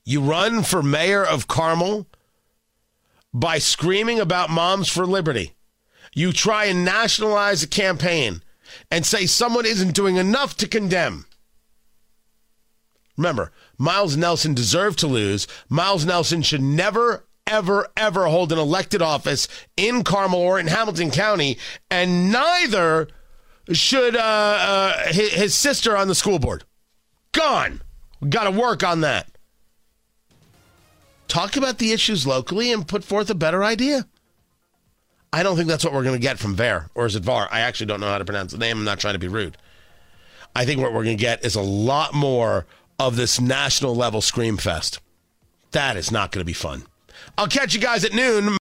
You 0.03 0.19
run 0.19 0.61
for 0.61 0.83
mayor 0.83 1.23
of 1.23 1.47
Carmel 1.47 2.05
by 3.33 3.59
screaming 3.59 4.19
about 4.19 4.49
Moms 4.49 4.89
for 4.89 5.05
Liberty. 5.05 5.54
You 6.15 6.31
try 6.31 6.65
and 6.65 6.85
nationalize 6.85 7.61
a 7.61 7.67
campaign 7.67 8.41
and 8.89 9.05
say 9.05 9.25
someone 9.25 9.65
isn't 9.65 9.93
doing 9.93 10.15
enough 10.15 10.55
to 10.57 10.67
condemn. 10.67 11.25
Remember, 13.17 13.51
Miles 13.77 14.15
Nelson 14.15 14.53
deserved 14.53 14.97
to 14.99 15.07
lose. 15.07 15.45
Miles 15.67 16.05
Nelson 16.05 16.41
should 16.41 16.61
never, 16.61 17.25
ever, 17.45 17.89
ever 17.97 18.27
hold 18.27 18.53
an 18.53 18.57
elected 18.57 19.01
office 19.01 19.49
in 19.75 20.03
Carmel 20.03 20.39
or 20.39 20.57
in 20.57 20.67
Hamilton 20.67 21.11
County, 21.11 21.57
and 21.91 22.31
neither 22.31 23.09
should 23.73 24.15
uh, 24.15 24.19
uh, 24.21 25.07
his, 25.11 25.33
his 25.33 25.53
sister 25.53 25.97
on 25.97 26.07
the 26.07 26.15
school 26.15 26.39
board. 26.39 26.63
Gone. 27.33 27.81
We 28.21 28.29
got 28.29 28.45
to 28.45 28.51
work 28.51 28.83
on 28.83 29.01
that. 29.01 29.27
Talk 31.27 31.57
about 31.57 31.79
the 31.79 31.91
issues 31.91 32.25
locally 32.25 32.71
and 32.71 32.87
put 32.87 33.03
forth 33.03 33.29
a 33.29 33.35
better 33.35 33.63
idea. 33.63 34.07
I 35.35 35.43
don't 35.43 35.57
think 35.57 35.67
that's 35.67 35.83
what 35.83 35.91
we're 35.91 36.03
going 36.03 36.15
to 36.15 36.21
get 36.21 36.39
from 36.39 36.55
Var, 36.55 36.89
or 36.95 37.05
is 37.05 37.17
it 37.17 37.23
Var? 37.23 37.49
I 37.51 37.59
actually 37.59 37.87
don't 37.87 37.99
know 37.99 38.07
how 38.07 38.19
to 38.19 38.23
pronounce 38.23 38.53
the 38.53 38.57
name. 38.57 38.77
I'm 38.77 38.85
not 38.85 38.99
trying 38.99 39.15
to 39.15 39.19
be 39.19 39.27
rude. 39.27 39.57
I 40.55 40.63
think 40.63 40.79
what 40.79 40.93
we're 40.93 41.03
going 41.03 41.17
to 41.17 41.21
get 41.21 41.43
is 41.43 41.55
a 41.55 41.61
lot 41.61 42.13
more 42.13 42.65
of 42.99 43.17
this 43.17 43.41
national 43.41 43.97
level 43.97 44.21
scream 44.21 44.55
fest. 44.55 45.01
That 45.71 45.97
is 45.97 46.09
not 46.09 46.31
going 46.31 46.39
to 46.39 46.45
be 46.45 46.53
fun. 46.53 46.83
I'll 47.37 47.49
catch 47.49 47.73
you 47.73 47.81
guys 47.81 48.05
at 48.05 48.13
noon. 48.13 48.53